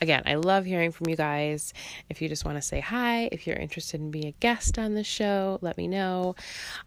Again, 0.02 0.24
I 0.26 0.36
love 0.36 0.66
hearing 0.66 0.92
from 0.92 1.10
you 1.10 1.16
guys. 1.16 1.74
If 2.10 2.22
you 2.22 2.30
just 2.30 2.46
want 2.46 2.58
to 2.58 2.62
say 2.62 2.80
hi, 2.80 3.30
if 3.32 3.48
you're 3.48 3.56
interested 3.56 4.02
in 4.02 4.12
being 4.12 4.28
a 4.28 4.36
guest 4.40 4.78
on 4.78 4.94
the 4.94 5.04
show, 5.04 5.60
let 5.62 5.78
me 5.78 5.88
know. 5.88 6.36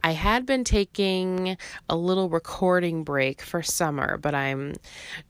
I 0.03 0.13
had 0.13 0.47
been 0.47 0.65
taking 0.65 1.57
a 1.89 1.97
little 1.97 2.29
recording 2.29 3.05
break 3.05 3.43
for 3.43 3.63
summer, 3.63 4.19
but 4.19 4.35
I'm 4.35 4.75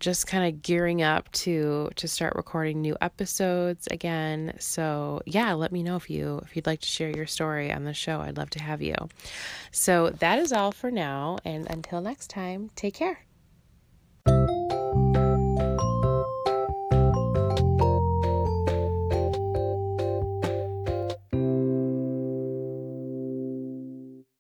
just 0.01 0.27
kind 0.27 0.47
of 0.47 0.63
gearing 0.63 1.03
up 1.03 1.31
to 1.33 1.91
to 1.97 2.09
start 2.09 2.35
recording 2.37 2.81
new 2.81 2.97
episodes 3.01 3.87
again. 3.91 4.55
So, 4.59 5.23
yeah, 5.27 5.53
let 5.55 5.73
me 5.73 5.83
know 5.83 5.97
if 5.97 6.11
you 6.11 6.41
if 6.45 6.57
you'd 6.57 6.67
like 6.67 6.81
to 6.81 6.89
share 6.89 7.11
your 7.11 7.27
story 7.27 7.73
on 7.73 7.85
the 7.85 7.95
show. 7.95 8.21
I'd 8.21 8.37
love 8.37 8.51
to 8.51 8.63
have 8.63 8.83
you. 8.83 8.95
So, 9.71 10.11
that 10.11 10.39
is 10.39 10.53
all 10.53 10.73
for 10.73 10.91
now, 10.91 11.39
and 11.45 11.69
until 11.71 12.01
next 12.01 12.29
time, 12.29 12.71
take 12.75 12.95
care. 12.95 13.21